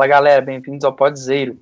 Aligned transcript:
Fala 0.00 0.08
galera, 0.08 0.40
bem-vindos 0.40 0.82
ao 0.82 0.94
Podzeiro. 0.94 1.58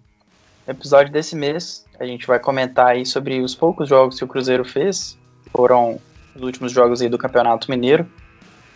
No 0.65 0.73
episódio 0.73 1.13
desse 1.13 1.35
mês, 1.35 1.85
a 1.99 2.05
gente 2.05 2.25
vai 2.25 2.39
comentar 2.39 2.87
aí 2.87 3.05
sobre 3.05 3.41
os 3.41 3.53
poucos 3.53 3.89
jogos 3.89 4.17
que 4.17 4.23
o 4.23 4.29
Cruzeiro 4.29 4.65
fez. 4.65 5.19
Foram 5.51 5.99
os 6.37 6.43
últimos 6.43 6.71
jogos 6.71 7.03
aí 7.03 7.09
do 7.09 7.19
Campeonato 7.19 7.69
Mineiro. 7.69 8.07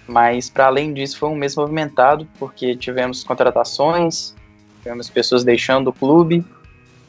Mas 0.05 0.50
para 0.50 0.66
além 0.66 0.92
disso, 0.92 1.16
foi 1.16 1.28
um 1.28 1.36
mês 1.36 1.55
movimentado, 1.55 2.27
porque 2.41 2.74
tivemos 2.74 3.22
contratações, 3.22 4.34
tivemos 4.83 5.09
pessoas 5.09 5.45
deixando 5.45 5.91
o 5.91 5.92
clube, 5.92 6.44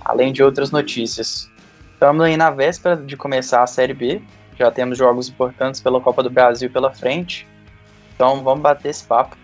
além 0.06 0.32
de 0.32 0.44
outras 0.44 0.70
notícias. 0.70 1.50
Estamos 1.92 2.24
aí 2.24 2.38
na 2.38 2.52
véspera 2.52 2.96
de 2.96 3.18
começar 3.18 3.64
a 3.64 3.68
Série 3.68 3.96
B, 3.96 4.22
já 4.60 4.70
temos 4.70 5.00
jogos 5.00 5.28
importantes 5.28 5.82
pela 5.82 6.00
Copa 6.00 6.22
do 6.22 6.30
Brasil 6.30 6.70
pela 6.70 6.92
frente. 6.92 7.48
Então 8.14 8.44
vamos 8.44 8.62
bater 8.62 8.90
esse 8.90 9.04
papo. 9.04 9.43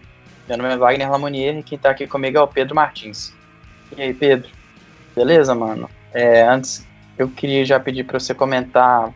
Meu 0.49 0.57
nome 0.57 0.73
é 0.73 0.77
Wagner 0.77 1.11
Lamonier 1.11 1.59
e 1.59 1.61
quem 1.61 1.75
está 1.75 1.91
aqui 1.91 2.07
comigo 2.07 2.35
é 2.35 2.41
o 2.41 2.47
Pedro 2.47 2.73
Martins. 2.73 3.31
E 3.95 4.01
aí, 4.01 4.11
Pedro? 4.15 4.49
Beleza, 5.15 5.53
mano? 5.53 5.87
É, 6.11 6.41
antes, 6.41 6.87
eu 7.19 7.29
queria 7.29 7.63
já 7.63 7.79
pedir 7.79 8.03
para 8.03 8.19
você 8.19 8.33
comentar 8.33 9.13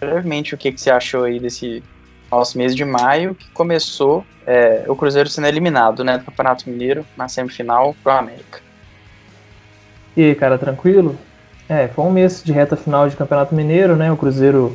brevemente 0.00 0.54
o 0.54 0.58
que, 0.58 0.72
que 0.72 0.80
você 0.80 0.90
achou 0.90 1.24
aí 1.24 1.38
desse 1.38 1.84
nosso 2.32 2.56
mês 2.56 2.74
de 2.74 2.86
maio, 2.86 3.34
que 3.34 3.50
começou 3.50 4.24
é, 4.46 4.86
o 4.88 4.96
Cruzeiro 4.96 5.28
sendo 5.28 5.46
eliminado 5.46 6.02
né, 6.02 6.16
do 6.16 6.24
Campeonato 6.24 6.70
Mineiro 6.70 7.04
na 7.18 7.28
semifinal 7.28 7.94
pro 8.02 8.12
América. 8.12 8.60
E 10.16 10.24
aí, 10.24 10.34
cara, 10.34 10.56
tranquilo? 10.56 11.18
É, 11.68 11.86
foi 11.88 12.02
um 12.02 12.10
mês 12.10 12.42
de 12.42 12.52
reta 12.52 12.76
final 12.76 13.06
de 13.10 13.16
Campeonato 13.16 13.54
Mineiro, 13.54 13.94
né? 13.94 14.10
O 14.10 14.16
Cruzeiro 14.16 14.74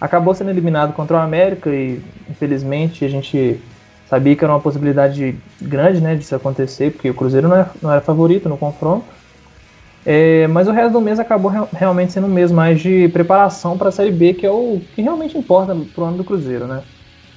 acabou 0.00 0.34
sendo 0.34 0.50
eliminado 0.50 0.92
contra 0.94 1.16
o 1.16 1.20
América 1.20 1.70
e, 1.70 2.02
infelizmente, 2.28 3.04
a 3.04 3.08
gente 3.08 3.62
sabia 4.08 4.36
que 4.36 4.44
era 4.44 4.52
uma 4.52 4.60
possibilidade 4.60 5.36
grande, 5.60 6.00
né, 6.00 6.14
disso 6.14 6.34
acontecer, 6.34 6.92
porque 6.92 7.10
o 7.10 7.14
Cruzeiro 7.14 7.48
não 7.48 7.56
era, 7.56 7.70
não 7.82 7.90
era 7.90 8.00
favorito 8.00 8.48
no 8.48 8.56
confronto. 8.56 9.04
É, 10.04 10.46
mas 10.46 10.68
o 10.68 10.70
resto 10.70 10.92
do 10.92 11.00
mês 11.00 11.18
acabou 11.18 11.50
realmente 11.72 12.12
sendo 12.12 12.28
um 12.28 12.32
mês 12.32 12.52
mais 12.52 12.80
de 12.80 13.08
preparação 13.08 13.76
para 13.76 13.88
a 13.88 13.92
Série 13.92 14.12
B, 14.12 14.34
que 14.34 14.46
é 14.46 14.50
o 14.50 14.80
que 14.94 15.02
realmente 15.02 15.36
importa 15.36 15.74
para 15.74 16.04
o 16.04 16.06
ano 16.06 16.18
do 16.18 16.24
Cruzeiro, 16.24 16.68
né? 16.68 16.82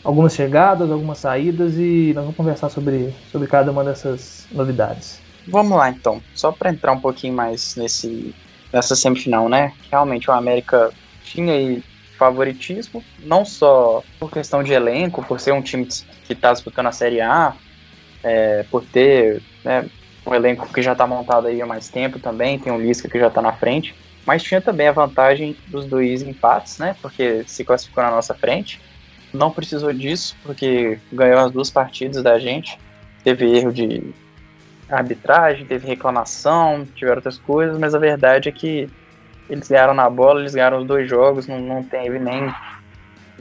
Algumas 0.04 0.36
chegadas, 0.36 0.92
algumas 0.92 1.18
saídas 1.18 1.78
e 1.78 2.12
nós 2.14 2.24
vamos 2.24 2.38
conversar 2.38 2.70
sobre, 2.70 3.12
sobre 3.32 3.48
cada 3.48 3.72
uma 3.72 3.84
dessas 3.84 4.46
novidades. 4.52 5.20
Vamos 5.48 5.76
lá 5.76 5.90
então, 5.90 6.22
só 6.36 6.52
para 6.52 6.70
entrar 6.70 6.92
um 6.92 7.00
pouquinho 7.00 7.34
mais 7.34 7.76
nesse, 7.76 8.36
nessa 8.72 8.96
semifinal, 8.96 9.50
né? 9.50 9.74
Realmente 9.92 10.30
o 10.30 10.34
América 10.34 10.92
tinha 11.24 11.54
aí 11.54 11.82
favoritismo, 12.20 13.02
não 13.20 13.46
só 13.46 14.04
por 14.20 14.30
questão 14.30 14.62
de 14.62 14.74
elenco, 14.74 15.26
por 15.26 15.40
ser 15.40 15.54
um 15.54 15.62
time 15.62 15.88
que 16.26 16.34
está 16.34 16.52
disputando 16.52 16.88
a 16.88 16.92
Série 16.92 17.22
A, 17.22 17.56
é, 18.22 18.64
por 18.70 18.84
ter 18.84 19.42
né, 19.64 19.90
um 20.28 20.36
elenco 20.36 20.72
que 20.72 20.82
já 20.82 20.92
está 20.92 21.08
montado 21.08 21.48
aí 21.48 21.62
há 21.62 21.66
mais 21.66 21.88
tempo 21.88 22.20
também, 22.20 22.60
tem 22.60 22.74
um 22.74 22.80
Lisca 22.80 23.08
que 23.08 23.18
já 23.18 23.28
está 23.28 23.42
na 23.42 23.54
frente, 23.54 23.96
mas 24.26 24.44
tinha 24.44 24.60
também 24.60 24.90
a 24.90 24.92
vantagem 24.92 25.56
dos 25.68 25.86
dois 25.86 26.22
empates, 26.22 26.78
né? 26.78 26.96
Porque 27.02 27.44
se 27.48 27.64
classificou 27.64 28.04
na 28.04 28.12
nossa 28.12 28.36
frente. 28.36 28.80
Não 29.34 29.50
precisou 29.50 29.94
disso, 29.94 30.36
porque 30.44 31.00
ganhou 31.12 31.40
as 31.40 31.52
duas 31.52 31.70
partidas 31.70 32.22
da 32.22 32.38
gente. 32.38 32.78
Teve 33.24 33.58
erro 33.58 33.72
de 33.72 34.14
arbitragem, 34.90 35.66
teve 35.66 35.88
reclamação, 35.88 36.86
tiveram 36.94 37.18
outras 37.18 37.38
coisas, 37.38 37.78
mas 37.80 37.96
a 37.96 38.00
verdade 38.00 38.50
é 38.50 38.52
que 38.52 38.90
eles 39.50 39.68
ganharam 39.68 39.94
na 39.94 40.10
bola, 40.10 40.40
eles 40.42 40.54
ganharam 40.54 40.80
os 40.80 40.88
dois 40.88 41.10
jogos, 41.10 41.48
não, 41.48 41.60
não 41.60 41.84
teve 41.84 42.20
nem 42.20 42.54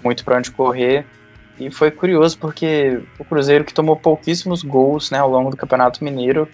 muito 0.02 0.24
para 0.24 0.38
onde 0.38 0.50
correr. 0.50 1.04
E 1.58 1.70
foi 1.70 1.91
curioso 1.91 2.38
porque 2.38 3.00
o 3.19 3.24
Cruzeiro 3.24 3.64
que 3.64 3.74
tomou 3.74 3.96
pouquíssimos 3.96 4.62
gols 4.62 5.10
né, 5.10 5.19
ao 5.19 5.28
longo 5.28 5.50
do 5.50 5.56
Campeonato 5.56 6.04
Mineiro 6.04 6.48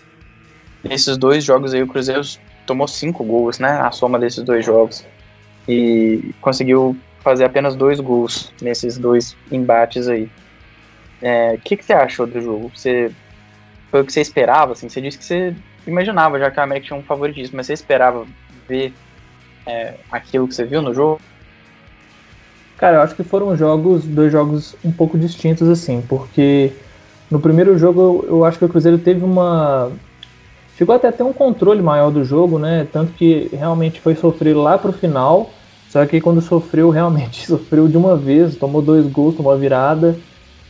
Nesses 0.84 1.16
dois 1.16 1.42
jogos 1.42 1.72
aí, 1.72 1.82
o 1.82 1.86
Cruzeiro 1.86 2.20
tomou 2.66 2.86
cinco 2.86 3.24
gols, 3.24 3.58
né? 3.58 3.80
A 3.80 3.90
soma 3.90 4.18
desses 4.18 4.44
dois 4.44 4.64
jogos. 4.64 5.04
E 5.66 6.34
conseguiu 6.42 6.94
fazer 7.20 7.44
apenas 7.44 7.74
dois 7.74 7.98
gols 7.98 8.52
nesses 8.60 8.98
dois 8.98 9.34
embates 9.50 10.08
aí. 10.08 10.24
O 10.24 10.30
é, 11.22 11.58
que, 11.64 11.78
que 11.78 11.84
você 11.84 11.94
achou 11.94 12.26
do 12.26 12.38
jogo? 12.38 12.70
Você, 12.74 13.10
foi 13.90 14.02
o 14.02 14.04
que 14.04 14.12
você 14.12 14.20
esperava? 14.20 14.72
Assim? 14.72 14.90
Você 14.90 15.00
disse 15.00 15.16
que 15.16 15.24
você 15.24 15.56
imaginava 15.86 16.38
já 16.38 16.50
que 16.50 16.60
a 16.60 16.64
América 16.64 16.88
tinha 16.88 16.98
um 16.98 17.02
favoritismo, 17.02 17.56
mas 17.56 17.66
você 17.66 17.72
esperava 17.72 18.26
ver 18.68 18.92
é, 19.66 19.94
aquilo 20.10 20.48
que 20.48 20.54
você 20.54 20.64
viu 20.64 20.82
no 20.82 20.94
jogo? 20.94 21.20
Cara, 22.76 22.96
eu 22.96 23.00
acho 23.02 23.14
que 23.14 23.22
foram 23.22 23.56
jogos, 23.56 24.04
dois 24.04 24.32
jogos 24.32 24.74
um 24.84 24.90
pouco 24.90 25.16
distintos, 25.16 25.68
assim, 25.68 26.02
porque 26.08 26.72
no 27.30 27.40
primeiro 27.40 27.78
jogo 27.78 28.24
eu 28.26 28.44
acho 28.44 28.58
que 28.58 28.64
o 28.64 28.68
Cruzeiro 28.68 28.98
teve 28.98 29.24
uma, 29.24 29.92
Chegou 30.76 30.94
até 30.94 31.08
a 31.08 31.12
ter 31.12 31.22
um 31.22 31.32
controle 31.32 31.80
maior 31.80 32.10
do 32.10 32.24
jogo, 32.24 32.58
né? 32.58 32.86
Tanto 32.92 33.12
que 33.12 33.48
realmente 33.52 34.00
foi 34.00 34.16
sofrer 34.16 34.56
lá 34.56 34.76
pro 34.76 34.92
final. 34.92 35.50
Só 35.88 36.04
que 36.04 36.20
quando 36.20 36.40
sofreu, 36.40 36.90
realmente 36.90 37.46
sofreu 37.46 37.86
de 37.86 37.96
uma 37.96 38.16
vez, 38.16 38.56
tomou 38.56 38.82
dois 38.82 39.06
gols, 39.06 39.36
tomou 39.36 39.52
a 39.52 39.56
virada. 39.56 40.16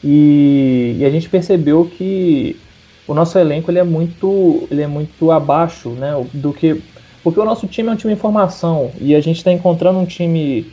E, 0.03 0.97
e, 0.99 1.04
a 1.04 1.10
gente 1.10 1.31
percebeu 1.31 1.87
que 1.87 2.60
o 3.09 3.15
nosso 3.15 3.38
elenco 3.38 3.71
ele 3.71 3.78
é 3.78 3.84
muito, 3.84 4.69
ele 4.71 4.83
é 4.83 4.87
muito 4.87 5.31
abaixo, 5.31 5.91
né? 5.91 6.12
Do 6.34 6.53
que 6.53 6.83
porque 7.25 7.41
o 7.41 7.45
nosso 7.45 7.67
time 7.67 7.89
é 7.89 7.93
um 7.93 7.97
time 7.97 8.12
em 8.12 8.17
formação 8.17 8.91
e 9.01 9.15
a 9.15 9.21
gente 9.21 9.39
está 9.39 9.51
encontrando 9.51 9.99
um 9.99 10.05
time, 10.05 10.71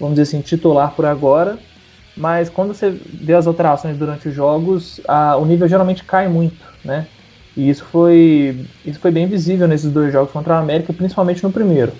vamos 0.00 0.16
dizer 0.16 0.22
assim, 0.22 0.40
titular 0.42 0.92
por 0.94 1.06
agora. 1.06 1.58
Mas 2.16 2.50
quando 2.50 2.74
você 2.74 2.90
vê 2.90 3.32
as 3.32 3.46
alterações 3.46 3.96
durante 3.96 4.28
os 4.28 4.34
jogos, 4.34 5.00
a, 5.06 5.36
o 5.36 5.46
nível 5.46 5.66
geralmente 5.68 6.04
cai 6.04 6.28
muito, 6.28 6.66
né? 6.84 7.06
E 7.56 7.70
isso 7.70 7.84
foi, 7.84 8.66
isso 8.84 8.98
foi 8.98 9.10
bem 9.10 9.26
visível 9.26 9.68
nesses 9.68 9.90
dois 9.90 10.12
jogos 10.12 10.32
contra 10.32 10.56
a 10.56 10.58
América, 10.58 10.92
principalmente 10.92 11.42
no 11.42 11.52
primeiro. 11.52 11.92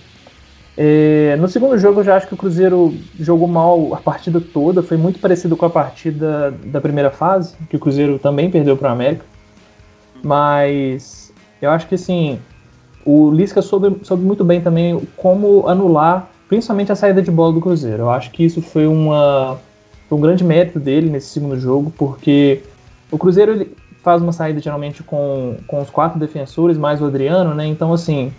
É, 0.76 1.36
no 1.38 1.46
segundo 1.46 1.78
jogo, 1.78 2.00
eu 2.00 2.04
já 2.04 2.16
acho 2.16 2.26
que 2.26 2.34
o 2.34 2.36
Cruzeiro 2.36 2.94
jogou 3.20 3.46
mal 3.46 3.94
a 3.94 3.98
partida 3.98 4.40
toda, 4.40 4.82
foi 4.82 4.96
muito 4.96 5.20
parecido 5.20 5.56
com 5.56 5.66
a 5.66 5.70
partida 5.70 6.50
da 6.64 6.80
primeira 6.80 7.10
fase, 7.10 7.54
que 7.68 7.76
o 7.76 7.78
Cruzeiro 7.78 8.18
também 8.18 8.50
perdeu 8.50 8.76
para 8.76 8.88
o 8.88 8.92
América. 8.92 9.24
Mas 10.22 11.32
eu 11.60 11.70
acho 11.70 11.86
que 11.86 11.94
assim, 11.94 12.38
o 13.04 13.30
Lisca 13.30 13.62
soube, 13.62 14.04
soube 14.04 14.24
muito 14.24 14.44
bem 14.44 14.60
também 14.60 15.00
como 15.16 15.68
anular, 15.68 16.28
principalmente 16.48 16.92
a 16.92 16.96
saída 16.96 17.22
de 17.22 17.30
bola 17.30 17.52
do 17.52 17.60
Cruzeiro. 17.60 18.04
Eu 18.04 18.10
acho 18.10 18.30
que 18.30 18.44
isso 18.44 18.60
foi, 18.62 18.86
uma, 18.86 19.58
um 20.10 20.20
grande 20.20 20.44
mérito 20.44 20.78
dele 20.78 21.10
nesse 21.10 21.28
segundo 21.28 21.58
jogo, 21.58 21.92
porque 21.96 22.62
o 23.10 23.18
Cruzeiro 23.18 23.52
ele, 23.52 23.76
faz 24.02 24.20
uma 24.20 24.32
saída 24.32 24.60
geralmente 24.60 25.02
com, 25.02 25.56
com 25.66 25.80
os 25.80 25.90
quatro 25.90 26.18
defensores, 26.18 26.76
mais 26.76 27.00
o 27.00 27.06
Adriano, 27.06 27.54
né? 27.54 27.66
Então, 27.66 27.92
assim, 27.92 28.32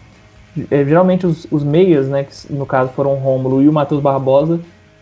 é, 0.70 0.84
geralmente 0.84 1.26
os, 1.26 1.48
os 1.50 1.64
meias, 1.64 2.08
né, 2.08 2.24
que 2.24 2.54
no 2.54 2.66
caso 2.66 2.92
foram 2.92 3.14
o 3.14 3.18
Rômulo 3.18 3.62
e 3.62 3.70
o 3.70 3.74
Matheus 3.74 4.02
Barbosa, 4.02 4.60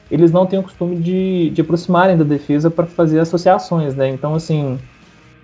eles 0.10 0.32
não 0.32 0.46
têm 0.46 0.60
o 0.60 0.64
costume 0.64 0.98
de, 0.98 1.50
de 1.52 1.62
aproximarem 1.62 2.18
da 2.18 2.24
defesa 2.24 2.70
para 2.70 2.86
fazer 2.86 3.20
associações, 3.20 3.96
né? 3.96 4.10
Então, 4.10 4.36
assim, 4.36 4.78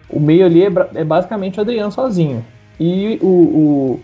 o 0.09 0.19
meio 0.19 0.45
ali 0.45 0.63
é, 0.63 0.71
é 0.95 1.03
basicamente 1.03 1.57
o 1.57 1.61
Adriano 1.61 1.91
sozinho. 1.91 2.43
E 2.79 3.19
o, 3.21 3.27
o, 3.27 3.99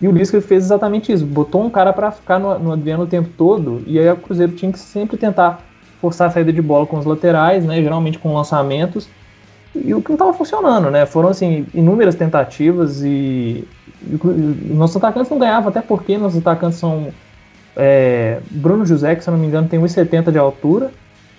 e 0.00 0.08
o 0.08 0.12
Lisca 0.12 0.40
fez 0.40 0.64
exatamente 0.64 1.12
isso, 1.12 1.24
botou 1.24 1.64
um 1.64 1.70
cara 1.70 1.92
para 1.92 2.10
ficar 2.10 2.38
no, 2.38 2.58
no 2.58 2.72
Adriano 2.72 3.04
o 3.04 3.06
tempo 3.06 3.28
todo, 3.36 3.82
e 3.86 3.98
aí 3.98 4.10
o 4.10 4.16
Cruzeiro 4.16 4.52
tinha 4.52 4.72
que 4.72 4.78
sempre 4.78 5.16
tentar 5.16 5.60
forçar 6.00 6.28
a 6.28 6.30
saída 6.30 6.52
de 6.52 6.62
bola 6.62 6.86
com 6.86 6.98
os 6.98 7.04
laterais, 7.04 7.64
né, 7.64 7.82
geralmente 7.82 8.18
com 8.18 8.34
lançamentos, 8.34 9.08
e 9.74 9.94
o 9.94 10.00
que 10.00 10.08
não 10.08 10.14
estava 10.14 10.32
funcionando, 10.32 10.90
né? 10.90 11.06
Foram 11.06 11.28
assim 11.28 11.66
inúmeras 11.74 12.14
tentativas 12.14 13.02
e, 13.02 13.64
e 14.02 14.72
nossos 14.72 14.96
atacantes 14.96 15.30
não 15.30 15.38
ganhavam, 15.38 15.68
até 15.68 15.80
porque 15.80 16.16
nossos 16.16 16.38
atacantes 16.38 16.78
são 16.78 17.08
é, 17.76 18.40
Bruno 18.50 18.84
José, 18.84 19.14
que 19.14 19.22
se 19.22 19.30
eu 19.30 19.32
não 19.32 19.40
me 19.40 19.46
engano 19.46 19.68
tem 19.68 19.78
1,70 19.78 20.32
de 20.32 20.38
altura, 20.38 20.90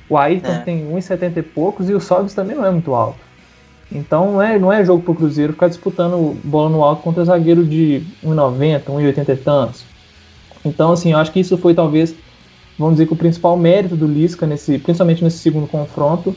o 0.08 0.18
Ayrton 0.18 0.52
é. 0.52 0.60
tem 0.60 0.90
1,70 0.92 1.38
e 1.38 1.42
poucos 1.42 1.90
e 1.90 1.94
o 1.94 2.00
Sobis 2.00 2.34
também 2.34 2.56
não 2.56 2.66
é 2.66 2.72
muito 2.72 2.94
alto. 2.94 3.20
Então 3.92 4.34
não 4.34 4.42
é, 4.42 4.60
não 4.60 4.72
é 4.72 4.86
jogo 4.86 5.02
para 5.02 5.12
o 5.12 5.16
Cruzeiro 5.16 5.54
ficar 5.54 5.68
disputando 5.68 6.38
bola 6.44 6.70
no 6.70 6.84
alto 6.84 7.02
contra 7.02 7.26
zagueiro 7.26 7.66
de 7.66 8.04
1,90, 8.24 8.84
1,80 8.84 9.30
e 9.30 9.38
tantos. 9.38 9.84
Então, 10.64 10.92
assim, 10.92 11.14
eu 11.14 11.18
acho 11.18 11.32
que 11.32 11.40
isso 11.40 11.58
foi 11.58 11.74
talvez, 11.74 12.14
vamos 12.78 12.96
dizer 12.96 13.08
que 13.08 13.14
o 13.14 13.18
principal 13.18 13.58
mérito 13.58 13.96
do 13.96 14.06
Lisca, 14.06 14.46
nesse, 14.46 14.78
principalmente 14.78 15.24
nesse 15.24 15.40
segundo 15.40 15.68
confronto, 15.68 16.36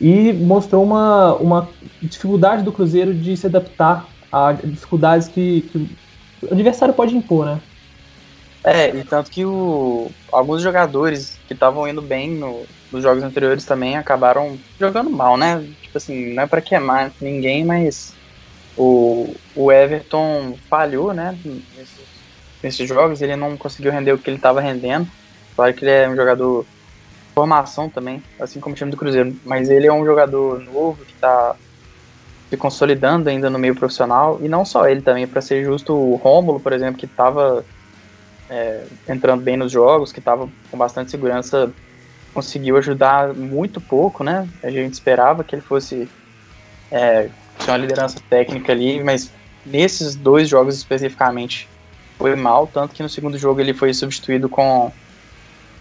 e 0.00 0.32
mostrou 0.32 0.82
uma, 0.84 1.34
uma 1.34 1.68
dificuldade 2.02 2.62
do 2.62 2.72
Cruzeiro 2.72 3.14
de 3.14 3.36
se 3.36 3.46
adaptar 3.46 4.06
a 4.30 4.52
dificuldades 4.52 5.28
que, 5.28 5.62
que 5.62 5.88
o 6.42 6.52
adversário 6.52 6.94
pode 6.94 7.16
impor, 7.16 7.46
né? 7.46 7.60
É, 8.64 8.94
e 8.94 9.02
tanto 9.04 9.30
que 9.30 9.44
o, 9.44 10.10
alguns 10.30 10.62
jogadores 10.62 11.38
que 11.48 11.54
estavam 11.54 11.86
indo 11.88 12.00
bem 12.00 12.30
no, 12.30 12.62
nos 12.92 13.02
jogos 13.02 13.22
anteriores 13.22 13.64
também 13.64 13.96
acabaram 13.96 14.58
jogando 14.78 15.10
mal, 15.10 15.36
né? 15.36 15.66
Tipo 15.80 15.98
assim, 15.98 16.34
não 16.34 16.42
é 16.42 16.46
para 16.46 16.60
queimar 16.60 17.10
ninguém, 17.20 17.64
mas 17.64 18.14
o, 18.76 19.34
o 19.56 19.72
Everton 19.72 20.56
falhou, 20.68 21.14
né? 21.14 21.38
Nesses, 21.44 22.06
nesses 22.62 22.88
jogos, 22.88 23.22
ele 23.22 23.34
não 23.34 23.56
conseguiu 23.56 23.90
render 23.90 24.12
o 24.12 24.18
que 24.18 24.28
ele 24.28 24.36
estava 24.36 24.60
rendendo. 24.60 25.08
Claro 25.56 25.74
que 25.74 25.84
ele 25.84 25.90
é 25.90 26.08
um 26.08 26.16
jogador 26.16 26.66
formação 27.34 27.88
também, 27.88 28.22
assim 28.38 28.60
como 28.60 28.74
o 28.74 28.76
time 28.76 28.90
do 28.90 28.96
Cruzeiro. 28.96 29.34
Mas 29.44 29.70
ele 29.70 29.86
é 29.86 29.92
um 29.92 30.04
jogador 30.04 30.60
novo 30.60 31.04
que 31.04 31.12
está 31.12 31.56
se 32.50 32.56
consolidando 32.58 33.30
ainda 33.30 33.48
no 33.48 33.58
meio 33.58 33.74
profissional, 33.74 34.38
e 34.42 34.46
não 34.46 34.62
só 34.62 34.86
ele 34.86 35.00
também, 35.00 35.26
para 35.26 35.40
ser 35.40 35.64
justo, 35.64 35.94
o 35.94 36.16
Rômulo, 36.16 36.60
por 36.60 36.74
exemplo, 36.74 36.98
que 36.98 37.06
estava 37.06 37.64
é, 38.50 38.84
entrando 39.08 39.42
bem 39.42 39.56
nos 39.56 39.72
jogos, 39.72 40.12
que 40.12 40.18
estava 40.18 40.46
com 40.70 40.76
bastante 40.76 41.10
segurança, 41.10 41.72
conseguiu 42.32 42.76
ajudar 42.76 43.34
muito 43.34 43.80
pouco, 43.80 44.24
né? 44.24 44.48
A 44.62 44.70
gente 44.70 44.92
esperava 44.94 45.44
que 45.44 45.54
ele 45.54 45.62
fosse 45.62 46.08
é, 46.90 47.28
ter 47.58 47.70
uma 47.70 47.76
liderança 47.76 48.18
técnica 48.28 48.72
ali, 48.72 49.02
mas 49.02 49.30
nesses 49.64 50.14
dois 50.14 50.48
jogos 50.48 50.76
especificamente 50.76 51.68
foi 52.18 52.34
mal, 52.36 52.66
tanto 52.66 52.94
que 52.94 53.02
no 53.02 53.08
segundo 53.08 53.36
jogo 53.38 53.60
ele 53.60 53.74
foi 53.74 53.92
substituído 53.92 54.48
com 54.48 54.92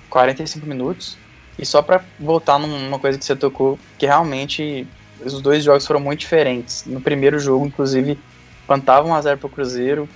45 0.09 0.65
minutos. 0.65 1.18
E 1.57 1.65
só 1.65 1.81
para 1.81 2.03
voltar 2.19 2.57
numa 2.57 2.98
coisa 2.98 3.18
que 3.18 3.25
você 3.25 3.36
tocou, 3.36 3.77
que 3.98 4.06
realmente 4.06 4.88
os 5.24 5.42
dois 5.42 5.63
jogos 5.63 5.86
foram 5.86 6.00
muito 6.00 6.19
diferentes. 6.19 6.86
No 6.86 7.00
primeiro 7.00 7.39
jogo, 7.39 7.65
inclusive, 7.65 8.19
plantava 8.65 9.07
1x0 9.07 9.38
pro 9.38 9.50
Cruzeiro. 9.50 10.09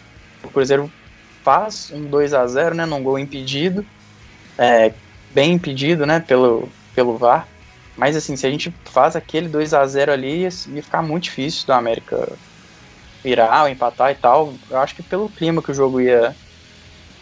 O 0.44 0.50
Cruzeiro 0.50 0.92
faz 1.44 1.92
um 1.94 2.06
2 2.06 2.34
a 2.34 2.48
0 2.48 2.76
né, 2.76 2.86
num 2.86 3.04
gol 3.04 3.20
impedido. 3.20 3.86
É, 4.58 4.94
bem 5.36 5.52
impedido, 5.52 6.06
né, 6.06 6.22
pelo, 6.22 6.70
pelo 6.96 7.18
VAR. 7.18 7.46
Mas 7.98 8.16
assim, 8.16 8.38
se 8.38 8.48
a 8.48 8.50
gente 8.50 8.74
faz 8.86 9.16
aquele 9.16 9.50
2 9.50 9.74
a 9.74 9.86
0 9.86 10.14
ali, 10.14 10.44
ia, 10.44 10.52
ficar 10.52 11.02
muito 11.02 11.26
difícil 11.26 11.66
do 11.68 11.74
América 11.74 12.28
virar 13.24 13.64
ou 13.64 13.70
empatar 13.70 14.12
e 14.12 14.16
tal. 14.16 14.54
Eu 14.70 14.78
acho 14.80 14.96
que 14.96 15.04
pelo 15.04 15.30
clima 15.30 15.62
que 15.62 15.72
o 15.72 15.74
jogo 15.74 16.00
ia, 16.00 16.36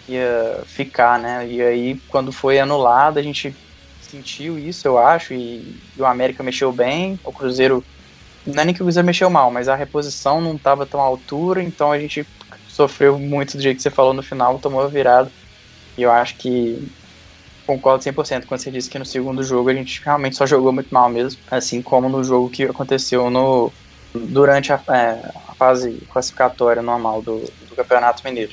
ia 0.07 0.61
ficar, 0.65 1.17
né? 1.17 1.47
E 1.47 1.61
aí, 1.61 2.01
quando 2.07 2.31
foi 2.31 2.59
anulado, 2.59 3.17
a 3.17 3.21
gente 3.21 3.55
sentiu 4.01 4.59
isso, 4.59 4.87
eu 4.87 4.97
acho, 4.97 5.33
e, 5.33 5.79
e 5.97 6.01
o 6.01 6.05
América 6.05 6.43
mexeu 6.43 6.71
bem, 6.71 7.19
o 7.23 7.31
Cruzeiro. 7.31 7.83
Não 8.45 8.61
é 8.61 8.65
nem 8.65 8.75
que 8.75 8.81
o 8.81 8.85
Cruzeiro 8.85 9.05
mexeu 9.05 9.29
mal, 9.29 9.49
mas 9.49 9.67
a 9.67 9.75
reposição 9.75 10.41
não 10.41 10.55
estava 10.55 10.85
tão 10.85 10.99
à 10.99 11.03
altura, 11.03 11.63
então 11.63 11.91
a 11.91 11.99
gente 11.99 12.27
sofreu 12.67 13.17
muito 13.17 13.57
do 13.57 13.63
jeito 13.63 13.77
que 13.77 13.83
você 13.83 13.89
falou 13.89 14.13
no 14.13 14.21
final, 14.21 14.59
tomou 14.59 14.81
a 14.81 14.87
virada. 14.87 15.31
E 15.97 16.01
eu 16.01 16.11
acho 16.11 16.35
que 16.35 16.91
concordo 17.65 18.03
100% 18.03 18.45
quando 18.45 18.61
você 18.61 18.71
disse 18.71 18.89
que 18.89 18.99
no 18.99 19.05
segundo 19.05 19.43
jogo 19.43 19.69
a 19.69 19.73
gente 19.73 20.01
realmente 20.03 20.35
só 20.35 20.45
jogou 20.45 20.71
muito 20.71 20.93
mal 20.93 21.09
mesmo, 21.09 21.41
assim 21.49 21.81
como 21.81 22.09
no 22.09 22.23
jogo 22.23 22.49
que 22.49 22.63
aconteceu 22.63 23.29
no 23.29 23.71
durante 24.13 24.71
a, 24.71 24.79
é, 24.89 25.31
a 25.49 25.55
fase 25.55 26.03
classificatória 26.11 26.81
normal 26.81 27.21
do, 27.21 27.39
do 27.67 27.75
Campeonato 27.75 28.23
Mineiro. 28.23 28.51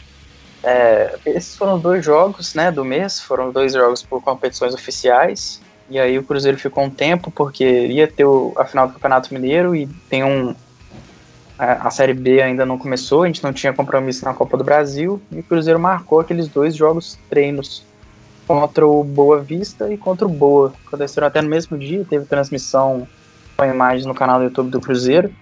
É, 0.62 1.18
esses 1.26 1.56
foram 1.56 1.78
dois 1.78 2.04
jogos 2.04 2.54
né, 2.54 2.70
do 2.70 2.84
mês, 2.84 3.20
foram 3.20 3.50
dois 3.50 3.72
jogos 3.72 4.02
por 4.02 4.22
competições 4.22 4.74
oficiais. 4.74 5.60
E 5.88 5.98
aí 5.98 6.18
o 6.18 6.22
Cruzeiro 6.22 6.56
ficou 6.56 6.84
um 6.84 6.90
tempo 6.90 7.30
porque 7.30 7.64
ia 7.64 8.06
ter 8.06 8.24
o, 8.24 8.54
a 8.56 8.64
final 8.64 8.86
do 8.86 8.94
Campeonato 8.94 9.32
Mineiro 9.34 9.74
e 9.74 9.86
tem 10.08 10.22
um. 10.22 10.54
A, 11.58 11.88
a 11.88 11.90
Série 11.90 12.14
B 12.14 12.40
ainda 12.40 12.64
não 12.64 12.78
começou, 12.78 13.24
a 13.24 13.26
gente 13.26 13.42
não 13.42 13.52
tinha 13.52 13.72
compromisso 13.72 14.24
na 14.24 14.32
Copa 14.32 14.56
do 14.56 14.64
Brasil. 14.64 15.20
E 15.32 15.40
o 15.40 15.42
Cruzeiro 15.42 15.80
marcou 15.80 16.20
aqueles 16.20 16.48
dois 16.48 16.76
jogos 16.76 17.18
treinos 17.28 17.84
contra 18.50 18.85
o 18.85 19.05
Boa 19.05 19.41
Vista 19.41 19.93
e 19.93 19.97
contra 19.97 20.26
o 20.26 20.29
Boa. 20.29 20.73
Aconteceram 20.85 21.29
até 21.29 21.41
no 21.41 21.49
mesmo 21.49 21.79
dia, 21.79 22.05
teve 22.05 22.25
transmissão 22.25 23.06
com 23.56 23.64
imagens 23.64 24.05
no 24.05 24.12
canal 24.12 24.41
do 24.41 24.47
YouTube 24.47 24.70
do 24.70 24.81
Cruzeiro. 24.81 25.32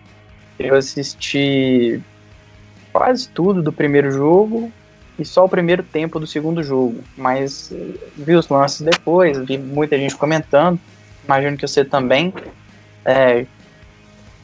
Eu 0.58 0.74
assisti 0.74 2.02
quase 2.92 3.26
tudo 3.30 3.62
do 3.62 3.72
primeiro 3.72 4.10
jogo 4.10 4.70
e 5.18 5.24
só 5.24 5.46
o 5.46 5.48
primeiro 5.48 5.82
tempo 5.82 6.20
do 6.20 6.26
segundo 6.26 6.62
jogo, 6.62 7.02
mas 7.16 7.72
eh, 7.72 7.94
vi 8.14 8.34
os 8.34 8.46
lances 8.46 8.82
depois, 8.82 9.38
vi 9.38 9.56
muita 9.56 9.96
gente 9.96 10.14
comentando, 10.14 10.78
imagino 11.24 11.56
que 11.56 11.66
você 11.66 11.86
também. 11.86 12.30
É, 13.06 13.46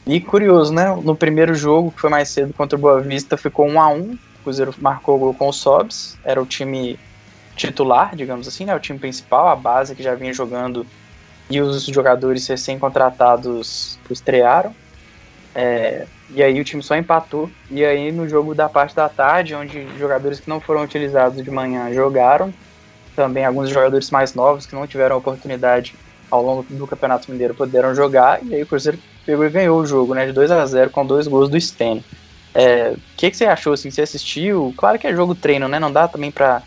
e 0.07 0.19
curioso, 0.19 0.73
né? 0.73 0.87
No 1.03 1.15
primeiro 1.15 1.53
jogo, 1.53 1.91
que 1.91 2.01
foi 2.01 2.09
mais 2.09 2.29
cedo 2.29 2.51
contra 2.51 2.75
o 2.75 2.81
Boa 2.81 2.99
Vista, 2.99 3.37
ficou 3.37 3.67
1 3.67 3.79
a 3.79 3.89
1 3.89 4.01
O 4.01 4.17
Cruzeiro 4.41 4.73
marcou 4.79 5.17
o 5.17 5.19
gol 5.19 5.33
com 5.35 5.49
o 5.49 5.53
Sobs, 5.53 6.17
era 6.23 6.41
o 6.41 6.47
time 6.47 6.97
titular, 7.55 8.15
digamos 8.15 8.47
assim, 8.47 8.65
né? 8.65 8.75
O 8.75 8.79
time 8.79 8.99
principal, 8.99 9.47
a 9.47 9.55
base 9.55 9.95
que 9.95 10.03
já 10.03 10.15
vinha 10.15 10.33
jogando 10.33 10.85
e 11.49 11.61
os 11.61 11.85
jogadores 11.85 12.47
recém-contratados 12.47 13.99
estrearam. 14.09 14.75
É, 15.53 16.05
e 16.31 16.43
aí 16.43 16.59
o 16.59 16.63
time 16.63 16.83
só 16.83 16.95
empatou. 16.95 17.49
E 17.69 17.83
aí 17.85 18.11
no 18.11 18.27
jogo 18.27 18.53
da 18.53 18.67
parte 18.67 18.95
da 18.95 19.07
tarde, 19.07 19.55
onde 19.55 19.87
jogadores 19.97 20.39
que 20.39 20.49
não 20.49 20.59
foram 20.59 20.83
utilizados 20.83 21.43
de 21.43 21.51
manhã 21.51 21.93
jogaram, 21.93 22.53
também 23.15 23.45
alguns 23.45 23.69
jogadores 23.69 24.11
mais 24.11 24.33
novos 24.33 24.65
que 24.65 24.75
não 24.75 24.85
tiveram 24.85 25.17
oportunidade 25.17 25.95
ao 26.29 26.41
longo 26.41 26.65
do 26.69 26.87
Campeonato 26.87 27.31
Mineiro 27.31 27.55
puderam 27.55 27.95
jogar. 27.95 28.43
E 28.43 28.55
aí 28.55 28.63
o 28.63 28.67
Cruzeiro 28.67 28.99
pegou 29.25 29.45
e 29.45 29.49
ganhou 29.49 29.79
o 29.79 29.85
jogo, 29.85 30.13
né? 30.13 30.25
De 30.25 30.33
2 30.33 30.51
a 30.51 30.65
0 30.65 30.89
com 30.89 31.05
dois 31.05 31.27
gols 31.27 31.49
do 31.49 31.59
Stênio. 31.59 32.03
O 32.53 32.57
é, 32.57 32.95
que, 33.15 33.29
que 33.31 33.37
você 33.37 33.45
achou, 33.45 33.73
assim? 33.73 33.91
Você 33.91 34.01
assistiu? 34.01 34.73
Claro 34.77 34.97
que 34.97 35.07
é 35.07 35.13
jogo 35.13 35.35
treino, 35.35 35.67
né? 35.67 35.79
Não 35.79 35.91
dá 35.91 36.07
também 36.07 36.31
para 36.31 36.61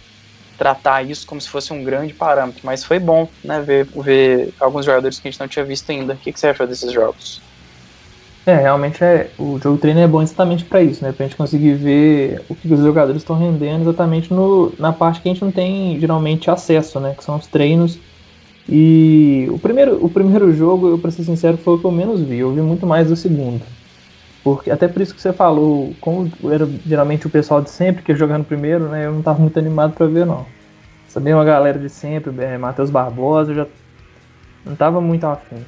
tratar 0.58 1.04
isso 1.08 1.24
como 1.26 1.40
se 1.40 1.48
fosse 1.50 1.72
um 1.72 1.84
grande 1.84 2.14
parâmetro, 2.14 2.62
mas 2.66 2.84
foi 2.84 3.00
bom, 3.00 3.32
né? 3.44 3.62
Ver, 3.62 3.90
ver 4.04 4.54
alguns 4.60 4.86
jogadores 4.86 5.20
que 5.20 5.28
a 5.28 5.32
gente 5.32 5.40
não 5.40 5.48
tinha 5.48 5.66
visto 5.66 5.90
ainda. 5.90 6.14
O 6.16 6.18
que, 6.20 6.32
que 6.34 6.40
você 6.40 6.48
achou 6.48 6.66
desses 6.68 6.92
jogos? 6.92 7.46
É, 8.46 8.54
realmente 8.56 9.04
é, 9.04 9.34
o 9.36 9.60
jogo 9.60 9.76
treino 9.78 10.00
é 10.00 10.08
bom 10.08 10.22
exatamente 10.22 10.64
para 10.64 10.82
isso, 10.82 11.04
né? 11.04 11.12
Pra 11.12 11.26
gente 11.26 11.36
conseguir 11.36 11.74
ver 11.76 12.46
o 12.48 12.56
que 12.56 12.66
os 12.72 12.80
jogadores 12.80 13.20
estão 13.20 13.36
rendendo 13.36 13.82
exatamente 13.82 14.30
no, 14.32 14.74
na 14.78 14.90
parte 14.90 15.20
que 15.20 15.28
a 15.28 15.32
gente 15.32 15.42
não 15.42 15.52
tem 15.52 16.00
geralmente 16.00 16.50
acesso, 16.50 16.98
né? 16.98 17.14
Que 17.14 17.22
são 17.22 17.36
os 17.36 17.46
treinos. 17.46 18.02
E 18.68 19.48
o 19.52 19.58
primeiro, 19.60 20.04
o 20.04 20.10
primeiro 20.10 20.52
jogo, 20.52 20.88
eu 20.88 21.00
pra 21.00 21.10
ser 21.12 21.24
sincero, 21.24 21.58
foi 21.58 21.74
o 21.74 21.80
que 21.80 21.86
eu 21.86 21.92
menos 21.92 22.22
vi. 22.24 22.38
Eu 22.40 22.54
vi 22.54 22.62
muito 22.62 22.86
mais 22.86 23.08
do 23.10 23.16
segundo. 23.16 23.66
Porque, 24.56 24.70
até 24.70 24.88
por 24.88 25.02
isso 25.02 25.14
que 25.14 25.20
você 25.20 25.32
falou, 25.32 25.94
como 26.00 26.30
era 26.50 26.68
geralmente 26.86 27.26
o 27.26 27.30
pessoal 27.30 27.60
de 27.60 27.70
sempre 27.70 28.02
que 28.02 28.14
no 28.14 28.44
primeiro, 28.44 28.88
né? 28.88 29.06
Eu 29.06 29.12
não 29.12 29.22
tava 29.22 29.38
muito 29.38 29.58
animado 29.58 29.94
para 29.94 30.06
ver, 30.06 30.26
não. 30.26 30.46
Essa 31.06 31.20
mesma 31.20 31.44
galera 31.44 31.78
de 31.78 31.88
sempre, 31.88 32.32
é, 32.44 32.58
Matheus 32.58 32.90
Barbosa, 32.90 33.52
eu 33.52 33.56
já 33.56 33.66
não 34.64 34.76
tava 34.76 35.00
muito 35.00 35.24
afim 35.26 35.64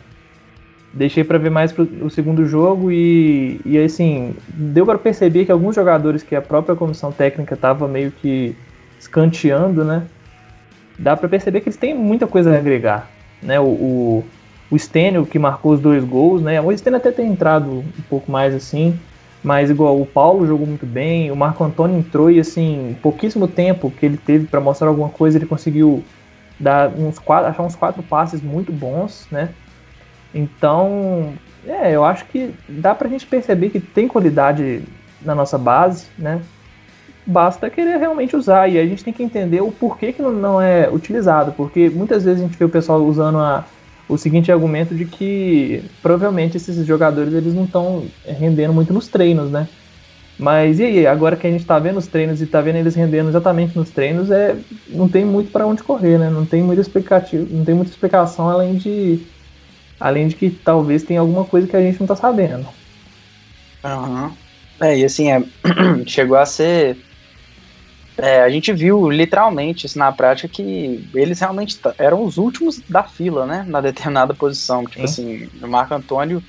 deixei 0.93 1.23
para 1.23 1.38
ver 1.38 1.50
mais 1.50 1.73
pro, 1.73 1.85
o 2.04 2.11
segundo 2.11 2.45
jogo 2.47 2.90
e, 2.90 3.61
e 3.64 3.78
assim, 3.78 4.35
deu 4.49 4.85
para 4.85 4.99
perceber 4.99 5.45
que 5.45 5.52
alguns 5.52 5.75
jogadores 5.75 6.23
que 6.23 6.35
a 6.35 6.43
própria 6.43 6.75
comissão 6.75 7.12
técnica 7.12 7.54
estava 7.54 7.87
meio 7.87 8.11
que 8.11 8.57
escanteando, 8.99 9.85
né? 9.85 10.02
Dá 10.99 11.16
para 11.16 11.28
perceber 11.28 11.61
que 11.61 11.69
eles 11.69 11.78
têm 11.78 11.95
muita 11.95 12.26
coisa 12.26 12.54
a 12.54 12.59
agregar, 12.59 13.09
né? 13.43 13.59
O, 13.59 13.64
o, 13.64 14.25
o 14.71 14.79
Stênio, 14.79 15.27
que 15.27 15.39
marcou 15.39 15.73
os 15.73 15.81
dois 15.81 16.05
gols, 16.05 16.41
né? 16.41 16.61
O 16.61 16.77
Stênio 16.77 16.99
até 16.99 17.11
tem 17.11 17.27
entrado 17.27 17.71
um 17.71 18.03
pouco 18.09 18.31
mais 18.31 18.55
assim, 18.55 18.99
mas 19.43 19.71
igual 19.71 20.00
o 20.00 20.07
Paulo 20.07 20.47
jogou 20.47 20.67
muito 20.67 20.87
bem, 20.87 21.31
o 21.31 21.37
Marco 21.37 21.65
Antônio 21.65 21.99
entrou 21.99 22.31
e 22.31 22.39
assim, 22.39 22.97
pouquíssimo 23.03 23.49
tempo 23.49 23.91
que 23.91 24.07
ele 24.07 24.17
teve 24.17 24.47
para 24.47 24.61
mostrar 24.61 24.89
alguma 24.89 25.09
coisa, 25.09 25.39
ele 25.39 25.47
conseguiu 25.47 26.05
dar 26.59 26.91
uns 26.91 27.19
quatro, 27.19 27.49
achar 27.49 27.62
uns 27.62 27.75
quatro 27.75 28.03
passes 28.03 28.43
muito 28.43 28.71
bons, 28.71 29.27
né? 29.31 29.49
Então, 30.33 31.33
é, 31.67 31.91
eu 31.91 32.05
acho 32.05 32.27
que 32.27 32.55
dá 32.69 32.95
pra 32.95 33.09
gente 33.09 33.27
perceber 33.27 33.71
que 33.71 33.81
tem 33.81 34.07
qualidade 34.07 34.83
na 35.23 35.35
nossa 35.35 35.59
base, 35.59 36.07
né? 36.19 36.41
Basta 37.27 37.69
querer 37.71 37.97
realmente 37.97 38.37
usar 38.37 38.69
e 38.69 38.79
a 38.79 38.87
gente 38.87 39.05
tem 39.05 39.12
que 39.12 39.23
entender 39.23 39.61
o 39.61 39.73
porquê 39.73 40.12
que 40.12 40.23
não 40.23 40.61
é 40.61 40.89
utilizado, 40.91 41.53
porque 41.53 41.91
muitas 41.91 42.25
vezes 42.25 42.41
a 42.41 42.47
gente 42.47 42.57
vê 42.57 42.65
o 42.65 42.69
pessoal 42.69 43.00
usando 43.03 43.39
a, 43.39 43.65
o 44.12 44.19
seguinte 44.19 44.50
argumento 44.50 44.95
de 44.95 45.05
que 45.05 45.83
provavelmente 46.02 46.57
esses 46.57 46.85
jogadores 46.87 47.33
eles 47.33 47.55
não 47.55 47.64
estão 47.64 48.05
rendendo 48.26 48.73
muito 48.73 48.93
nos 48.93 49.09
treinos, 49.09 49.50
né? 49.50 49.69
Mas 50.38 50.79
e 50.79 50.85
aí, 50.85 51.07
agora 51.07 51.37
que 51.37 51.47
a 51.47 51.50
gente 51.50 51.61
está 51.61 51.79
vendo 51.79 51.99
os 51.99 52.07
treinos 52.07 52.40
e 52.40 52.45
está 52.45 52.62
vendo 52.62 52.76
eles 52.76 52.95
rendendo 52.95 53.29
exatamente 53.29 53.76
nos 53.76 53.90
treinos, 53.90 54.31
é 54.31 54.57
não 54.88 55.09
tem 55.09 55.25
muito 55.25 55.52
para 55.52 55.67
onde 55.67 55.83
correr, 55.83 56.19
né? 56.19 56.31
Não 56.31 56.47
tem 56.47 56.62
muita 56.62 56.81
explicativa, 56.81 57.47
não 57.50 57.64
tem 57.64 57.75
muita 57.75 57.90
explicação 57.90 58.49
além 58.49 58.75
de 58.75 59.21
Além 60.00 60.29
de 60.29 60.35
que 60.35 60.49
talvez 60.49 61.02
tenha 61.02 61.21
alguma 61.21 61.45
coisa 61.45 61.69
que 61.69 61.76
a 61.76 61.83
gente 61.83 62.00
não 62.00 62.07
tá 62.07 62.17
sabendo. 62.17 62.67
Uhum. 63.85 64.33
É, 64.81 64.97
e 64.97 65.05
assim, 65.05 65.31
é, 65.31 65.43
chegou 66.07 66.38
a 66.38 66.47
ser. 66.47 66.97
É, 68.19 68.43
a 68.43 68.50
gente 68.50 68.73
viu 68.73 69.11
literalmente 69.11 69.87
isso 69.87 69.99
na 69.99 70.12
prática 70.12 70.49
que 70.49 71.09
eles 71.14 71.40
realmente 71.40 71.81
eram 71.97 72.23
os 72.23 72.37
últimos 72.37 72.81
da 72.88 73.02
fila, 73.02 73.47
né? 73.47 73.64
Na 73.67 73.81
determinada 73.81 74.35
posição. 74.35 74.85
Tipo 74.85 75.07
Sim. 75.09 75.45
assim, 75.45 75.50
o 75.62 75.69
Marco 75.69 75.95
Antônio, 75.95 76.43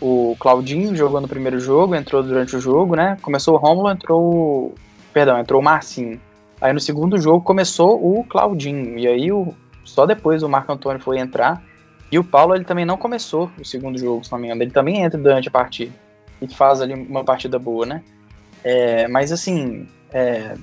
o 0.00 0.36
Claudinho 0.38 0.94
jogou 0.96 1.20
no 1.20 1.28
primeiro 1.28 1.60
jogo, 1.60 1.94
entrou 1.94 2.22
durante 2.22 2.56
o 2.56 2.60
jogo, 2.60 2.96
né? 2.96 3.16
Começou 3.22 3.54
o 3.54 3.58
Rômulo, 3.58 3.90
entrou. 3.90 4.74
Perdão, 5.12 5.38
entrou 5.38 5.60
o 5.60 5.64
Marcinho. 5.64 6.20
Aí 6.60 6.72
no 6.72 6.80
segundo 6.80 7.20
jogo 7.20 7.44
começou 7.44 7.94
o 8.02 8.24
Claudinho. 8.24 8.98
E 8.98 9.06
aí 9.06 9.30
o, 9.30 9.54
só 9.84 10.06
depois 10.06 10.42
o 10.42 10.48
Marco 10.48 10.72
Antônio 10.72 11.00
foi 11.00 11.18
entrar. 11.18 11.62
E 12.10 12.18
o 12.18 12.24
Paulo 12.24 12.54
ele 12.54 12.64
também 12.64 12.84
não 12.84 12.96
começou 12.96 13.50
o 13.60 13.64
segundo 13.64 13.98
jogo, 13.98 14.24
se 14.24 14.32
não 14.32 14.38
me 14.38 14.46
engano. 14.46 14.62
Ele 14.62 14.70
também 14.70 15.02
entra 15.02 15.20
durante 15.20 15.48
a 15.48 15.50
partida 15.50 15.92
e 16.40 16.48
faz 16.52 16.80
ali 16.80 16.94
uma 16.94 17.24
partida 17.24 17.58
boa, 17.58 17.86
né? 17.86 18.02
É, 18.62 19.06
mas 19.08 19.32
assim, 19.32 19.86
é, 20.12 20.54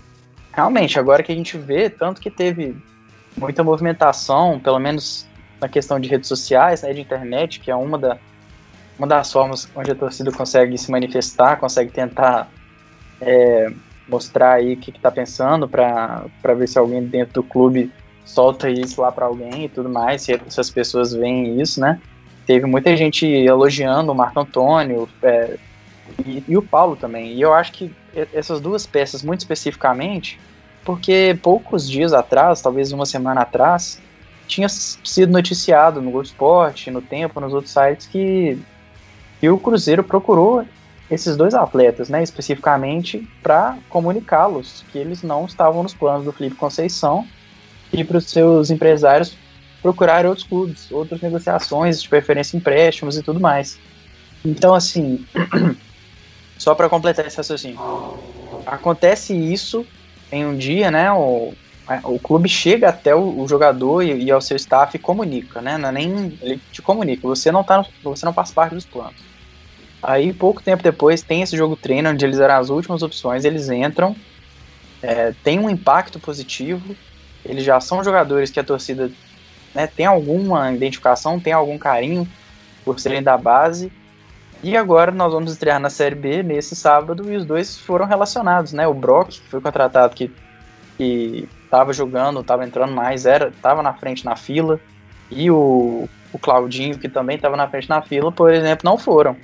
realmente, 0.52 1.00
agora 1.00 1.24
que 1.24 1.32
a 1.32 1.36
gente 1.36 1.58
vê, 1.58 1.90
tanto 1.90 2.22
que 2.22 2.30
teve 2.30 2.76
muita 3.38 3.64
movimentação, 3.64 4.60
pelo 4.60 4.80
menos 4.80 5.28
na 5.60 5.70
questão 5.70 6.00
de 6.00 6.10
redes 6.10 6.28
sociais, 6.28 6.82
né, 6.82 6.94
de 6.94 7.02
internet, 7.02 7.60
que 7.60 7.70
é 7.72 7.76
uma 7.76 7.98
da, 7.98 8.18
uma 8.98 9.08
das 9.08 9.32
formas 9.32 9.70
onde 9.76 9.92
a 9.92 9.96
torcida 9.96 10.32
consegue 10.32 10.78
se 10.78 10.92
manifestar, 10.92 11.58
consegue 11.58 11.92
tentar 11.92 12.50
é, 13.22 13.72
mostrar 14.08 14.54
aí 14.54 14.74
o 14.74 14.78
que 14.78 14.90
está 14.90 15.12
pensando 15.12 15.68
para 15.70 16.26
ver 16.58 16.68
se 16.68 16.78
alguém 16.78 17.04
dentro 17.06 17.36
do 17.36 17.44
clube 17.44 17.92
solta 18.26 18.70
isso 18.70 19.02
lá 19.02 19.12
para 19.12 19.26
alguém 19.26 19.66
e 19.66 19.70
tudo 19.70 19.90
mais, 19.90 20.22
se, 20.22 20.40
se, 20.48 20.60
as 20.60 20.70
pessoas 20.70 21.14
veem 21.14 21.62
isso, 21.62 21.80
né? 21.80 22.00
Teve 22.46 22.66
muita 22.66 22.96
gente 22.98 23.26
elogiando 23.26 24.12
o 24.12 24.16
Marco 24.16 24.40
Antônio 24.40 25.08
é, 25.22 25.58
e, 26.26 26.44
e, 26.48 26.58
o 26.58 26.62
Paulo 26.62 26.96
também. 26.96 27.34
E 27.34 27.42
eu 27.42 27.54
acho 27.54 27.72
que 27.74 27.94
essas 28.34 28.60
duas 28.60 28.86
peças, 28.86 29.24
muito 29.24 29.40
especificamente, 29.40 30.40
porque 30.84 31.38
poucos 31.42 31.90
dias 31.90 32.14
atrás, 32.14 32.62
talvez 32.62 32.92
uma 32.92 33.06
semana 33.06 33.42
atrás, 33.42 34.02
tinha 34.48 34.68
sido 34.70 35.32
noticiado 35.32 36.02
no 36.02 36.12
Globo 36.12 36.26
Esporte, 36.26 36.92
no 36.92 37.02
Tempo, 37.02 37.40
nos 37.40 37.54
outros 37.54 37.74
sites, 37.74 38.08
que, 38.08 38.58
que 39.40 39.50
o 39.50 39.58
Cruzeiro 39.58 40.04
procurou 40.04 40.66
esses 41.10 41.36
dois 41.36 41.54
atletas, 41.54 42.10
né, 42.10 42.24
especificamente 42.24 43.28
para 43.44 43.78
comunicá-los 43.90 44.86
que 44.92 44.98
eles 44.98 45.22
não 45.22 45.46
estavam 45.46 45.84
nos 45.84 45.94
planos 45.94 46.24
do 46.24 46.32
Felipe 46.32 46.56
Conceição 46.56 47.28
e 47.92 48.04
para 48.04 48.18
os 48.18 48.30
seus 48.30 48.70
empresários 48.70 49.38
procurarem 49.82 50.30
outros 50.30 50.48
clubes, 50.48 50.90
outras 50.92 51.20
negociações, 51.22 52.02
de 52.02 52.08
preferência 52.08 52.56
empréstimos 52.56 53.18
e 53.18 53.24
tudo 53.24 53.40
mais. 53.40 53.78
Então, 54.46 54.74
assim, 54.74 55.26
só 56.62 56.76
para 56.76 56.88
completar 56.88 57.26
esse 57.26 57.38
raciocínio, 57.38 57.80
acontece 58.68 59.34
isso 59.34 59.84
em 60.32 60.46
um 60.46 60.56
dia, 60.56 60.92
né? 60.92 61.12
O, 61.12 61.56
o 62.04 62.20
clube 62.20 62.48
chega 62.48 62.90
até 62.90 63.16
o, 63.16 63.42
o 63.42 63.48
jogador 63.48 64.04
e, 64.04 64.26
e, 64.26 64.32
ao 64.32 64.40
seu 64.40 64.56
staff 64.56 64.96
e 64.96 65.00
comunica, 65.00 65.60
né? 65.60 65.80
Não 65.80 65.90
é 65.90 65.92
nem 65.92 66.38
ele 66.40 66.62
te 66.72 66.80
comunica, 66.80 67.28
você 67.28 67.52
não 67.52 67.64
tá, 67.64 67.84
você 68.04 68.28
não 68.28 68.32
faz 68.32 68.52
parte 68.52 68.76
dos 68.76 68.86
planos. 68.86 69.16
Aí 70.04 70.32
pouco 70.32 70.62
tempo 70.62 70.84
depois 70.84 71.24
tem 71.24 71.42
esse 71.42 71.58
jogo 71.58 71.76
treino 71.76 72.12
onde 72.12 72.24
eles 72.24 72.40
eram 72.40 72.60
as 72.60 72.70
últimas 72.70 73.02
opções, 73.02 73.44
eles 73.44 73.68
entram, 73.68 74.16
é, 75.02 75.34
tem 75.44 75.60
um 75.60 75.68
impacto 75.68 76.20
positivo, 76.20 76.96
eles 77.44 77.64
já 77.64 77.80
são 77.80 78.04
jogadores 78.04 78.52
que 78.52 78.60
a 78.60 78.64
torcida 78.64 79.10
né, 79.74 79.88
tem 79.88 80.06
alguma 80.06 80.72
identificação, 80.72 81.40
tem 81.40 81.54
algum 81.54 81.80
carinho 81.80 82.28
por 82.86 83.00
serem 83.00 83.24
da 83.24 83.36
base. 83.36 83.92
E 84.64 84.78
agora 84.78 85.12
nós 85.12 85.34
vamos 85.34 85.52
estrear 85.52 85.80
na 85.80 85.90
Série 85.90 86.16
B 86.16 86.44
nesse 86.44 86.76
sábado 86.76 87.32
e 87.32 87.36
os 87.36 87.46
dois 87.46 87.80
foram 87.80 88.06
relacionados, 88.06 88.74
né? 88.74 88.88
O 88.88 88.94
Brock, 88.94 89.30
que 89.30 89.50
foi 89.50 89.60
contratado 89.60 90.16
que, 90.16 90.32
que 90.98 91.48
jogando, 91.92 92.44
tava 92.44 92.66
entrando 92.66 92.94
mais, 92.94 93.26
era, 93.26 93.52
tava 93.62 93.82
na 93.82 93.94
frente 93.94 94.24
na 94.24 94.36
fila, 94.36 94.80
e 95.32 95.50
o, 95.50 96.08
o 96.32 96.38
Claudinho, 96.38 97.00
que 97.00 97.10
também 97.10 97.38
tava 97.38 97.56
na 97.56 97.68
frente 97.68 97.90
na 97.90 98.02
fila, 98.02 98.32
por 98.32 98.54
exemplo, 98.54 98.88
não 98.88 98.98
foram. 98.98 99.36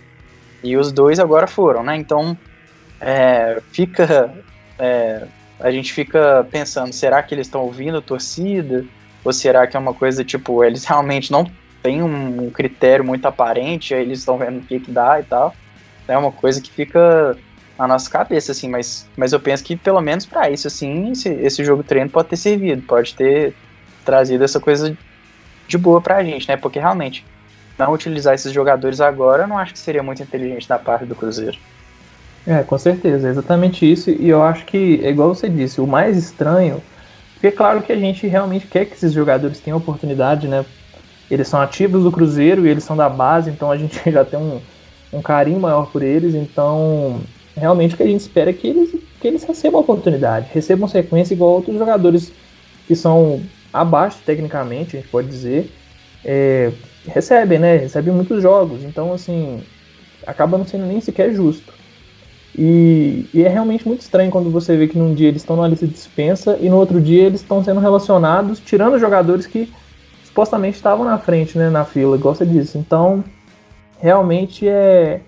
E 0.64 0.76
os 0.76 0.92
dois 0.92 1.20
agora 1.20 1.48
foram, 1.48 1.84
né? 1.84 1.96
Então 1.96 2.38
é, 3.00 3.62
fica. 3.72 4.34
É, 4.78 5.26
a 5.60 5.72
gente 5.72 5.92
fica 5.92 6.46
pensando, 6.52 6.94
será 6.94 7.24
que 7.24 7.34
eles 7.34 7.48
estão 7.48 7.62
ouvindo 7.62 7.98
a 7.98 8.02
torcida? 8.02 8.86
Ou 9.24 9.34
será 9.34 9.66
que 9.66 9.76
é 9.76 9.80
uma 9.80 9.94
coisa 9.94 10.24
tipo, 10.24 10.64
eles 10.64 10.86
realmente 10.86 11.32
não 11.32 11.50
têm 11.88 12.04
um 12.04 12.52
critério 12.52 13.06
muito 13.06 13.26
aparente, 13.26 13.94
aí 13.94 14.02
eles 14.02 14.20
estão 14.20 14.38
vendo 14.38 14.60
o 14.60 14.62
que, 14.62 14.78
que 14.78 14.92
dá 14.92 15.22
e 15.22 15.24
tal? 15.24 15.56
É 16.06 16.18
uma 16.18 16.34
coisa 16.34 16.62
que 16.62 16.70
fica 16.70 17.38
na 17.80 17.88
nossa 17.88 18.10
cabeça, 18.10 18.52
assim, 18.52 18.68
mas, 18.70 19.08
mas 19.16 19.32
eu 19.32 19.40
penso 19.40 19.64
que 19.64 19.78
pelo 19.78 20.02
menos 20.02 20.26
para 20.26 20.50
isso, 20.50 20.68
assim, 20.68 21.12
esse, 21.12 21.30
esse 21.30 21.64
jogo 21.64 21.84
treino 21.84 22.10
pode 22.10 22.28
ter 22.28 22.36
servido, 22.36 22.82
pode 22.82 23.16
ter 23.16 23.54
trazido 24.04 24.44
essa 24.44 24.60
coisa 24.60 24.98
de 25.66 25.78
boa 25.78 26.02
pra 26.02 26.24
gente, 26.24 26.48
né? 26.48 26.58
Porque 26.58 26.80
realmente 26.80 27.26
não 27.80 27.94
utilizar 27.94 28.34
esses 28.34 28.52
jogadores 28.52 29.00
agora, 29.00 29.44
eu 29.44 29.48
não 29.48 29.58
acho 29.58 29.74
que 29.74 29.80
seria 29.80 30.04
muito 30.04 30.22
inteligente 30.22 30.68
da 30.68 30.78
parte 30.78 31.06
do 31.06 31.16
Cruzeiro. 31.16 31.58
É, 32.46 32.64
com 32.64 32.78
certeza, 32.78 33.28
é 33.28 33.32
exatamente 33.32 33.90
isso. 33.90 34.10
E 34.10 34.28
eu 34.28 34.44
acho 34.44 34.66
que, 34.66 35.00
é 35.04 35.10
igual 35.10 35.34
você 35.34 35.48
disse, 35.48 35.80
o 35.80 35.88
mais 35.88 36.18
estranho, 36.18 36.82
porque 37.34 37.48
é 37.48 37.52
claro 37.52 37.82
que 37.82 37.94
a 37.94 37.98
gente 37.98 38.26
realmente 38.28 38.68
quer 38.68 38.86
que 38.86 38.96
esses 38.96 39.14
jogadores 39.14 39.60
tenham 39.60 39.78
oportunidade, 39.78 40.48
né? 40.48 40.66
Eles 41.30 41.48
são 41.48 41.62
ativos 41.62 42.04
do 42.04 42.12
Cruzeiro 42.12 42.66
e 42.66 42.70
eles 42.70 42.84
são 42.84 42.96
da 42.96 43.10
base, 43.10 43.50
então 43.50 43.72
a 43.72 43.78
gente 43.78 44.00
já 44.10 44.24
tem 44.24 44.40
um, 44.40 44.60
um 45.12 45.22
carinho 45.22 45.60
maior 45.60 45.92
por 45.92 46.02
eles. 46.02 46.36
Então, 46.36 47.22
realmente 47.56 47.94
o 47.94 47.98
que 47.98 48.04
a 48.04 48.08
gente 48.08 48.22
espera 48.22 48.50
é 48.50 48.54
que 48.54 48.68
eles, 48.68 48.96
que 49.20 49.28
eles 49.28 49.44
recebam 49.44 49.80
a 49.80 49.84
oportunidade, 49.84 50.50
recebam 50.54 50.88
sequência 50.88 51.34
igual 51.34 51.52
outros 51.52 51.78
jogadores 51.78 52.32
que 52.88 52.96
são 52.96 53.42
abaixo 53.74 54.20
tecnicamente, 54.26 54.96
a 54.96 55.00
gente 55.00 55.10
pode 55.10 55.28
dizer. 55.28 55.72
É, 56.24 56.72
recebem, 57.06 57.60
né? 57.60 57.78
Recebem 57.78 58.14
muitos 58.14 58.42
jogos. 58.42 58.84
Então, 58.84 59.14
assim, 59.14 59.62
acaba 60.26 60.58
não 60.58 60.66
sendo 60.66 60.86
nem 60.86 61.00
sequer 61.00 61.34
justo. 61.34 61.74
E, 62.58 63.30
e, 63.34 63.44
é 63.44 63.48
realmente 63.48 63.88
muito 63.88 64.02
estranho 64.02 64.32
quando 64.32 64.50
você 64.50 64.76
vê 64.76 64.88
que 64.88 64.98
num 64.98 65.14
dia 65.14 65.28
eles 65.28 65.44
estão 65.44 65.56
numa 65.56 65.68
lista 65.68 65.86
de 65.86 65.94
dispensa 65.94 66.58
e 66.60 66.70
no 66.70 66.78
outro 66.78 67.00
dia 67.00 67.24
eles 67.24 67.42
estão 67.42 67.64
sendo 67.64 67.80
relacionados, 67.80 68.60
tirando 68.60 68.98
jogadores 68.98 69.46
que 69.46 69.72
supostamente 70.38 70.76
estavam 70.76 71.04
na 71.04 71.18
frente, 71.18 71.58
né, 71.58 71.68
na 71.68 71.84
fila, 71.84 72.16
igual 72.16 72.36
você 72.36 72.46
disse. 72.46 72.78
Então, 72.78 73.24
realmente 74.00 74.68
é. 74.68 75.22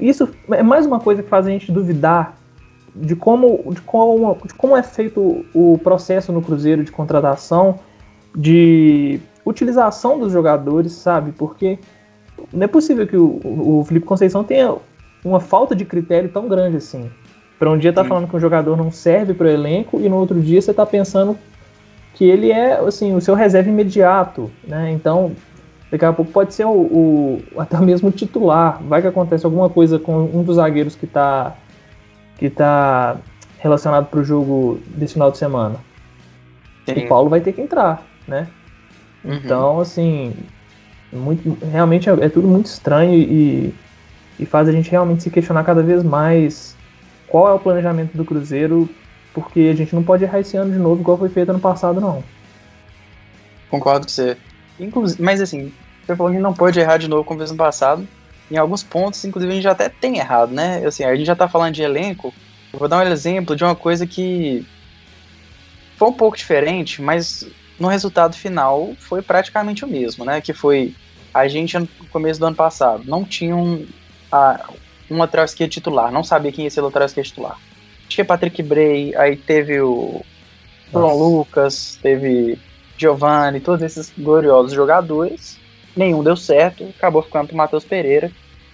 Isso 0.00 0.28
é 0.50 0.62
mais 0.62 0.84
uma 0.84 0.98
coisa 0.98 1.22
que 1.22 1.28
faz 1.28 1.46
a 1.46 1.50
gente 1.50 1.70
duvidar 1.70 2.36
de 2.96 3.14
como, 3.14 3.72
de 3.72 3.80
como, 3.82 4.36
de 4.44 4.54
como 4.54 4.76
é 4.76 4.82
feito 4.82 5.46
o 5.54 5.78
processo 5.78 6.32
no 6.32 6.42
Cruzeiro 6.42 6.82
de 6.82 6.90
contratação, 6.90 7.78
de 8.34 9.20
utilização 9.46 10.18
dos 10.18 10.32
jogadores, 10.32 10.92
sabe? 10.92 11.30
Porque 11.30 11.78
não 12.52 12.64
é 12.64 12.66
possível 12.66 13.06
que 13.06 13.16
o, 13.16 13.40
o 13.44 13.84
Felipe 13.84 14.04
Conceição 14.04 14.42
tenha 14.42 14.74
uma 15.24 15.38
falta 15.38 15.76
de 15.76 15.84
critério 15.84 16.28
tão 16.28 16.48
grande 16.48 16.78
assim. 16.78 17.08
Para 17.56 17.70
um 17.70 17.78
dia 17.78 17.92
tá 17.92 18.04
falando 18.04 18.28
que 18.28 18.36
um 18.36 18.40
jogador 18.40 18.76
não 18.76 18.90
serve 18.90 19.32
para 19.32 19.46
o 19.46 19.50
elenco 19.50 20.00
e 20.00 20.08
no 20.08 20.16
outro 20.16 20.40
dia 20.40 20.60
você 20.60 20.74
tá 20.74 20.84
pensando 20.84 21.38
que 22.14 22.24
ele 22.24 22.50
é 22.50 22.78
assim 22.78 23.14
o 23.14 23.20
seu 23.20 23.34
reserva 23.34 23.68
imediato, 23.68 24.50
né? 24.66 24.90
Então 24.92 25.32
daqui 25.90 26.04
a 26.04 26.12
pouco 26.12 26.30
pode 26.30 26.52
ser 26.54 26.64
o, 26.64 26.70
o 26.70 27.42
até 27.56 27.78
mesmo 27.80 28.08
o 28.08 28.12
titular. 28.12 28.82
Vai 28.82 29.00
que 29.00 29.08
acontece 29.08 29.46
alguma 29.46 29.68
coisa 29.70 29.98
com 29.98 30.24
um 30.24 30.42
dos 30.42 30.56
zagueiros 30.56 30.94
que 30.94 31.06
tá 31.06 31.54
que 32.38 32.48
tá 32.48 33.16
relacionado 33.58 34.06
para 34.06 34.20
o 34.20 34.24
jogo 34.24 34.80
desse 34.86 35.14
final 35.14 35.30
de 35.30 35.38
semana. 35.38 35.76
Sim. 36.86 37.04
O 37.04 37.08
Paulo 37.08 37.28
vai 37.28 37.40
ter 37.40 37.52
que 37.52 37.60
entrar, 37.60 38.02
né? 38.26 38.46
Uhum. 39.24 39.34
Então, 39.34 39.80
assim, 39.80 40.32
muito, 41.12 41.58
realmente 41.66 42.08
é, 42.08 42.12
é, 42.12 42.28
tudo 42.28 42.46
muito 42.46 42.66
estranho 42.66 43.14
e, 43.14 43.74
e 44.38 44.46
faz 44.46 44.68
a 44.68 44.72
gente 44.72 44.90
realmente 44.90 45.24
se 45.24 45.30
questionar 45.30 45.64
cada 45.64 45.82
vez 45.82 46.02
mais 46.02 46.76
qual 47.26 47.48
é 47.48 47.52
o 47.52 47.58
planejamento 47.58 48.16
do 48.16 48.24
Cruzeiro, 48.24 48.88
porque 49.32 49.60
a 49.72 49.76
gente 49.76 49.94
não 49.94 50.02
pode 50.02 50.24
errar 50.24 50.40
esse 50.40 50.56
ano 50.56 50.72
de 50.72 50.78
novo 50.78 51.00
igual 51.00 51.18
foi 51.18 51.28
feito 51.28 51.50
ano 51.50 51.60
passado, 51.60 52.00
não. 52.00 52.22
Concordo 53.70 54.06
com 54.06 54.12
você. 54.12 54.36
Inclusive, 54.80 55.22
mas 55.22 55.40
assim, 55.40 55.72
você 56.04 56.16
falou 56.16 56.32
que 56.32 56.38
não 56.38 56.54
pode 56.54 56.78
errar 56.80 56.96
de 56.96 57.08
novo 57.08 57.24
como 57.24 57.38
fez 57.38 57.50
no 57.50 57.56
passado. 57.56 58.06
Em 58.50 58.56
alguns 58.56 58.82
pontos, 58.82 59.22
inclusive, 59.24 59.52
a 59.52 59.54
gente 59.54 59.64
já 59.64 59.72
até 59.72 59.90
tem 59.90 60.18
errado, 60.18 60.52
né? 60.52 60.84
Assim, 60.86 61.04
a 61.04 61.14
gente 61.14 61.26
já 61.26 61.36
tá 61.36 61.46
falando 61.46 61.74
de 61.74 61.82
elenco. 61.82 62.32
Eu 62.72 62.78
vou 62.78 62.88
dar 62.88 62.98
um 62.98 63.08
exemplo 63.08 63.54
de 63.54 63.62
uma 63.62 63.76
coisa 63.76 64.06
que 64.06 64.66
foi 65.96 66.08
um 66.08 66.12
pouco 66.12 66.36
diferente, 66.36 67.02
mas 67.02 67.46
no 67.78 67.88
resultado 67.88 68.36
final 68.36 68.94
foi 68.98 69.20
praticamente 69.20 69.84
o 69.84 69.88
mesmo, 69.88 70.24
né? 70.24 70.40
Que 70.40 70.54
foi 70.54 70.94
a 71.32 71.46
gente 71.46 71.78
no 71.78 71.86
começo 72.10 72.40
do 72.40 72.46
ano 72.46 72.56
passado 72.56 73.04
não 73.06 73.24
tinha 73.24 73.54
um, 73.54 73.86
a, 74.32 74.70
um 75.10 75.18
lateral 75.18 75.44
esquerdo 75.44 75.70
titular, 75.70 76.10
não 76.10 76.24
sabia 76.24 76.50
quem 76.50 76.64
ia 76.64 76.70
ser 76.70 76.80
o 76.80 76.84
lateral 76.84 77.06
esquerdo 77.06 77.26
titular. 77.26 77.58
Tinha 78.08 78.24
Patrick 78.24 78.62
Bray, 78.62 79.14
aí 79.16 79.36
teve 79.36 79.80
o 79.80 80.22
João 80.92 81.16
Lucas, 81.16 81.98
teve 82.02 82.58
Giovanni, 82.96 83.60
todos 83.60 83.82
esses 83.82 84.12
gloriosos 84.16 84.72
jogadores. 84.72 85.58
Nenhum 85.96 86.22
deu 86.22 86.36
certo, 86.36 86.88
acabou 86.96 87.22
ficando 87.22 87.52
o 87.52 87.56
Matheus 87.56 87.84
Pereira, 87.84 88.30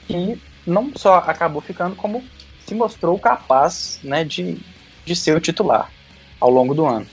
que 0.07 0.41
não 0.67 0.93
só 0.95 1.17
acabou 1.17 1.61
ficando, 1.61 1.97
como 1.97 2.23
se 2.67 2.75
mostrou 2.75 3.19
capaz 3.19 4.01
né, 4.03 4.25
de, 4.25 4.59
de 5.05 5.15
ser 5.15 5.37
o 5.37 5.41
titular 5.41 5.91
ao 6.41 6.51
longo 6.51 6.75
do 6.75 6.87
ano. 6.87 7.07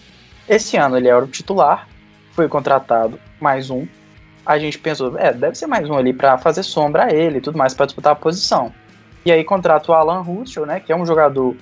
Esse 0.48 0.78
ano 0.78 0.98
ele 0.98 1.08
era 1.08 1.24
o 1.24 1.28
titular, 1.28 1.88
foi 2.32 2.48
contratado 2.48 3.20
mais 3.40 3.70
um. 3.70 3.88
A 4.46 4.58
gente 4.58 4.80
pensou, 4.80 5.18
é, 5.18 5.34
deve 5.34 5.56
ser 5.56 5.68
mais 5.68 5.90
um 5.90 5.96
ali 5.96 6.14
para 6.14 6.38
fazer 6.38 6.64
sombra 6.64 7.06
a 7.06 7.14
ele 7.14 7.38
e 7.38 7.42
tudo 7.42 7.58
mais, 7.58 7.74
para 7.74 7.86
disputar 7.86 8.14
a 8.14 8.16
posição. 8.16 8.74
E 9.26 9.32
aí 9.32 9.44
contrata 9.44 9.92
o 9.92 9.96
Alan 9.96 10.22
Russell, 10.22 10.66
né, 10.66 10.80
que 10.80 10.92
é 10.92 10.96
um 10.96 11.06
jogador 11.06 11.56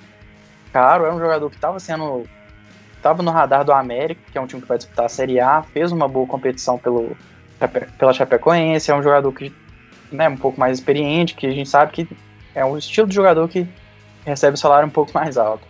caro, 0.72 1.04
é 1.04 1.12
um 1.12 1.18
jogador 1.18 1.48
que 1.50 1.56
estava 1.56 1.78
sendo 1.78 2.24
estava 3.00 3.22
no 3.22 3.30
radar 3.30 3.64
do 3.64 3.72
América, 3.72 4.20
que 4.30 4.36
é 4.36 4.40
um 4.40 4.46
time 4.46 4.60
que 4.60 4.68
vai 4.68 4.76
disputar 4.76 5.06
a 5.06 5.08
Série 5.08 5.40
A, 5.40 5.62
fez 5.62 5.90
uma 5.90 6.06
boa 6.06 6.26
competição 6.26 6.78
pelo, 6.78 7.16
pela 7.98 8.12
Chapecoense, 8.12 8.90
é 8.90 8.94
um 8.94 9.02
jogador 9.02 9.32
que 9.32 9.52
né, 10.12 10.28
um 10.28 10.36
pouco 10.36 10.60
mais 10.60 10.78
experiente, 10.78 11.34
que 11.34 11.46
a 11.46 11.50
gente 11.50 11.68
sabe 11.68 11.92
que 11.92 12.08
é 12.54 12.64
um 12.64 12.76
estilo 12.76 13.08
de 13.08 13.14
jogador 13.14 13.48
que 13.48 13.66
recebe 14.24 14.58
salário 14.58 14.86
um 14.86 14.90
pouco 14.90 15.12
mais 15.14 15.38
alto. 15.38 15.66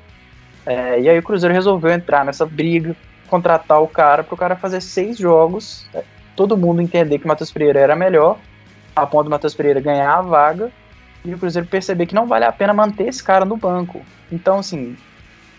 É, 0.67 1.01
e 1.01 1.09
aí 1.09 1.19
o 1.19 1.23
Cruzeiro 1.23 1.55
resolveu 1.55 1.93
entrar 1.93 2.25
nessa 2.25 2.45
briga, 2.45 2.97
contratar 3.29 3.81
o 3.81 3.89
cara 3.89 4.25
para 4.25 4.35
o 4.35 4.37
cara 4.37 4.57
fazer 4.57 4.81
seis 4.81 5.17
jogos, 5.17 5.89
é, 5.95 6.03
todo 6.35 6.57
mundo 6.57 6.83
entender 6.83 7.19
que 7.19 7.25
o 7.25 7.29
Matheus 7.29 7.53
Pereira 7.53 7.79
era 7.79 7.95
melhor, 7.95 8.39
a 8.95 9.07
ponto 9.07 9.25
do 9.25 9.31
Matheus 9.31 9.55
Pereira 9.55 9.81
ganhar 9.81 10.13
a 10.13 10.21
vaga 10.21 10.73
e 11.25 11.35
o 11.35 11.39
Cruzeiro 11.39 11.69
perceber 11.69 12.07
que 12.07 12.15
não 12.15 12.27
vale 12.27 12.45
a 12.45 12.53
pena 12.53 12.73
manter 12.73 13.09
esse 13.09 13.23
cara 13.23 13.45
no 13.45 13.57
banco. 13.57 14.03
Então, 14.31 14.59
assim, 14.59 14.97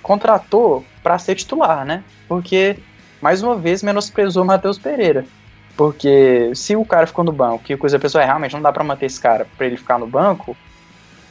contratou 0.02 0.86
para 1.04 1.18
ser 1.20 1.36
titular, 1.36 1.86
né? 1.86 2.04
Porque, 2.28 2.78
mais 3.22 3.44
uma 3.44 3.56
vez, 3.56 3.84
menosprezou 3.84 4.44
o 4.44 4.48
Matheus 4.48 4.80
Pereira. 4.80 5.26
Porque 5.78 6.52
se 6.54 6.76
o 6.76 6.86
cara 6.86 7.08
ficou 7.08 7.24
no 7.24 7.32
banco 7.32 7.64
e 7.70 7.74
o 7.74 7.78
Cruzeiro 7.78 8.02
pensou, 8.02 8.20
é, 8.20 8.26
realmente 8.26 8.54
não 8.54 8.62
dá 8.62 8.72
para 8.72 8.84
manter 8.84 9.06
esse 9.06 9.20
cara 9.20 9.48
para 9.58 9.66
ele 9.66 9.78
ficar 9.78 9.98
no 9.98 10.08
banco, 10.08 10.56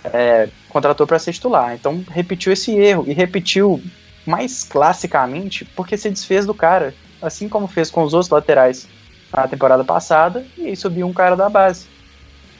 é, 0.05 0.49
contratou 0.69 1.07
para 1.07 1.19
ser 1.19 1.33
titular. 1.33 1.75
Então 1.75 2.05
repetiu 2.11 2.53
esse 2.53 2.75
erro 2.75 3.05
e 3.07 3.13
repetiu 3.13 3.83
mais 4.27 4.65
classicamente 4.65 5.65
porque 5.65 5.97
se 5.97 6.11
desfez 6.11 6.47
do 6.47 6.55
cara, 6.55 6.95
assim 7.21 7.49
como 7.49 7.67
fez 7.67 7.91
com 7.91 8.03
os 8.03 8.15
outros 8.15 8.31
laterais 8.31 8.89
na 9.33 9.47
temporada 9.47 9.85
passada, 9.85 10.45
e 10.57 10.67
aí 10.67 10.77
subiu 10.77 11.07
um 11.07 11.13
cara 11.13 11.37
da 11.37 11.49
base. 11.49 11.87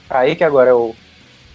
Aí 0.09 0.35
que 0.35 0.43
agora 0.43 0.69
é 0.69 0.73
o, 0.73 0.95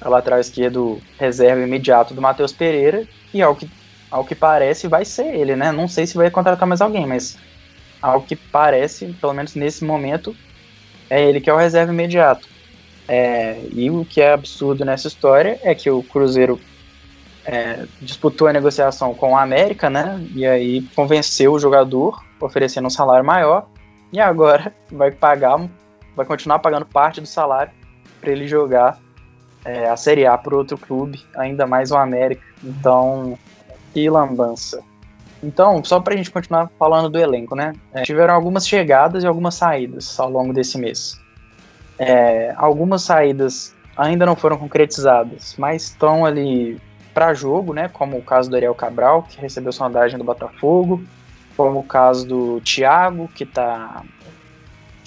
é 0.00 0.06
o 0.06 0.10
lateral 0.10 0.40
esquerdo 0.40 1.00
reserva 1.18 1.62
imediato 1.62 2.14
do 2.14 2.22
Matheus 2.22 2.52
Pereira, 2.52 3.06
e 3.32 3.42
ao 3.42 3.54
que, 3.54 3.68
ao 4.10 4.24
que 4.24 4.34
parece 4.34 4.88
vai 4.88 5.04
ser 5.04 5.34
ele, 5.34 5.56
né? 5.56 5.72
Não 5.72 5.88
sei 5.88 6.06
se 6.06 6.16
vai 6.16 6.30
contratar 6.30 6.68
mais 6.68 6.80
alguém, 6.80 7.06
mas 7.06 7.38
ao 8.00 8.22
que 8.22 8.36
parece, 8.36 9.06
pelo 9.20 9.32
menos 9.32 9.54
nesse 9.54 9.84
momento, 9.84 10.34
é 11.08 11.22
ele 11.22 11.40
que 11.40 11.48
é 11.48 11.52
o 11.52 11.56
reserva 11.56 11.92
imediato. 11.92 12.48
É, 13.08 13.60
e 13.72 13.88
o 13.90 14.04
que 14.04 14.20
é 14.20 14.32
absurdo 14.32 14.84
nessa 14.84 15.06
história 15.06 15.60
é 15.62 15.74
que 15.74 15.88
o 15.88 16.02
Cruzeiro 16.02 16.60
é, 17.44 17.86
disputou 18.00 18.48
a 18.48 18.52
negociação 18.52 19.14
com 19.14 19.32
o 19.32 19.36
América, 19.36 19.88
né? 19.88 20.20
E 20.34 20.44
aí 20.44 20.82
convenceu 20.94 21.52
o 21.52 21.58
jogador, 21.58 22.20
oferecendo 22.40 22.86
um 22.86 22.90
salário 22.90 23.24
maior, 23.24 23.68
e 24.12 24.20
agora 24.20 24.74
vai 24.90 25.12
pagar, 25.12 25.68
vai 26.16 26.26
continuar 26.26 26.58
pagando 26.58 26.84
parte 26.84 27.20
do 27.20 27.26
salário 27.26 27.72
para 28.20 28.32
ele 28.32 28.48
jogar 28.48 28.98
é, 29.66 29.88
a 29.88 29.96
Série 29.96 30.24
A 30.24 30.38
para 30.38 30.56
outro 30.56 30.78
clube, 30.78 31.24
ainda 31.36 31.66
mais 31.66 31.90
o 31.90 31.96
América. 31.96 32.42
Então, 32.62 33.36
que 33.92 34.08
lambança. 34.08 34.80
Então, 35.42 35.82
só 35.84 36.00
para 36.00 36.14
a 36.14 36.16
gente 36.16 36.30
continuar 36.30 36.70
falando 36.78 37.10
do 37.10 37.18
elenco, 37.18 37.54
né? 37.54 37.72
É, 37.92 38.02
tiveram 38.02 38.32
algumas 38.32 38.66
chegadas 38.66 39.24
e 39.24 39.26
algumas 39.26 39.54
saídas 39.54 40.18
ao 40.18 40.30
longo 40.30 40.52
desse 40.52 40.78
mês. 40.78 41.20
É, 41.98 42.54
algumas 42.56 43.02
saídas 43.02 43.74
ainda 43.96 44.24
não 44.24 44.36
foram 44.36 44.56
concretizadas, 44.56 45.54
mas 45.58 45.84
estão 45.84 46.24
ali 46.24 46.80
para 47.12 47.34
jogo, 47.34 47.72
né? 47.72 47.88
Como 47.88 48.16
o 48.16 48.22
caso 48.22 48.48
do 48.48 48.56
Ariel 48.56 48.74
Cabral, 48.74 49.24
que 49.24 49.40
recebeu 49.40 49.72
sondagem 49.72 50.18
do 50.18 50.24
Botafogo, 50.24 51.02
como 51.56 51.80
o 51.80 51.84
caso 51.84 52.26
do 52.26 52.60
Thiago, 52.60 53.28
que 53.34 53.44
tá 53.44 54.02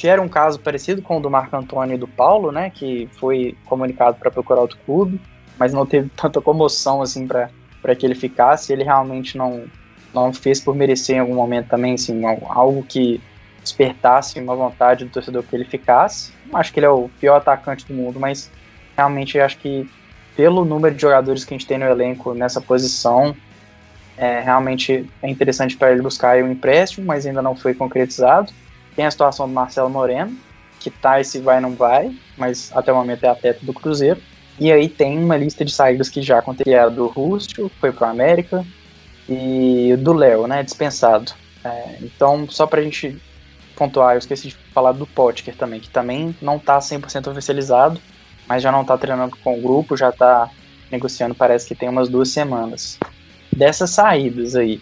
era 0.07 0.21
um 0.21 0.29
caso 0.29 0.59
parecido 0.59 1.01
com 1.01 1.17
o 1.17 1.21
do 1.21 1.29
Marco 1.29 1.55
Antônio 1.55 1.95
e 1.95 1.97
do 1.97 2.07
Paulo, 2.07 2.51
né, 2.51 2.69
que 2.69 3.09
foi 3.19 3.57
comunicado 3.65 4.17
para 4.17 4.31
procurar 4.31 4.61
outro 4.61 4.77
clube, 4.85 5.19
mas 5.57 5.73
não 5.73 5.85
teve 5.85 6.09
tanta 6.15 6.39
comoção 6.41 7.01
assim 7.01 7.27
para 7.27 7.95
que 7.95 8.05
ele 8.05 8.15
ficasse, 8.15 8.71
ele 8.71 8.83
realmente 8.83 9.37
não 9.37 9.65
não 10.13 10.33
fez 10.33 10.59
por 10.59 10.75
merecer 10.75 11.17
em 11.17 11.19
algum 11.19 11.35
momento 11.35 11.67
também, 11.67 11.93
assim, 11.93 12.19
algo 12.25 12.83
que 12.83 13.21
despertasse 13.61 14.39
uma 14.39 14.55
vontade 14.55 15.05
do 15.05 15.11
torcedor 15.11 15.43
que 15.43 15.55
ele 15.55 15.65
ficasse. 15.65 16.33
Acho 16.51 16.73
que 16.73 16.79
ele 16.79 16.87
é 16.87 16.89
o 16.89 17.09
pior 17.19 17.35
atacante 17.35 17.85
do 17.85 17.93
mundo, 17.93 18.19
mas 18.19 18.49
realmente 18.97 19.39
acho 19.39 19.57
que 19.59 19.87
pelo 20.35 20.65
número 20.65 20.95
de 20.95 21.01
jogadores 21.01 21.43
que 21.43 21.53
a 21.53 21.57
gente 21.57 21.67
tem 21.67 21.77
no 21.77 21.85
elenco 21.85 22.33
nessa 22.33 22.61
posição, 22.61 23.35
é, 24.17 24.39
realmente 24.39 25.09
é 25.21 25.29
interessante 25.29 25.77
para 25.77 25.91
ele 25.91 26.01
buscar 26.01 26.41
um 26.43 26.51
empréstimo, 26.51 27.05
mas 27.05 27.25
ainda 27.25 27.41
não 27.41 27.55
foi 27.55 27.73
concretizado. 27.73 28.51
Tem 28.99 29.05
a 29.05 29.11
situação 29.11 29.47
do 29.47 29.53
Marcelo 29.53 29.89
Moreno, 29.89 30.37
que 30.77 30.89
tá 30.89 31.21
esse 31.21 31.39
vai 31.39 31.61
não 31.61 31.73
vai, 31.73 32.13
mas 32.37 32.69
até 32.75 32.91
o 32.91 32.95
momento 32.95 33.23
é 33.23 33.29
atleta 33.29 33.65
do 33.65 33.73
Cruzeiro. 33.73 34.21
E 34.59 34.69
aí 34.73 34.89
tem 34.89 35.17
uma 35.17 35.37
lista 35.37 35.63
de 35.63 35.71
saídas 35.71 36.09
que 36.09 36.21
já 36.21 36.39
aconteceu, 36.39 36.91
do 36.91 37.07
Rússio, 37.07 37.71
foi 37.79 37.93
para 37.93 38.09
o 38.09 38.11
América, 38.11 38.65
e 39.29 39.95
do 39.99 40.11
Léo, 40.11 40.47
né, 40.47 40.63
dispensado. 40.63 41.31
É, 41.63 41.95
então, 42.01 42.45
só 42.49 42.67
para 42.67 42.81
a 42.81 42.83
gente 42.83 43.17
pontuar, 43.73 44.15
eu 44.15 44.19
esqueci 44.19 44.49
de 44.49 44.57
falar 44.73 44.91
do 44.91 45.07
Potker 45.07 45.55
também, 45.55 45.79
que 45.79 45.89
também 45.89 46.35
não 46.41 46.57
está 46.57 46.77
100% 46.79 47.31
oficializado, 47.31 48.01
mas 48.49 48.61
já 48.61 48.69
não 48.69 48.81
está 48.81 48.97
treinando 48.97 49.37
com 49.37 49.57
o 49.57 49.61
grupo, 49.61 49.95
já 49.95 50.09
está 50.09 50.49
negociando, 50.91 51.33
parece 51.33 51.69
que 51.69 51.73
tem 51.73 51.87
umas 51.87 52.09
duas 52.09 52.31
semanas. 52.31 52.99
Dessas 53.49 53.91
saídas 53.91 54.57
aí, 54.57 54.81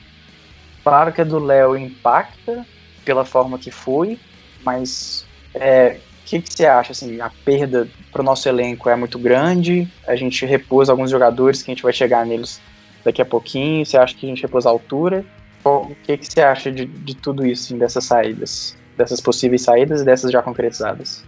claro 0.83 1.13
que 1.13 1.21
a 1.21 1.23
do 1.23 1.37
Léo 1.37 1.77
impacta 1.77 2.65
pela 3.07 3.25
forma 3.25 3.57
que 3.57 3.71
foi, 3.71 4.19
mas 4.63 5.25
é, 5.55 5.97
o 6.21 6.25
que, 6.25 6.41
que, 6.41 6.53
você 6.53 6.65
acha? 6.65 6.91
Assim, 6.91 7.19
a 7.21 7.31
perda 7.43 7.87
para 8.11 8.21
o 8.21 8.25
nosso 8.25 8.47
elenco 8.47 8.89
é 8.89 8.95
muito 8.95 9.17
grande, 9.17 9.87
a 10.05 10.15
gente 10.15 10.45
repôs 10.45 10.89
alguns 10.89 11.09
jogadores 11.09 11.63
que 11.63 11.71
a 11.71 11.73
gente 11.73 11.83
vai 11.83 11.93
chegar 11.93 12.25
neles 12.25 12.61
daqui 13.03 13.21
a 13.21 13.25
pouquinho, 13.25 13.85
você 13.85 13.97
acha 13.97 14.13
que 14.13 14.25
a 14.25 14.29
gente 14.29 14.41
repôs 14.41 14.65
a 14.65 14.69
altura? 14.69 15.25
O 15.63 15.95
que, 16.03 16.17
que 16.17 16.31
você 16.31 16.41
acha 16.41 16.71
de, 16.71 16.85
de 16.85 17.15
tudo 17.15 17.45
isso, 17.45 17.63
assim, 17.63 17.77
dessas 17.77 18.03
saídas? 18.03 18.77
dessas 18.97 19.21
possíveis 19.21 19.61
saídas 19.61 20.01
e 20.01 20.05
dessas 20.05 20.31
já 20.31 20.41
concretizadas. 20.41 21.23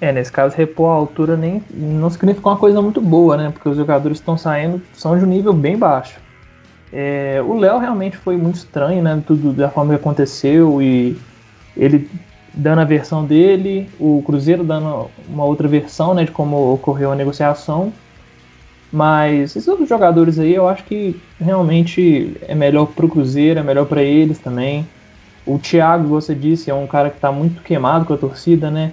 É, 0.00 0.12
nesse 0.12 0.32
caso, 0.32 0.56
repor 0.56 0.90
a 0.90 0.94
altura 0.94 1.36
nem 1.36 1.62
não 1.70 2.08
significa 2.08 2.48
uma 2.48 2.56
coisa 2.56 2.80
muito 2.80 3.00
boa, 3.00 3.36
né? 3.36 3.50
Porque 3.50 3.68
os 3.68 3.76
jogadores 3.76 4.18
que 4.18 4.22
estão 4.22 4.38
saindo 4.38 4.80
são 4.94 5.16
de 5.18 5.24
um 5.24 5.28
nível 5.28 5.52
bem 5.52 5.76
baixo. 5.76 6.18
É, 6.92 7.42
o 7.46 7.58
Léo 7.58 7.78
realmente 7.78 8.16
foi 8.16 8.36
muito 8.36 8.56
estranho, 8.56 9.02
né? 9.02 9.22
Tudo 9.26 9.52
da 9.52 9.68
forma 9.68 9.94
que 9.94 10.00
aconteceu 10.00 10.80
e 10.80 11.16
ele 11.76 12.08
dando 12.54 12.80
a 12.80 12.84
versão 12.84 13.24
dele, 13.24 13.88
o 14.00 14.22
Cruzeiro 14.24 14.64
dando 14.64 15.10
uma 15.28 15.44
outra 15.44 15.68
versão, 15.68 16.14
né? 16.14 16.24
De 16.24 16.30
como 16.30 16.72
ocorreu 16.72 17.12
a 17.12 17.16
negociação. 17.16 17.92
Mas 18.90 19.50
esses 19.50 19.68
outros 19.68 19.88
jogadores 19.88 20.38
aí, 20.38 20.54
eu 20.54 20.66
acho 20.66 20.82
que 20.84 21.20
realmente 21.38 22.34
é 22.42 22.54
melhor 22.54 22.86
para 22.86 23.04
o 23.04 23.08
Cruzeiro, 23.08 23.60
é 23.60 23.62
melhor 23.62 23.86
para 23.86 24.02
eles 24.02 24.38
também. 24.38 24.86
O 25.46 25.58
Thiago, 25.58 26.08
você 26.08 26.34
disse, 26.34 26.70
é 26.70 26.74
um 26.74 26.86
cara 26.86 27.10
que 27.10 27.16
está 27.16 27.30
muito 27.30 27.62
queimado 27.62 28.06
com 28.06 28.14
a 28.14 28.16
torcida, 28.18 28.70
né? 28.70 28.92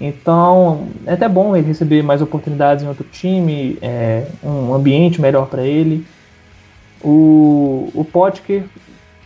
Então, 0.00 0.88
é 1.06 1.12
até 1.12 1.28
bom 1.28 1.56
ele 1.56 1.66
receber 1.66 2.02
mais 2.02 2.20
oportunidades 2.20 2.84
em 2.84 2.88
outro 2.88 3.04
time, 3.04 3.78
é, 3.80 4.26
um 4.42 4.74
ambiente 4.74 5.20
melhor 5.20 5.46
para 5.46 5.62
ele. 5.62 6.04
O, 7.02 7.90
o 7.94 8.04
Potker 8.04 8.64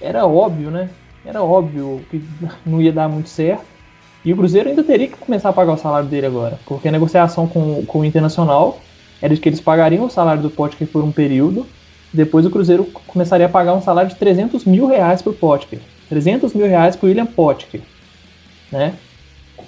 era 0.00 0.26
óbvio, 0.26 0.70
né? 0.70 0.88
Era 1.24 1.42
óbvio 1.42 2.00
que 2.10 2.22
não 2.64 2.80
ia 2.80 2.92
dar 2.92 3.08
muito 3.08 3.28
certo. 3.28 3.64
E 4.24 4.32
o 4.32 4.36
Cruzeiro 4.36 4.68
ainda 4.68 4.82
teria 4.82 5.06
que 5.06 5.16
começar 5.16 5.50
a 5.50 5.52
pagar 5.52 5.74
o 5.74 5.78
salário 5.78 6.08
dele 6.08 6.26
agora, 6.26 6.58
porque 6.66 6.88
a 6.88 6.92
negociação 6.92 7.46
com, 7.46 7.84
com 7.86 8.00
o 8.00 8.04
Internacional 8.04 8.80
era 9.22 9.34
de 9.34 9.40
que 9.40 9.48
eles 9.48 9.60
pagariam 9.60 10.04
o 10.04 10.10
salário 10.10 10.42
do 10.42 10.50
Potker 10.50 10.88
por 10.88 11.04
um 11.04 11.12
período, 11.12 11.64
depois 12.12 12.44
o 12.44 12.50
Cruzeiro 12.50 12.84
começaria 13.06 13.46
a 13.46 13.48
pagar 13.48 13.74
um 13.74 13.80
salário 13.80 14.10
de 14.10 14.16
300 14.16 14.64
mil 14.64 14.86
reais 14.86 15.22
para 15.22 15.30
o 15.30 15.34
Potker. 15.34 15.80
300 16.08 16.54
mil 16.54 16.66
reais 16.66 16.96
para 16.96 17.08
William 17.08 17.26
Potker, 17.26 17.80
né? 18.70 18.94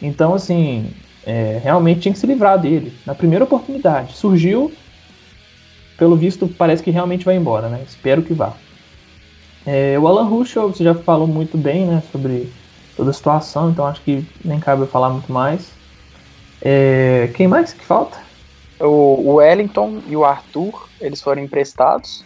Então, 0.00 0.34
assim, 0.34 0.90
é, 1.26 1.60
realmente 1.62 2.00
tinha 2.00 2.12
que 2.12 2.18
se 2.18 2.26
livrar 2.26 2.58
dele 2.58 2.92
na 3.04 3.14
primeira 3.14 3.44
oportunidade. 3.44 4.16
Surgiu, 4.16 4.72
pelo 5.98 6.16
visto, 6.16 6.48
parece 6.48 6.82
que 6.82 6.90
realmente 6.90 7.24
vai 7.24 7.36
embora, 7.36 7.68
né? 7.68 7.82
Espero 7.86 8.22
que 8.22 8.32
vá. 8.32 8.54
É, 9.66 9.98
o 9.98 10.06
Alan 10.06 10.24
Ruschel, 10.24 10.68
você 10.68 10.82
já 10.82 10.94
falou 10.94 11.26
muito 11.26 11.58
bem, 11.58 11.86
né, 11.86 12.02
sobre 12.10 12.50
toda 12.96 13.10
a 13.10 13.12
situação, 13.12 13.70
então 13.70 13.84
acho 13.84 14.00
que 14.02 14.26
nem 14.42 14.58
cabe 14.58 14.82
eu 14.82 14.86
falar 14.86 15.10
muito 15.10 15.30
mais. 15.30 15.70
É, 16.62 17.30
quem 17.34 17.46
mais 17.46 17.72
que 17.72 17.84
falta? 17.84 18.16
O 18.80 19.34
Wellington 19.34 20.00
e 20.06 20.16
o 20.16 20.24
Arthur, 20.24 20.88
eles 21.00 21.20
foram 21.20 21.42
emprestados 21.42 22.24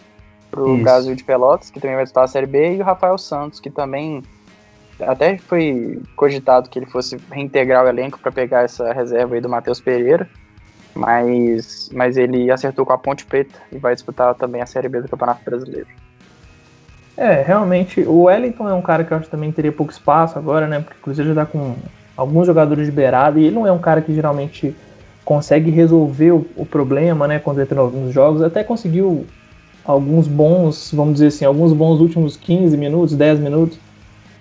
pro 0.49 0.75
Isso. 0.75 0.83
Brasil 0.83 1.15
de 1.15 1.23
Pelotas, 1.23 1.71
que 1.71 1.79
também 1.79 1.95
vai 1.95 2.05
disputar 2.05 2.25
a 2.25 2.27
Série 2.27 2.45
B, 2.45 2.75
e 2.75 2.81
o 2.81 2.83
Rafael 2.83 3.17
Santos, 3.17 3.59
que 3.59 3.71
também 3.71 4.23
até 4.99 5.37
foi 5.37 5.99
cogitado 6.15 6.69
que 6.69 6.77
ele 6.77 6.85
fosse 6.85 7.17
reintegrar 7.31 7.83
o 7.83 7.89
elenco 7.89 8.19
para 8.19 8.31
pegar 8.31 8.63
essa 8.63 8.93
reserva 8.93 9.35
aí 9.35 9.41
do 9.41 9.49
Matheus 9.49 9.81
Pereira, 9.81 10.29
mas, 10.95 11.89
mas 11.93 12.17
ele 12.17 12.51
acertou 12.51 12.85
com 12.85 12.93
a 12.93 12.97
Ponte 12.97 13.25
Preta 13.25 13.59
e 13.71 13.77
vai 13.77 13.93
disputar 13.93 14.35
também 14.35 14.61
a 14.61 14.65
Série 14.65 14.89
B 14.89 15.01
do 15.01 15.09
Campeonato 15.09 15.43
Brasileiro. 15.43 15.87
É, 17.15 17.41
realmente, 17.41 18.01
o 18.01 18.23
Wellington 18.23 18.67
é 18.67 18.73
um 18.73 18.81
cara 18.81 19.03
que 19.03 19.11
eu 19.11 19.17
acho 19.17 19.25
que 19.25 19.31
também 19.31 19.51
teria 19.51 19.71
pouco 19.71 19.91
espaço 19.91 20.37
agora, 20.37 20.67
né? 20.67 20.79
Porque 20.79 20.97
o 20.97 21.01
Cruzeiro 21.01 21.33
já 21.33 21.45
tá 21.45 21.45
com 21.45 21.75
alguns 22.17 22.47
jogadores 22.47 22.85
de 22.85 22.91
beirada 22.91 23.39
e 23.39 23.45
ele 23.45 23.55
não 23.55 23.67
é 23.67 23.71
um 23.71 23.79
cara 23.79 24.01
que 24.01 24.13
geralmente 24.13 24.75
consegue 25.23 25.69
resolver 25.69 26.31
o, 26.31 26.45
o 26.55 26.65
problema, 26.65 27.27
né? 27.27 27.39
Quando 27.39 27.61
entra 27.61 27.81
nos 27.83 28.13
jogos. 28.13 28.41
Até 28.41 28.63
conseguiu 28.63 29.25
alguns 29.85 30.27
bons, 30.27 30.91
vamos 30.93 31.13
dizer 31.13 31.27
assim, 31.27 31.45
alguns 31.45 31.73
bons 31.73 31.99
últimos 31.99 32.35
15 32.35 32.75
minutos, 32.77 33.15
10 33.15 33.39
minutos. 33.39 33.77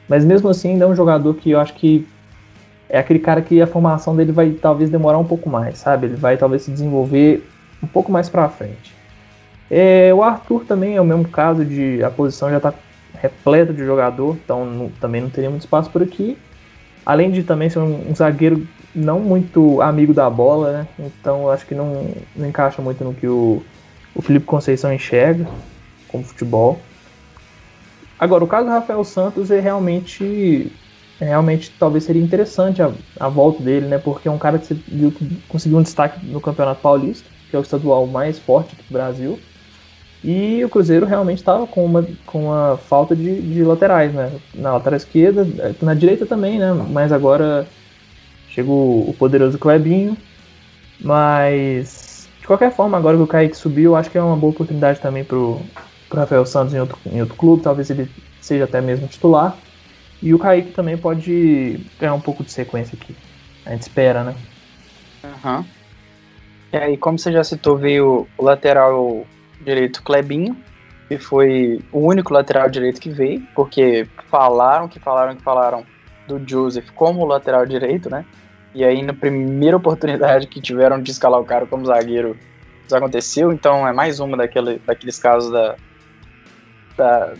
Mas 0.08 0.24
mesmo 0.24 0.48
assim 0.48 0.70
ainda 0.70 0.84
é 0.84 0.88
um 0.88 0.96
jogador 0.96 1.34
que 1.34 1.50
eu 1.50 1.60
acho 1.60 1.74
que 1.74 2.06
é 2.92 2.98
aquele 2.98 3.18
cara 3.18 3.40
que 3.40 3.61
a 3.62 3.66
formação 3.66 4.14
dele 4.14 4.33
vai 4.33 4.50
talvez 4.50 4.90
demorar 4.90 5.16
um 5.16 5.24
pouco 5.24 5.48
mais, 5.48 5.78
sabe? 5.78 6.09
Ele 6.09 6.16
vai 6.16 6.37
talvez 6.37 6.62
se 6.62 6.70
desenvolver 6.70 7.42
um 7.83 7.87
pouco 7.87 8.12
mais 8.12 8.28
para 8.28 8.46
frente. 8.50 8.94
É, 9.70 10.12
o 10.12 10.22
Arthur 10.22 10.66
também 10.66 10.96
é 10.96 11.00
o 11.00 11.05
mesmo 11.05 11.26
caso 11.26 11.64
de 11.64 12.05
a 12.05 12.11
posição 12.11 12.50
já 12.50 12.59
está 12.59 12.74
repleta 13.14 13.72
de 13.72 13.83
jogador, 13.83 14.37
então 14.44 14.66
não, 14.66 14.90
também 15.00 15.22
não 15.22 15.31
teria 15.31 15.48
muito 15.48 15.62
espaço 15.62 15.88
por 15.88 16.02
aqui. 16.02 16.37
Além 17.07 17.31
de 17.31 17.42
também 17.42 17.70
ser 17.70 17.78
um, 17.78 18.11
um, 18.11 18.14
zagueiro 18.14 18.68
não 18.94 19.20
muito 19.20 19.81
amigo 19.81 20.12
da 20.12 20.28
bola, 20.28 20.72
né? 20.72 20.88
Então 20.98 21.50
acho 21.50 21.64
que 21.64 21.74
não, 21.74 22.11
não 22.37 22.46
encaixa 22.46 22.83
muito 22.83 23.02
no 23.02 23.14
que 23.14 23.26
o, 23.26 23.62
o 24.14 24.20
Felipe 24.20 24.44
Conceição 24.44 24.92
enxerga 24.92 25.46
como 26.09 26.22
futebol. 26.24 26.78
Agora, 28.18 28.44
o 28.44 28.46
caso 28.46 28.66
do 28.66 28.70
Rafael 28.70 29.02
Santos 29.02 29.50
é 29.50 29.61
realmente. 29.61 30.70
É, 31.22 31.26
realmente 31.26 31.70
talvez 31.78 32.02
seria 32.02 32.20
interessante 32.20 32.82
a, 32.82 32.90
a 33.20 33.28
volta 33.28 33.62
dele, 33.62 33.87
né? 33.87 33.96
Porque 33.96 34.26
é 34.26 34.30
um 34.30 34.38
cara 34.38 34.58
que 34.58 34.66
você 34.66 34.74
viu 34.88 35.12
que 35.12 35.24
conseguiu 35.48 35.78
um 35.78 35.82
destaque 35.82 36.18
no 36.26 36.40
Campeonato 36.40 36.80
Paulista, 36.80 37.28
que 37.48 37.54
é 37.54 37.58
o 37.61 37.62
estadual 37.62 38.08
mais 38.08 38.40
forte 38.40 38.74
do 38.74 38.82
Brasil. 38.90 39.38
E 40.24 40.64
o 40.64 40.68
Cruzeiro 40.68 41.06
realmente 41.06 41.38
estava 41.38 41.64
com 41.64 41.85
uma, 41.85 42.04
com 42.26 42.46
uma 42.46 42.76
falta 42.76 43.14
de, 43.14 43.40
de 43.40 43.62
laterais, 43.62 44.12
né? 44.12 44.32
Na 44.52 44.72
lateral 44.72 44.96
esquerda, 44.96 45.46
na 45.80 45.94
direita 45.94 46.26
também, 46.26 46.58
né? 46.58 46.72
Mas 46.72 47.12
agora 47.12 47.68
chegou 48.48 49.08
o 49.08 49.14
poderoso 49.16 49.61
Clebinho. 49.61 50.16
Mas, 51.00 52.28
de 52.40 52.48
qualquer 52.48 52.74
forma, 52.74 52.98
agora 52.98 53.16
que 53.16 53.22
o 53.22 53.28
Kaique 53.28 53.56
subiu, 53.56 53.94
acho 53.94 54.11
que 54.11 54.18
é 54.18 54.22
uma 54.22 54.37
boa 54.37 54.50
oportunidade 54.50 55.00
também 55.00 55.22
pro, 55.22 55.61
pro 56.08 56.18
Rafael 56.18 56.44
Santos 56.44 56.74
em 56.74 56.80
outro, 56.80 56.98
em 57.06 57.20
outro 57.20 57.37
clube. 57.37 57.62
Talvez 57.62 57.88
ele 57.90 58.08
seja 58.40 58.64
até 58.64 58.80
mesmo 58.80 59.06
titular. 59.06 59.56
E 60.22 60.32
o 60.32 60.38
Kaique 60.38 60.70
também 60.70 60.96
pode 60.96 61.80
ganhar 61.98 62.14
um 62.14 62.20
pouco 62.20 62.44
de 62.44 62.52
sequência 62.52 62.96
aqui. 63.00 63.14
A 63.66 63.70
gente 63.70 63.82
espera, 63.82 64.22
né? 64.22 64.35
Aham. 65.24 65.58
Uhum. 65.58 65.64
E 66.92 66.96
como 66.96 67.18
você 67.18 67.30
já 67.32 67.44
citou, 67.44 67.76
veio 67.76 68.26
o 68.38 68.44
lateral 68.44 69.26
direito 69.61 70.02
Clebinho, 70.02 70.56
que 71.08 71.18
foi 71.18 71.80
o 71.92 71.98
único 71.98 72.32
lateral 72.32 72.70
direito 72.70 73.00
que 73.00 73.11
veio, 73.11 73.42
porque 73.54 74.06
falaram 74.30 74.88
que 74.88 74.98
falaram 74.98 75.37
que 75.37 75.42
falaram 75.42 75.85
do 76.26 76.40
Joseph 76.48 76.88
como 76.94 77.26
lateral 77.26 77.66
direito, 77.66 78.08
né? 78.08 78.24
E 78.74 78.85
aí, 78.85 79.02
na 79.02 79.12
primeira 79.12 79.76
oportunidade 79.76 80.46
que 80.46 80.61
tiveram 80.61 81.02
de 81.02 81.11
escalar 81.11 81.40
o 81.40 81.44
cara 81.44 81.66
como 81.66 81.85
zagueiro, 81.85 82.38
isso 82.87 82.96
aconteceu. 82.96 83.52
Então, 83.52 83.87
é 83.87 83.92
mais 83.92 84.18
uma 84.18 84.37
daquele, 84.37 84.78
daqueles 84.78 85.18
casos 85.18 85.52
da, 85.52 85.76
da, 86.96 87.35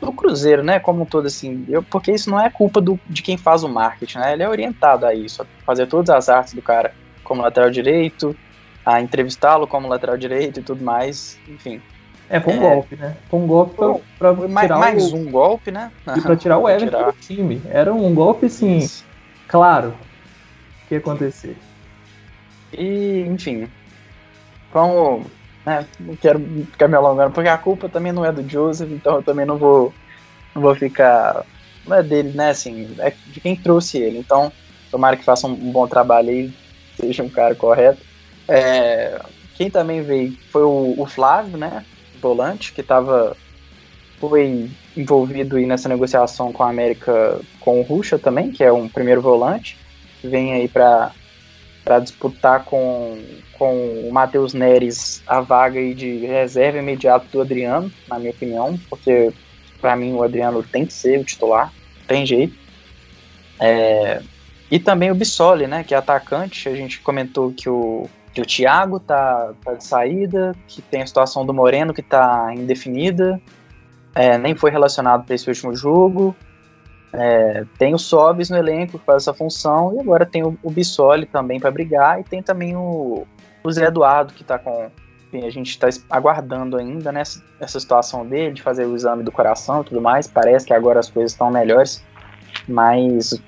do 0.00 0.12
Cruzeiro, 0.12 0.62
né? 0.62 0.78
Como 0.78 1.02
um 1.02 1.06
todo, 1.06 1.26
assim. 1.26 1.64
Eu, 1.68 1.82
porque 1.82 2.12
isso 2.12 2.30
não 2.30 2.40
é 2.40 2.50
culpa 2.50 2.80
do, 2.80 2.98
de 3.06 3.22
quem 3.22 3.36
faz 3.36 3.62
o 3.62 3.68
marketing, 3.68 4.18
né? 4.18 4.32
Ele 4.32 4.42
é 4.42 4.48
orientado 4.48 5.06
a 5.06 5.14
isso, 5.14 5.42
a 5.42 5.46
fazer 5.64 5.86
todas 5.86 6.10
as 6.10 6.28
artes 6.28 6.54
do 6.54 6.62
cara 6.62 6.92
como 7.24 7.42
lateral 7.42 7.70
direito, 7.70 8.36
a 8.84 9.00
entrevistá-lo 9.00 9.66
como 9.66 9.88
lateral 9.88 10.16
direito 10.16 10.60
e 10.60 10.62
tudo 10.62 10.84
mais, 10.84 11.38
enfim. 11.48 11.82
É, 12.28 12.40
foi 12.40 12.54
um 12.54 12.56
é, 12.56 12.60
golpe, 12.60 12.96
né? 12.96 13.16
Foi 13.28 13.40
um 13.40 13.46
golpe 13.46 13.76
pra, 13.76 13.94
pra 14.18 14.48
mais, 14.48 14.66
tirar 14.66 14.78
mais 14.78 15.12
o, 15.12 15.16
um 15.16 15.30
golpe, 15.30 15.70
né? 15.70 15.92
E 16.16 16.20
pra 16.20 16.34
tirar 16.36 16.58
o 16.58 16.68
Everton 16.68 16.98
tirar. 16.98 17.12
do 17.12 17.18
time. 17.18 17.62
Era 17.68 17.92
um 17.92 18.14
golpe, 18.14 18.46
assim, 18.46 18.78
Isso. 18.78 19.04
claro 19.46 19.94
que 20.88 20.94
ia 20.94 20.98
acontecer. 20.98 21.56
E, 22.72 23.24
enfim, 23.28 23.68
vamos... 24.72 25.26
Né, 25.66 25.84
não 25.98 26.14
quero 26.14 26.38
ficar 26.70 26.86
me 26.86 26.94
alongando, 26.94 27.32
porque 27.32 27.48
a 27.48 27.58
culpa 27.58 27.88
também 27.88 28.12
não 28.12 28.24
é 28.24 28.30
do 28.30 28.48
Joseph, 28.48 28.88
então 28.88 29.16
eu 29.16 29.22
também 29.22 29.44
não 29.44 29.58
vou, 29.58 29.92
não 30.54 30.62
vou 30.62 30.74
ficar... 30.76 31.44
Não 31.84 31.96
é 31.96 32.02
dele, 32.02 32.30
né, 32.32 32.50
assim, 32.50 32.94
é 33.00 33.12
de 33.26 33.40
quem 33.40 33.56
trouxe 33.56 33.98
ele. 33.98 34.18
Então, 34.18 34.52
tomara 34.90 35.16
que 35.16 35.24
faça 35.24 35.46
um, 35.46 35.52
um 35.52 35.72
bom 35.72 35.86
trabalho 35.88 36.30
aí, 36.30 36.52
seja 36.96 37.22
um 37.22 37.28
cara 37.28 37.54
correto. 37.54 38.00
É, 38.48 39.20
quem 39.56 39.68
também 39.70 40.02
veio 40.02 40.36
foi 40.50 40.62
o, 40.62 40.94
o 40.96 41.06
Flávio, 41.06 41.56
né? 41.56 41.84
Volante, 42.20 42.72
que 42.72 42.80
estava 42.80 43.36
foi 44.18 44.70
envolvido 44.96 45.56
aí 45.56 45.66
nessa 45.66 45.88
negociação 45.88 46.52
com 46.52 46.62
a 46.62 46.70
América, 46.70 47.38
com 47.60 47.80
o 47.80 47.82
Ruxa 47.82 48.18
também, 48.18 48.50
que 48.50 48.64
é 48.64 48.72
um 48.72 48.88
primeiro 48.88 49.20
volante, 49.20 49.76
que 50.20 50.28
vem 50.28 50.54
aí 50.54 50.68
para 50.68 51.12
disputar 52.00 52.64
com, 52.64 53.18
com 53.58 54.08
o 54.08 54.12
Matheus 54.12 54.54
Neres 54.54 55.22
a 55.26 55.40
vaga 55.40 55.78
aí 55.78 55.94
de 55.94 56.18
reserva 56.26 56.78
imediato 56.78 57.26
do 57.32 57.40
Adriano, 57.40 57.90
na 58.08 58.18
minha 58.18 58.30
opinião, 58.30 58.78
porque 58.88 59.32
para 59.80 59.96
mim 59.96 60.14
o 60.14 60.22
Adriano 60.22 60.62
tem 60.62 60.86
que 60.86 60.92
ser 60.92 61.20
o 61.20 61.24
titular, 61.24 61.72
tem 62.06 62.24
jeito. 62.26 62.56
É, 63.60 64.22
e 64.70 64.78
também 64.78 65.10
o 65.10 65.14
Bissoli, 65.14 65.66
né, 65.66 65.84
que 65.84 65.94
é 65.94 65.96
atacante, 65.96 66.68
a 66.68 66.74
gente 66.74 67.00
comentou 67.00 67.52
que 67.52 67.68
o 67.68 68.08
que 68.36 68.42
o 68.42 68.44
Thiago 68.44 69.00
tá, 69.00 69.54
tá, 69.64 69.72
de 69.72 69.82
saída, 69.82 70.54
que 70.68 70.82
tem 70.82 71.00
a 71.00 71.06
situação 71.06 71.46
do 71.46 71.54
Moreno 71.54 71.94
que 71.94 72.02
tá 72.02 72.52
indefinida, 72.54 73.40
é, 74.14 74.36
nem 74.36 74.54
foi 74.54 74.70
relacionado 74.70 75.24
para 75.24 75.34
esse 75.34 75.48
último 75.48 75.74
jogo. 75.74 76.36
É, 77.14 77.64
tem 77.78 77.94
o 77.94 77.98
Sobis 77.98 78.50
no 78.50 78.58
elenco 78.58 78.98
que 78.98 79.06
faz 79.06 79.22
essa 79.22 79.32
função, 79.32 79.94
e 79.96 80.00
agora 80.00 80.26
tem 80.26 80.42
o, 80.42 80.54
o 80.62 80.70
Bissoli 80.70 81.24
também 81.24 81.58
para 81.58 81.70
brigar, 81.70 82.20
e 82.20 82.24
tem 82.24 82.42
também 82.42 82.76
o, 82.76 83.26
o 83.68 83.72
Zé 83.72 83.86
Eduardo 83.86 84.32
que 84.32 84.44
tá 84.44 84.58
com. 84.58 84.90
A 85.32 85.50
gente 85.50 85.68
está 85.68 85.88
aguardando 86.08 86.78
ainda 86.78 87.12
né, 87.12 87.22
essa 87.60 87.80
situação 87.80 88.24
dele, 88.24 88.54
de 88.54 88.62
fazer 88.62 88.86
o 88.86 88.94
exame 88.94 89.22
do 89.22 89.30
coração 89.30 89.82
e 89.82 89.84
tudo 89.84 90.00
mais. 90.00 90.26
Parece 90.26 90.64
que 90.64 90.72
agora 90.72 91.00
as 91.00 91.10
coisas 91.10 91.32
estão 91.32 91.50
melhores, 91.50 92.02
mas 92.66 93.38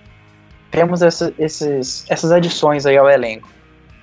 temos 0.71 1.01
essa, 1.01 1.33
esses, 1.39 2.05
essas 2.11 2.31
adições 2.31 2.85
aí 2.85 2.99
ao 2.99 3.09
elenco. 3.09 3.49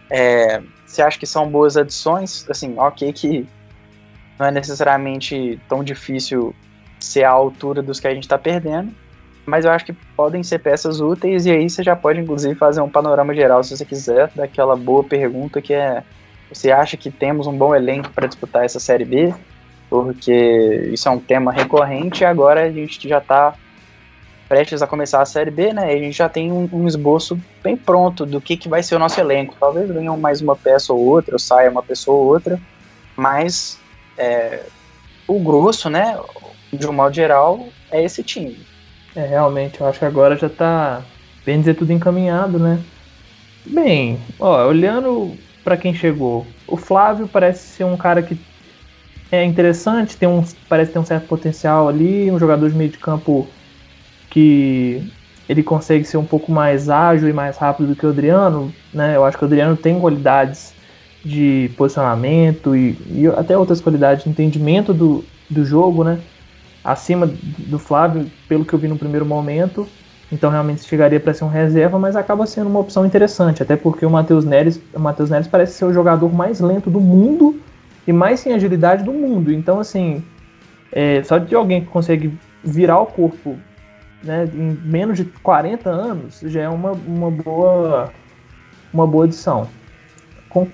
É, 0.09 0.63
você 0.85 1.01
acha 1.01 1.19
que 1.19 1.27
são 1.27 1.47
boas 1.47 1.77
adições? 1.77 2.49
Assim, 2.49 2.75
ok 2.77 3.11
que 3.13 3.47
não 4.39 4.47
é 4.47 4.51
necessariamente 4.51 5.59
tão 5.67 5.83
difícil 5.83 6.55
ser 6.99 7.23
à 7.23 7.29
altura 7.29 7.81
dos 7.81 7.99
que 7.99 8.07
a 8.07 8.13
gente 8.13 8.23
está 8.23 8.37
perdendo, 8.37 8.93
mas 9.45 9.65
eu 9.65 9.71
acho 9.71 9.85
que 9.85 9.93
podem 10.15 10.43
ser 10.43 10.59
peças 10.59 10.99
úteis 10.99 11.45
e 11.45 11.51
aí 11.51 11.69
você 11.69 11.83
já 11.83 11.95
pode 11.95 12.19
inclusive 12.19 12.55
fazer 12.55 12.81
um 12.81 12.89
panorama 12.89 13.33
geral 13.33 13.63
se 13.63 13.75
você 13.75 13.85
quiser 13.85 14.31
daquela 14.35 14.75
boa 14.75 15.03
pergunta 15.03 15.61
que 15.61 15.73
é 15.73 16.03
você 16.49 16.71
acha 16.71 16.95
que 16.95 17.09
temos 17.11 17.47
um 17.47 17.57
bom 17.57 17.75
elenco 17.75 18.09
para 18.11 18.27
disputar 18.27 18.63
essa 18.63 18.79
série 18.79 19.05
B? 19.05 19.33
Porque 19.89 20.89
isso 20.91 21.07
é 21.07 21.11
um 21.11 21.19
tema 21.19 21.51
recorrente 21.51 22.21
e 22.21 22.25
agora 22.25 22.63
a 22.63 22.71
gente 22.71 23.07
já 23.07 23.17
está 23.17 23.55
prestes 24.47 24.81
a 24.81 24.87
começar 24.87 25.21
a 25.21 25.25
Série 25.25 25.51
B, 25.51 25.73
né? 25.73 25.91
A 25.91 25.97
gente 25.97 26.15
já 26.15 26.29
tem 26.29 26.51
um, 26.51 26.69
um, 26.71 26.87
esboço 26.87 27.39
bem 27.63 27.75
pronto 27.75 28.25
do 28.25 28.39
que, 28.39 28.55
que 28.55 28.69
vai 28.69 28.83
ser 28.83 28.95
o 28.95 28.99
nosso 28.99 29.19
elenco. 29.19 29.55
Talvez 29.59 29.89
venham 29.89 30.17
mais 30.17 30.41
uma 30.41 30.55
peça 30.55 30.93
ou 30.93 30.99
outra, 30.99 31.35
ou 31.35 31.39
saia 31.39 31.69
uma 31.69 31.81
pessoa 31.81 32.17
ou 32.17 32.27
outra, 32.27 32.59
mas 33.15 33.79
é, 34.17 34.63
o 35.27 35.39
grosso, 35.39 35.89
né, 35.89 36.19
de 36.71 36.87
um 36.87 36.93
modo 36.93 37.15
geral, 37.15 37.67
é 37.91 38.03
esse 38.03 38.23
time. 38.23 38.57
É, 39.15 39.25
realmente, 39.25 39.79
eu 39.79 39.87
acho 39.87 39.99
que 39.99 40.05
agora 40.05 40.35
já 40.35 40.49
tá, 40.49 41.01
bem 41.45 41.59
dizer, 41.59 41.75
tudo 41.75 41.93
encaminhado, 41.93 42.59
né? 42.59 42.83
Bem, 43.65 44.19
ó, 44.39 44.67
olhando 44.67 45.37
para 45.63 45.77
quem 45.77 45.93
chegou, 45.93 46.45
o 46.67 46.75
Flávio 46.77 47.27
parece 47.27 47.65
ser 47.77 47.85
um 47.85 47.97
cara 47.97 48.21
que 48.21 48.37
é 49.31 49.43
interessante, 49.43 50.17
tem 50.17 50.27
um, 50.27 50.41
parece 50.69 50.91
ter 50.91 50.99
um 50.99 51.05
certo 51.05 51.27
potencial 51.27 51.87
ali, 51.87 52.31
um 52.31 52.37
jogador 52.37 52.69
de 52.69 52.75
meio 52.75 52.89
de 52.91 52.99
campo 52.99 53.47
que 54.29 55.01
ele 55.47 55.63
consegue 55.63 56.05
ser 56.05 56.17
um 56.17 56.25
pouco 56.25 56.51
mais 56.51 56.89
ágil 56.89 57.29
e 57.29 57.33
mais 57.33 57.57
rápido 57.57 57.87
do 57.87 57.95
que 57.95 58.05
o 58.05 58.09
Adriano, 58.09 58.73
né? 58.93 59.15
Eu 59.15 59.23
acho 59.23 59.37
que 59.37 59.43
o 59.43 59.47
Adriano 59.47 59.77
tem 59.77 59.99
qualidades 59.99 60.75
de 61.23 61.71
posicionamento 61.77 62.75
e, 62.75 62.97
e 63.11 63.27
até 63.27 63.57
outras 63.57 63.81
qualidades 63.81 64.23
de 64.23 64.29
entendimento 64.29 64.93
do, 64.93 65.23
do 65.49 65.63
jogo, 65.63 66.03
né? 66.03 66.19
Acima 66.85 67.27
do 67.57 67.79
Flávio, 67.79 68.31
pelo 68.47 68.63
que 68.63 68.73
eu 68.73 68.79
vi 68.79 68.87
no 68.87 68.97
primeiro 68.97 69.25
momento. 69.25 69.87
Então 70.31 70.49
realmente 70.49 70.83
chegaria 70.83 71.19
para 71.19 71.33
ser 71.33 71.43
um 71.43 71.49
reserva, 71.49 71.97
mas 71.99 72.15
acaba 72.15 72.45
sendo 72.45 72.69
uma 72.69 72.79
opção 72.79 73.05
interessante, 73.05 73.61
até 73.61 73.75
porque 73.75 74.05
o 74.05 74.09
Matheus 74.09 74.45
Neres, 74.45 74.79
o 74.93 74.99
Matheus 74.99 75.29
Neres 75.29 75.47
parece 75.47 75.73
ser 75.73 75.85
o 75.85 75.93
jogador 75.93 76.33
mais 76.33 76.59
lento 76.59 76.89
do 76.89 76.99
mundo 76.99 77.59
e 78.07 78.13
mais 78.13 78.39
sem 78.39 78.53
agilidade 78.53 79.03
do 79.03 79.11
mundo. 79.11 79.51
Então 79.51 79.79
assim, 79.79 80.23
é, 80.91 81.21
só 81.23 81.37
de 81.37 81.53
alguém 81.55 81.81
que 81.81 81.87
consegue 81.87 82.37
virar 82.63 82.99
o 82.99 83.05
corpo 83.05 83.57
né, 84.23 84.49
em 84.53 84.77
menos 84.83 85.17
de 85.17 85.25
40 85.25 85.89
anos, 85.89 86.41
já 86.45 86.61
é 86.61 86.69
uma, 86.69 86.91
uma, 86.91 87.29
boa, 87.29 88.11
uma 88.91 89.05
boa 89.05 89.25
adição. 89.25 89.67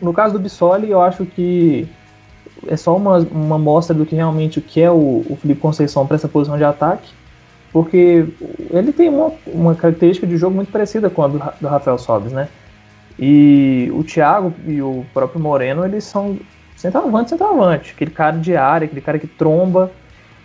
no 0.02 0.13
caso 0.13 0.34
do 0.34 0.39
Bissoli, 0.39 0.89
eu 0.89 1.02
acho 1.02 1.26
que 1.26 1.89
é 2.67 2.78
só 2.78 2.95
uma, 2.95 3.17
uma 3.17 3.58
mostra 3.58 3.95
do 3.95 4.06
que 4.06 4.15
realmente 4.15 4.60
o 4.60 4.62
que 4.62 4.82
é 4.82 4.91
o, 4.91 5.26
o 5.30 5.38
Felipe 5.41 5.62
Conceição 5.62 6.06
para 6.06 6.15
essa 6.15 6.28
posição 6.28 6.58
de 6.58 6.63
ataque, 6.63 7.12
porque 7.71 8.26
ele 8.69 8.91
tem 8.91 9.10
uma, 9.10 9.32
uma 9.47 9.76
característica 9.76 10.28
de 10.28 10.38
jogo 10.38 10.56
muito 10.56 10.71
parecida 10.71 11.10
com 11.10 11.24
a 11.24 11.28
do, 11.28 11.41
do 11.60 11.67
Rafael 11.67 11.97
Sobis, 11.97 12.32
né? 12.32 12.47
E 13.17 13.91
o 13.93 14.04
Thiago 14.04 14.54
e 14.65 14.82
o 14.82 15.06
próprio 15.13 15.39
Moreno, 15.39 15.86
eles 15.86 16.04
são 16.04 16.38
centroavante, 16.76 17.30
centroavante, 17.30 17.93
aquele 17.95 18.12
cara 18.12 18.38
de 18.38 18.56
área, 18.56 18.86
aquele 18.86 19.02
cara 19.02 19.19
que 19.19 19.28
tromba, 19.28 19.91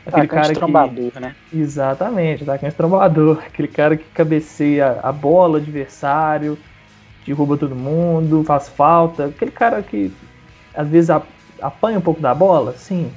Aquele 0.06 0.28
cara 0.28 0.54
trombador, 0.54 1.10
que... 1.10 1.18
né? 1.18 1.34
Exatamente, 1.52 2.44
atacante 2.44 2.76
trombador. 2.76 3.42
Aquele 3.44 3.66
cara 3.66 3.96
que 3.96 4.04
cabeceia 4.14 5.00
a 5.02 5.10
bola 5.10 5.58
adversário, 5.58 6.56
derruba 7.26 7.56
todo 7.56 7.74
mundo, 7.74 8.44
faz 8.44 8.68
falta. 8.68 9.26
Aquele 9.26 9.50
cara 9.50 9.82
que 9.82 10.12
às 10.72 10.88
vezes 10.88 11.10
apanha 11.60 11.98
um 11.98 12.02
pouco 12.02 12.20
da 12.20 12.34
bola, 12.34 12.74
sim, 12.76 13.10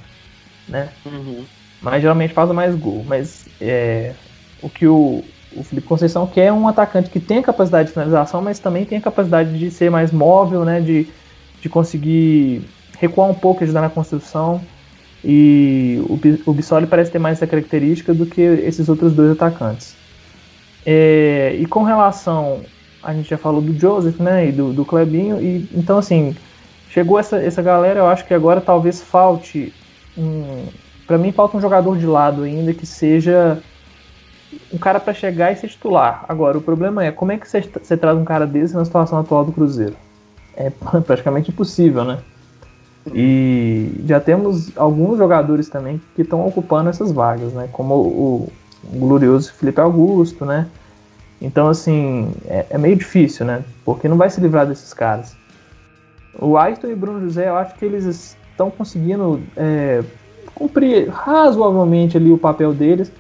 né? 0.68 0.90
Uhum. 1.06 1.44
Mas 1.82 2.02
geralmente 2.02 2.34
faz 2.34 2.50
mais 2.52 2.76
gol. 2.76 3.04
Mas 3.08 3.48
é, 3.60 4.14
o 4.62 4.70
que 4.70 4.88
o, 4.88 5.24
o 5.56 5.64
Felipe 5.64 5.88
Conceição 5.88 6.28
quer 6.28 6.52
um 6.52 6.68
atacante 6.68 7.10
que 7.10 7.20
tem 7.20 7.42
capacidade 7.42 7.88
de 7.88 7.94
finalização, 7.94 8.42
mas 8.42 8.60
também 8.60 8.86
tem 8.86 8.98
a 8.98 9.02
capacidade 9.02 9.58
de 9.58 9.72
ser 9.72 9.90
mais 9.90 10.12
móvel, 10.12 10.66
né? 10.66 10.82
De, 10.82 11.08
de 11.62 11.70
conseguir 11.70 12.64
recuar 13.00 13.30
um 13.30 13.34
pouco, 13.34 13.64
ajudar 13.64 13.82
na 13.82 13.90
construção. 13.90 14.62
E 15.24 16.02
o, 16.08 16.20
o 16.50 16.54
Bissoli 16.54 16.88
parece 16.88 17.12
ter 17.12 17.20
mais 17.20 17.38
essa 17.38 17.48
característica 17.48 18.14
do 18.14 18.26
que 18.26 18.42
esses 18.42 18.88
outros 18.88 19.14
dois 19.14 19.32
atacantes. 19.32 19.96
É, 20.86 21.56
e 21.60 21.66
com 21.66 21.84
relação, 21.84 22.62
a 23.04 23.14
gente 23.14 23.30
já 23.30 23.38
falou 23.38 23.62
do 23.62 23.78
Joseph, 23.78 24.18
né, 24.20 24.48
e 24.48 24.52
do, 24.52 24.72
do 24.72 24.86
Clebinho, 24.86 25.42
e 25.42 25.68
então 25.74 25.98
assim, 25.98 26.36
chegou 26.90 27.18
essa, 27.18 27.38
essa 27.38 27.62
galera, 27.62 28.00
eu 28.00 28.08
acho 28.08 28.26
que 28.26 28.34
agora 28.34 28.60
talvez 28.60 29.02
falte 29.02 29.74
um, 30.18 30.66
para 31.08 31.18
mim 31.18 31.32
falta 31.32 31.58
um 31.58 31.62
jogador 31.62 31.98
de 31.98 32.06
lado 32.06 32.44
ainda 32.44 32.74
que 32.74 32.86
seja 32.86 33.62
um 34.74 34.78
cara 34.78 35.00
para 35.00 35.14
chegar 35.14 35.52
e 35.52 35.56
ser 35.56 35.68
titular. 35.68 36.26
Agora, 36.28 36.58
o 36.58 36.62
problema 36.62 37.04
é 37.04 37.12
como 37.12 37.32
é 37.32 37.38
que 37.38 37.48
você, 37.48 37.62
você 37.62 37.96
traz 37.96 38.18
um 38.18 38.26
cara 38.26 38.46
desse 38.46 38.76
na 38.76 38.86
situação 38.86 39.20
atual 39.20 39.46
do 39.46 39.52
Cruzeiro? 39.52 39.96
É 40.56 40.70
praticamente 41.06 41.52
impossível, 41.52 42.04
né? 42.04 42.20
E 43.14 44.04
já 44.06 44.20
temos 44.20 44.76
alguns 44.78 45.18
jogadores 45.18 45.70
também 45.70 46.02
que 46.16 46.22
estão 46.22 46.46
ocupando 46.46 46.90
essas 46.90 47.12
vagas, 47.12 47.54
né? 47.54 47.70
Como 47.72 47.96
o, 47.96 48.52
o 48.84 49.00
glorioso 49.00 49.54
Felipe 49.54 49.82
Augusto, 49.82 50.46
né? 50.46 50.68
Então, 51.42 51.70
assim, 51.70 52.32
é, 52.46 52.66
é, 52.70 52.78
meio 52.78 52.96
difícil, 52.96 53.46
né? 53.46 53.64
Porque 53.86 54.08
não 54.08 54.18
vai 54.18 54.30
se 54.30 54.42
livrar 54.42 54.68
desses 54.68 54.94
caras. 54.94 55.36
O 56.42 56.58
Ayrton 56.58 56.88
e 56.88 56.96
Bruno 56.96 57.22
José, 57.22 57.50
eu 57.50 57.56
acho 57.56 57.76
que 57.76 57.86
eles 57.86 58.06
estão 58.06 58.72
conseguindo 58.72 59.42
é, 59.58 60.02
cumprir 60.56 61.10
razoavelmente 61.10 62.18
ali 62.18 62.32
o 62.32 62.38
papel 62.38 62.74
deles, 62.74 63.12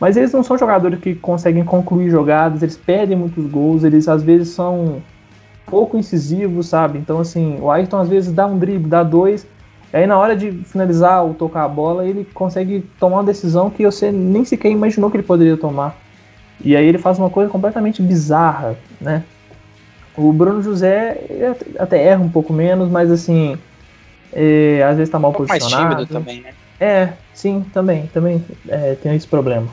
mas 0.00 0.16
eles 0.16 0.32
não 0.32 0.42
são 0.42 0.56
jogadores 0.56 1.00
que 1.00 1.14
conseguem 1.14 1.64
concluir 1.64 2.10
jogadas, 2.10 2.62
eles 2.62 2.76
perdem 2.76 3.16
muitos 3.16 3.44
gols, 3.46 3.84
eles 3.84 4.06
às 4.06 4.22
vezes 4.22 4.50
são 4.50 5.02
pouco 5.66 5.96
incisivo, 5.96 6.62
sabe? 6.62 6.98
Então, 6.98 7.20
assim, 7.20 7.58
o 7.60 7.70
Ayrton 7.70 7.98
às 7.98 8.08
vezes 8.08 8.32
dá 8.32 8.46
um 8.46 8.58
drible, 8.58 8.88
dá 8.88 9.02
dois, 9.02 9.46
aí 9.92 10.06
na 10.06 10.18
hora 10.18 10.36
de 10.36 10.52
finalizar 10.64 11.24
ou 11.24 11.34
tocar 11.34 11.64
a 11.64 11.68
bola, 11.68 12.06
ele 12.06 12.26
consegue 12.34 12.80
tomar 13.00 13.16
uma 13.16 13.24
decisão 13.24 13.70
que 13.70 13.84
você 13.84 14.12
nem 14.12 14.44
sequer 14.44 14.70
imaginou 14.70 15.10
que 15.10 15.16
ele 15.16 15.26
poderia 15.26 15.56
tomar. 15.56 15.96
E 16.62 16.76
aí 16.76 16.86
ele 16.86 16.98
faz 16.98 17.18
uma 17.18 17.30
coisa 17.30 17.50
completamente 17.50 18.02
bizarra, 18.02 18.76
né? 19.00 19.24
O 20.18 20.32
Bruno 20.32 20.60
José 20.60 21.16
até 21.78 22.02
erra 22.02 22.20
um 22.20 22.28
pouco 22.28 22.52
menos, 22.52 22.90
mas 22.90 23.08
assim, 23.08 23.56
é, 24.32 24.82
às 24.82 24.96
vezes 24.96 25.10
tá 25.10 25.18
mal 25.18 25.30
um 25.30 25.34
posicionado. 25.34 25.94
mais 25.94 25.94
tímido 25.94 26.12
também, 26.12 26.40
né? 26.40 26.50
É, 26.80 27.12
sim, 27.32 27.64
também, 27.72 28.06
também 28.12 28.44
é, 28.68 28.96
tem 28.96 29.14
esse 29.14 29.28
problema. 29.28 29.68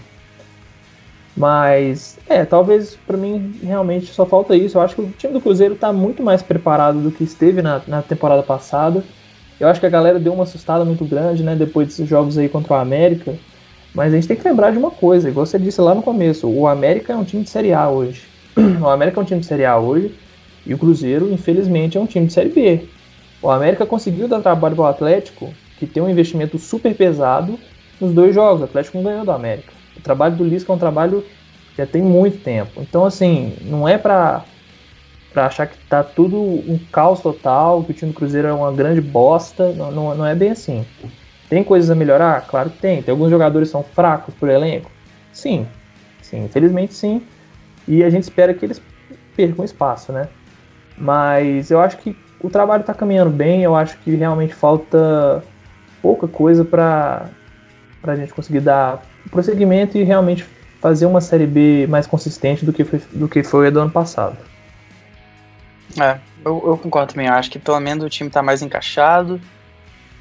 Mas, 1.35 2.19
é, 2.29 2.45
talvez 2.45 2.95
para 3.07 3.17
mim 3.17 3.59
realmente 3.63 4.13
só 4.13 4.23
falta 4.23 4.55
isso. 4.55 4.77
Eu 4.77 4.81
acho 4.83 4.95
que 4.95 5.01
o 5.01 5.13
time 5.17 5.33
do 5.33 5.41
Cruzeiro 5.41 5.73
está 5.73 5.91
muito 5.91 6.21
mais 6.21 6.43
preparado 6.43 6.99
do 6.99 7.11
que 7.11 7.23
esteve 7.23 7.63
na, 7.63 7.81
na 7.87 8.03
temporada 8.03 8.43
passada. 8.43 9.03
Eu 9.59 9.67
acho 9.67 9.79
que 9.79 9.85
a 9.87 9.89
galera 9.89 10.19
deu 10.19 10.33
uma 10.33 10.43
assustada 10.43 10.85
muito 10.85 11.03
grande, 11.05 11.43
né, 11.43 11.55
depois 11.55 11.87
desses 11.87 12.07
jogos 12.07 12.37
aí 12.37 12.47
contra 12.47 12.73
o 12.73 12.77
América. 12.77 13.33
Mas 13.95 14.13
a 14.13 14.15
gente 14.15 14.27
tem 14.27 14.37
que 14.37 14.47
lembrar 14.47 14.71
de 14.71 14.77
uma 14.77 14.91
coisa, 14.91 15.27
igual 15.27 15.45
você 15.45 15.57
disse 15.57 15.81
lá 15.81 15.95
no 15.95 16.03
começo: 16.03 16.47
o 16.47 16.67
América 16.67 17.13
é 17.13 17.15
um 17.15 17.23
time 17.23 17.43
de 17.43 17.49
Série 17.49 17.73
A 17.73 17.89
hoje. 17.89 18.27
O 18.81 18.87
América 18.87 19.19
é 19.19 19.23
um 19.23 19.25
time 19.25 19.39
de 19.39 19.47
Série 19.47 19.65
A 19.65 19.77
hoje 19.77 20.13
e 20.65 20.73
o 20.73 20.77
Cruzeiro, 20.77 21.31
infelizmente, 21.31 21.97
é 21.97 22.01
um 22.01 22.05
time 22.05 22.27
de 22.27 22.33
Série 22.33 22.49
B. 22.49 22.85
O 23.41 23.49
América 23.49 23.85
conseguiu 23.85 24.27
dar 24.27 24.41
trabalho 24.41 24.75
para 24.75 24.85
o 24.85 24.87
Atlético, 24.87 25.53
que 25.77 25.85
tem 25.85 26.01
um 26.01 26.09
investimento 26.09 26.57
super 26.57 26.95
pesado 26.95 27.59
nos 27.99 28.13
dois 28.13 28.33
jogos. 28.33 28.61
O 28.61 28.65
Atlético 28.65 28.97
não 28.97 29.03
ganhou 29.03 29.25
do 29.25 29.31
América. 29.31 29.73
O 29.95 30.01
trabalho 30.01 30.35
do 30.35 30.43
Lisca 30.43 30.71
é 30.71 30.75
um 30.75 30.79
trabalho 30.79 31.23
que 31.75 31.77
já 31.77 31.85
tem 31.85 32.01
muito 32.01 32.39
tempo. 32.39 32.81
Então, 32.81 33.05
assim, 33.05 33.53
não 33.61 33.87
é 33.87 33.97
para 33.97 34.43
para 35.31 35.47
achar 35.47 35.67
que 35.67 35.77
tá 35.89 36.01
tudo 36.01 36.41
um 36.41 36.79
caos 36.89 37.19
total, 37.19 37.83
que 37.83 37.91
o 37.91 37.93
time 37.93 38.13
do 38.13 38.15
Cruzeiro 38.15 38.47
é 38.47 38.53
uma 38.53 38.71
grande 38.71 39.01
bosta. 39.01 39.73
Não, 39.73 39.91
não, 39.91 40.15
não, 40.15 40.25
é 40.25 40.33
bem 40.33 40.51
assim. 40.51 40.85
Tem 41.49 41.61
coisas 41.61 41.91
a 41.91 41.95
melhorar? 41.95 42.47
Claro 42.47 42.69
que 42.69 42.77
tem. 42.77 43.03
Tem 43.03 43.11
alguns 43.11 43.29
jogadores 43.29 43.67
que 43.67 43.73
são 43.73 43.83
fracos 43.83 44.33
por 44.35 44.47
elenco? 44.47 44.89
Sim. 45.33 45.67
Sim, 46.21 46.45
infelizmente 46.45 46.93
sim. 46.93 47.21
E 47.85 48.01
a 48.01 48.09
gente 48.09 48.23
espera 48.23 48.53
que 48.53 48.63
eles 48.65 48.81
percam 49.35 49.65
espaço, 49.65 50.13
né? 50.13 50.29
Mas 50.97 51.71
eu 51.71 51.81
acho 51.81 51.97
que 51.97 52.15
o 52.39 52.49
trabalho 52.49 52.81
está 52.81 52.93
caminhando 52.93 53.29
bem. 53.29 53.63
Eu 53.63 53.75
acho 53.75 53.97
que 53.99 54.15
realmente 54.15 54.53
falta 54.53 55.43
pouca 56.01 56.27
coisa 56.27 56.63
para 56.63 57.29
a 58.03 58.15
gente 58.15 58.33
conseguir 58.33 58.61
dar 58.61 59.01
prosseguimento 59.29 59.97
e 59.97 60.03
realmente 60.03 60.45
fazer 60.79 61.05
uma 61.05 61.21
Série 61.21 61.47
B 61.47 61.87
mais 61.87 62.05
consistente 62.05 62.63
do 62.63 62.71
que 62.71 62.83
foi, 62.83 63.01
do 63.11 63.27
que 63.27 63.41
foi 63.43 63.67
a 63.67 63.69
do 63.71 63.79
ano 63.79 63.91
passado. 63.91 64.37
É, 65.99 66.19
eu, 66.45 66.61
eu 66.65 66.77
concordo 66.77 67.13
também. 67.13 67.27
Eu 67.27 67.33
acho 67.33 67.49
que 67.49 67.57
pelo 67.57 67.79
menos 67.79 68.03
o 68.03 68.09
time 68.09 68.27
está 68.27 68.43
mais 68.43 68.61
encaixado. 68.61 69.41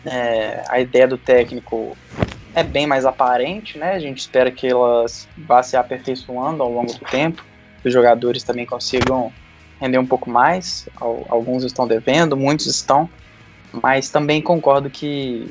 É, 0.06 0.62
a 0.68 0.80
ideia 0.80 1.06
do 1.06 1.18
técnico 1.18 1.96
é 2.54 2.62
bem 2.62 2.86
mais 2.86 3.04
aparente, 3.04 3.78
né? 3.78 3.92
A 3.92 3.98
gente 3.98 4.18
espera 4.18 4.50
que 4.50 4.66
elas 4.66 5.28
vá 5.36 5.62
se 5.62 5.76
aperfeiçoando 5.76 6.62
ao 6.62 6.72
longo 6.72 6.92
do 6.92 7.04
tempo. 7.06 7.44
Os 7.84 7.92
jogadores 7.92 8.42
também 8.42 8.64
consigam 8.64 9.32
render 9.84 9.98
um 9.98 10.06
pouco 10.06 10.30
mais. 10.30 10.88
Alguns 11.28 11.62
estão 11.62 11.86
devendo, 11.86 12.36
muitos 12.36 12.66
estão. 12.66 13.08
Mas 13.82 14.08
também 14.08 14.40
concordo 14.40 14.88
que, 14.88 15.48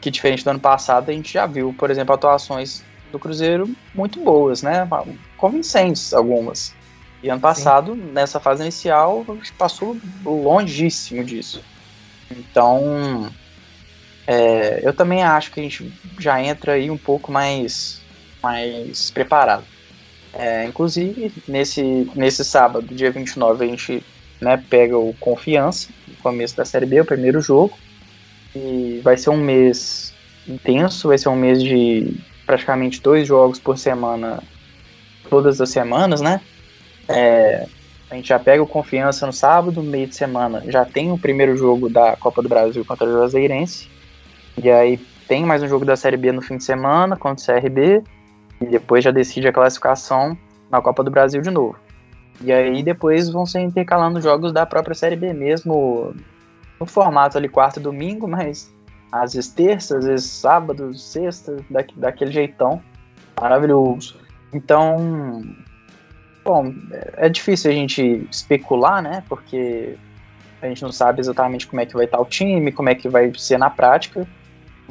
que 0.00 0.10
diferente 0.10 0.44
do 0.44 0.50
ano 0.50 0.60
passado, 0.60 1.10
a 1.10 1.12
gente 1.12 1.32
já 1.32 1.46
viu, 1.46 1.74
por 1.76 1.90
exemplo, 1.90 2.14
atuações 2.14 2.82
do 3.10 3.18
Cruzeiro 3.18 3.68
muito 3.94 4.20
boas, 4.20 4.62
né? 4.62 4.88
Convincentes 5.36 6.14
algumas. 6.14 6.72
E 7.22 7.28
ano 7.28 7.40
passado, 7.40 7.94
Sim. 7.94 8.12
nessa 8.12 8.40
fase 8.40 8.62
inicial, 8.62 9.24
passou 9.58 9.96
longíssimo 10.24 11.22
disso. 11.22 11.62
Então, 12.30 13.30
é, 14.26 14.80
eu 14.82 14.92
também 14.92 15.22
acho 15.22 15.52
que 15.52 15.60
a 15.60 15.62
gente 15.62 15.92
já 16.18 16.42
entra 16.42 16.72
aí 16.72 16.90
um 16.90 16.98
pouco 16.98 17.30
mais, 17.30 18.00
mais 18.42 19.10
preparado. 19.10 19.66
É, 20.34 20.64
inclusive, 20.64 21.32
nesse, 21.46 22.10
nesse 22.14 22.44
sábado, 22.44 22.94
dia 22.94 23.10
29, 23.10 23.64
a 23.64 23.68
gente 23.68 24.02
né, 24.40 24.62
pega 24.68 24.96
o 24.96 25.14
Confiança, 25.20 25.88
no 26.08 26.16
começo 26.16 26.56
da 26.56 26.64
Série 26.64 26.86
B, 26.86 27.00
o 27.00 27.04
primeiro 27.04 27.40
jogo. 27.40 27.76
E 28.54 29.00
vai 29.02 29.16
ser 29.16 29.30
um 29.30 29.36
mês 29.36 30.12
intenso, 30.46 31.08
vai 31.08 31.18
ser 31.18 31.28
um 31.28 31.36
mês 31.36 31.62
de 31.62 32.14
praticamente 32.46 33.00
dois 33.00 33.26
jogos 33.26 33.58
por 33.58 33.78
semana, 33.78 34.42
todas 35.30 35.60
as 35.60 35.70
semanas, 35.70 36.20
né? 36.20 36.40
É, 37.08 37.66
a 38.10 38.14
gente 38.14 38.28
já 38.28 38.38
pega 38.38 38.62
o 38.62 38.66
Confiança 38.66 39.24
no 39.26 39.32
sábado, 39.32 39.82
meio 39.82 40.06
de 40.06 40.14
semana 40.14 40.62
já 40.66 40.84
tem 40.84 41.10
o 41.10 41.18
primeiro 41.18 41.56
jogo 41.56 41.88
da 41.88 42.14
Copa 42.16 42.42
do 42.42 42.48
Brasil 42.48 42.84
contra 42.84 43.08
o 43.08 43.12
Juazeirense. 43.12 43.88
E 44.62 44.70
aí 44.70 44.98
tem 45.26 45.46
mais 45.46 45.62
um 45.62 45.68
jogo 45.68 45.84
da 45.84 45.96
Série 45.96 46.18
B 46.18 46.30
no 46.30 46.42
fim 46.42 46.58
de 46.58 46.64
semana 46.64 47.16
contra 47.16 47.42
o 47.42 47.60
CRB. 47.60 48.02
E 48.62 48.66
depois 48.66 49.02
já 49.02 49.10
decide 49.10 49.48
a 49.48 49.52
classificação 49.52 50.38
na 50.70 50.80
Copa 50.80 51.02
do 51.02 51.10
Brasil 51.10 51.42
de 51.42 51.50
novo. 51.50 51.76
E 52.40 52.52
aí 52.52 52.82
depois 52.82 53.28
vão 53.28 53.44
ser 53.44 53.60
intercalando 53.60 54.20
jogos 54.20 54.52
da 54.52 54.64
própria 54.64 54.94
Série 54.94 55.16
B 55.16 55.32
mesmo, 55.32 56.14
no 56.78 56.86
formato 56.86 57.36
ali 57.36 57.48
quarta 57.48 57.78
e 57.78 57.82
domingo, 57.82 58.26
mas 58.26 58.72
às 59.10 59.34
vezes 59.34 59.50
terça, 59.50 59.98
às 59.98 60.06
vezes 60.06 60.26
sábado, 60.26 60.94
sexta, 60.94 61.56
da, 61.68 61.84
daquele 61.96 62.32
jeitão. 62.32 62.80
Maravilhoso. 63.40 64.16
Então, 64.52 65.44
bom, 66.44 66.72
é 67.16 67.28
difícil 67.28 67.70
a 67.70 67.74
gente 67.74 68.26
especular, 68.30 69.02
né? 69.02 69.22
Porque 69.28 69.96
a 70.60 70.68
gente 70.68 70.82
não 70.82 70.92
sabe 70.92 71.20
exatamente 71.20 71.66
como 71.66 71.80
é 71.80 71.86
que 71.86 71.94
vai 71.94 72.04
estar 72.04 72.20
o 72.20 72.24
time, 72.24 72.70
como 72.70 72.88
é 72.88 72.94
que 72.94 73.08
vai 73.08 73.32
ser 73.36 73.58
na 73.58 73.68
prática. 73.68 74.26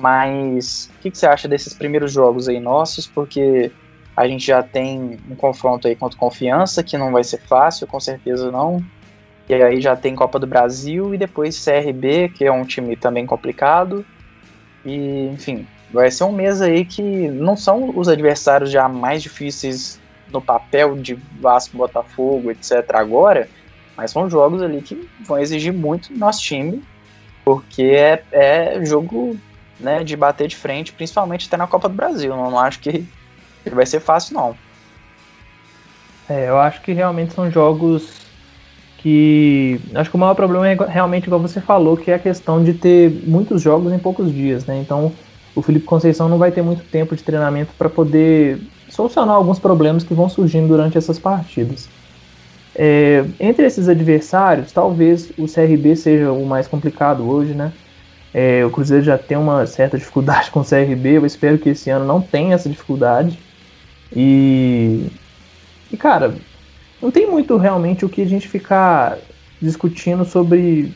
Mas 0.02 0.90
o 0.98 1.02
que, 1.02 1.12
que 1.12 1.18
você 1.18 1.28
acha 1.28 1.48
desses 1.48 1.76
primeiros 1.76 2.12
jogos 2.12 2.50
aí 2.50 2.60
nossos? 2.60 3.06
Porque 3.06 3.72
a 4.18 4.28
gente 4.28 4.48
já 4.48 4.64
tem 4.64 5.20
um 5.30 5.36
confronto 5.36 5.88
aí 5.88 5.96
contra 5.96 6.18
confiança, 6.18 6.84
que 6.84 6.98
não 6.98 7.12
vai 7.12 7.24
ser 7.24 7.40
fácil, 7.42 7.86
com 7.86 8.00
certeza 8.00 8.52
não. 8.52 8.84
E 9.48 9.54
aí 9.54 9.80
já 9.80 9.96
tem 9.96 10.16
Copa 10.16 10.40
do 10.40 10.48
Brasil 10.48 11.14
e 11.14 11.20
depois 11.20 11.64
CRB, 11.64 12.30
que 12.30 12.44
é 12.44 12.52
um 12.52 12.66
time 12.66 12.96
também 12.96 13.28
complicado. 13.28 14.04
E, 14.84 15.28
enfim, 15.28 15.68
vai 15.92 16.10
ser 16.10 16.24
um 16.24 16.32
mês 16.32 16.64
aí 16.64 16.84
que 16.84 17.04
não 17.04 17.56
são 17.56 17.96
os 17.96 18.08
adversários 18.08 18.72
já 18.72 18.90
mais 18.90 19.22
difíceis 19.22 20.02
no 20.34 20.42
papel 20.42 20.96
de 20.96 21.14
Vasco, 21.40 21.78
Botafogo, 21.78 22.50
etc. 22.50 22.72
agora, 22.94 23.48
mas 23.96 24.10
são 24.10 24.28
jogos 24.28 24.64
ali 24.64 24.82
que 24.82 25.08
vão 25.20 25.38
exigir 25.38 25.74
muito 25.74 26.12
do 26.12 26.18
nosso 26.18 26.42
time, 26.42 26.82
porque 27.46 27.84
é, 27.84 28.24
é 28.32 28.86
jogo 28.86 29.38
né, 29.82 30.04
de 30.04 30.16
bater 30.16 30.48
de 30.48 30.56
frente, 30.56 30.94
principalmente 30.94 31.48
até 31.48 31.58
na 31.58 31.68
Copa 31.68 31.90
do 31.90 31.96
Brasil. 31.96 32.36
Não, 32.36 32.58
acho 32.60 32.80
que 32.80 33.06
vai 33.72 33.86
ser 33.86 34.00
fácil, 34.00 34.36
não. 34.36 34.56
É, 36.30 36.50
eu 36.50 36.58
acho 36.58 36.82
que 36.82 36.94
realmente 36.94 37.34
são 37.34 37.52
jogos 37.52 38.22
que 38.98 39.80
acho 39.96 40.10
que 40.10 40.16
o 40.16 40.20
maior 40.20 40.36
problema 40.36 40.70
é 40.70 40.76
realmente 40.88 41.26
igual 41.26 41.42
você 41.42 41.60
falou, 41.60 41.98
que 41.98 42.12
é 42.12 42.14
a 42.14 42.20
questão 42.20 42.64
de 42.64 42.74
ter 42.74 43.10
muitos 43.26 43.62
jogos 43.62 43.92
em 43.92 44.00
poucos 44.00 44.32
dias, 44.32 44.66
né? 44.66 44.80
Então 44.80 45.12
o 45.56 45.62
Felipe 45.62 45.86
Conceição 45.86 46.30
não 46.30 46.38
vai 46.38 46.52
ter 46.52 46.62
muito 46.62 46.84
tempo 46.84 47.16
de 47.16 47.24
treinamento 47.24 47.74
para 47.78 47.90
poder 47.90 48.60
solucionar 48.88 49.36
alguns 49.36 49.60
problemas 49.60 50.04
que 50.04 50.14
vão 50.14 50.30
surgindo 50.30 50.68
durante 50.68 50.98
essas 50.98 51.18
partidas. 51.18 51.90
É, 52.76 53.26
entre 53.40 53.66
esses 53.66 53.90
adversários, 53.90 54.72
talvez 54.72 55.32
o 55.38 55.46
CRB 55.46 55.96
seja 55.96 56.32
o 56.32 56.46
mais 56.46 56.68
complicado 56.68 57.28
hoje, 57.28 57.54
né? 57.54 57.74
É, 58.34 58.64
o 58.66 58.70
Cruzeiro 58.70 59.04
já 59.04 59.18
tem 59.18 59.38
uma 59.38 59.66
certa 59.66 59.98
dificuldade 59.98 60.52
com 60.52 60.62
o 60.62 60.66
CRB, 60.66 61.18
eu 61.18 61.26
espero 61.26 61.58
que 61.58 61.70
esse 61.70 61.90
ano 61.90 62.06
não 62.06 62.22
tenha 62.22 62.56
essa 62.56 62.70
dificuldade. 62.70 63.40
E, 64.16 65.08
e 65.92 65.98
cara, 65.98 66.34
não 67.02 67.12
tem 67.12 67.30
muito 67.30 67.58
realmente 67.58 68.06
o 68.06 68.10
que 68.10 68.22
a 68.22 68.26
gente 68.26 68.48
ficar 68.48 69.18
discutindo 69.62 70.24
sobre 70.26 70.94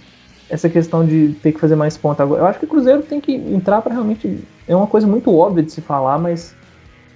essa 0.50 0.70
questão 0.70 1.06
de 1.06 1.36
ter 1.42 1.52
que 1.52 1.60
fazer 1.60 1.76
mais 1.76 1.98
pontos 1.98 2.22
agora. 2.22 2.42
Eu 2.42 2.48
acho 2.48 2.60
que 2.60 2.66
o 2.66 2.68
Cruzeiro 2.68 3.02
tem 3.02 3.20
que 3.20 3.34
entrar 3.34 3.82
para 3.82 3.94
realmente. 3.94 4.44
É 4.68 4.76
uma 4.76 4.88
coisa 4.88 5.08
muito 5.08 5.36
óbvia 5.36 5.64
de 5.64 5.72
se 5.72 5.82
falar, 5.82 6.18
mas 6.18 6.56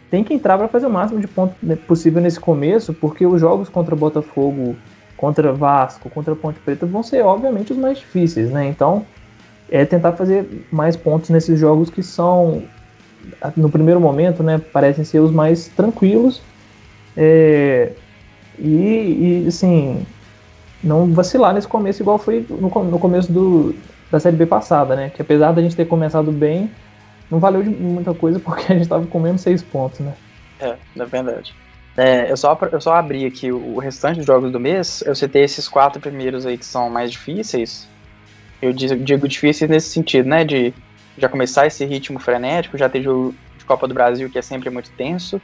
tem 0.10 0.23
que 0.23 0.34
entrar 0.34 0.58
para 0.58 0.67
fazer 0.67 0.88
o 0.88 0.89
máximo 0.89 1.19
de 1.19 1.27
pontos 1.27 1.55
possível 1.88 2.21
nesse 2.21 2.39
começo, 2.39 2.93
porque 2.93 3.25
os 3.25 3.39
jogos 3.39 3.69
contra 3.69 3.95
Botafogo, 3.95 4.75
contra 5.15 5.53
Vasco, 5.53 6.10
contra 6.10 6.36
Ponte 6.36 6.60
Preta 6.60 6.86
vão 6.86 7.03
ser, 7.03 7.23
obviamente, 7.23 7.71
os 7.71 7.77
mais 7.77 7.99
difíceis, 7.99 8.49
né? 8.49 8.65
Então, 8.65 9.05
é 9.71 9.86
tentar 9.86 10.13
fazer 10.13 10.65
mais 10.71 10.95
pontos 10.95 11.29
nesses 11.29 11.60
jogos 11.60 11.89
que 11.89 12.01
são, 12.01 12.63
no 13.55 13.69
primeiro 13.69 13.99
momento, 13.99 14.41
né, 14.43 14.60
parecem 14.71 15.03
ser 15.03 15.19
os 15.19 15.32
mais 15.32 15.67
tranquilos. 15.67 16.41
É, 17.15 17.91
e, 18.58 19.43
e, 19.43 19.47
assim, 19.47 20.05
não 20.84 21.12
vacilar 21.13 21.53
nesse 21.53 21.67
começo 21.67 22.01
igual 22.01 22.17
foi 22.17 22.45
no, 22.49 22.69
no 22.84 22.99
começo 22.99 23.32
do, 23.32 23.75
da 24.12 24.19
Série 24.19 24.36
B 24.36 24.45
passada, 24.45 24.95
né? 24.95 25.10
Que 25.10 25.21
apesar 25.21 25.51
da 25.51 25.62
gente 25.62 25.75
ter 25.75 25.86
começado 25.86 26.32
bem, 26.32 26.69
não 27.29 27.39
valeu 27.39 27.62
de 27.63 27.69
muita 27.69 28.13
coisa 28.13 28.39
porque 28.39 28.63
a 28.63 28.75
gente 28.75 28.84
estava 28.84 29.05
comendo 29.08 29.38
seis 29.38 29.62
pontos, 29.62 29.99
né? 29.99 30.13
É, 30.60 30.75
é 30.97 31.05
verdade. 31.05 31.55
É, 31.97 32.32
eu, 32.32 32.38
só, 32.38 32.58
eu 32.71 32.79
só 32.79 32.93
abri 32.93 33.25
aqui 33.25 33.51
o 33.51 33.77
restante 33.77 34.17
dos 34.17 34.25
jogos 34.25 34.51
do 34.51 34.60
mês, 34.60 35.03
eu 35.05 35.13
citei 35.13 35.43
esses 35.43 35.67
quatro 35.67 35.99
primeiros 35.99 36.45
aí 36.45 36.58
que 36.58 36.65
são 36.65 36.89
mais 36.89 37.12
difíceis. 37.12 37.88
Eu 38.61 38.73
digo 38.73 39.27
difíceis 39.27 39.69
nesse 39.69 39.89
sentido, 39.89 40.27
né? 40.27 40.43
De 40.43 40.73
já 41.17 41.29
começar 41.29 41.67
esse 41.67 41.85
ritmo 41.85 42.19
frenético, 42.19 42.77
já 42.77 42.89
ter 42.89 43.01
jogo 43.01 43.35
de 43.57 43.65
Copa 43.65 43.87
do 43.87 43.93
Brasil 43.93 44.29
que 44.29 44.39
é 44.39 44.41
sempre 44.41 44.69
muito 44.69 44.89
tenso. 44.91 45.41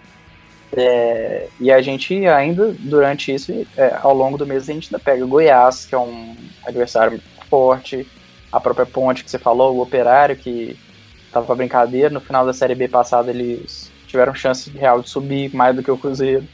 É, 0.75 1.47
e 1.59 1.71
a 1.71 1.81
gente 1.81 2.25
ainda, 2.27 2.75
durante 2.79 3.33
isso, 3.33 3.65
é, 3.77 3.97
ao 4.01 4.13
longo 4.13 4.37
do 4.37 4.45
mês, 4.45 4.69
a 4.69 4.73
gente 4.73 4.87
ainda 4.87 4.99
pega 4.99 5.25
Goiás, 5.25 5.85
que 5.85 5.95
é 5.95 5.97
um 5.97 6.35
adversário 6.65 7.21
forte, 7.49 8.05
a 8.51 8.59
própria 8.59 8.85
Ponte 8.85 9.23
que 9.23 9.31
você 9.31 9.39
falou, 9.39 9.75
o 9.75 9.81
Operário, 9.81 10.35
que 10.35 10.77
estava 11.25 11.45
pra 11.45 11.55
brincadeira, 11.55 12.09
no 12.09 12.19
final 12.19 12.45
da 12.45 12.53
Série 12.53 12.75
B 12.75 12.87
passada 12.87 13.29
eles 13.29 13.91
tiveram 14.07 14.33
chance 14.33 14.69
real 14.69 15.01
de 15.01 15.09
subir 15.09 15.53
mais 15.53 15.75
do 15.75 15.83
que 15.83 15.91
o 15.91 15.97
Cruzeiro, 15.97 16.45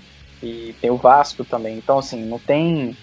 e 0.41 0.75
tem 0.81 0.89
o 0.89 0.97
Vasco 0.97 1.43
também, 1.43 1.77
então 1.77 1.99
assim, 1.99 2.23
não 2.25 2.39
tem, 2.39 2.95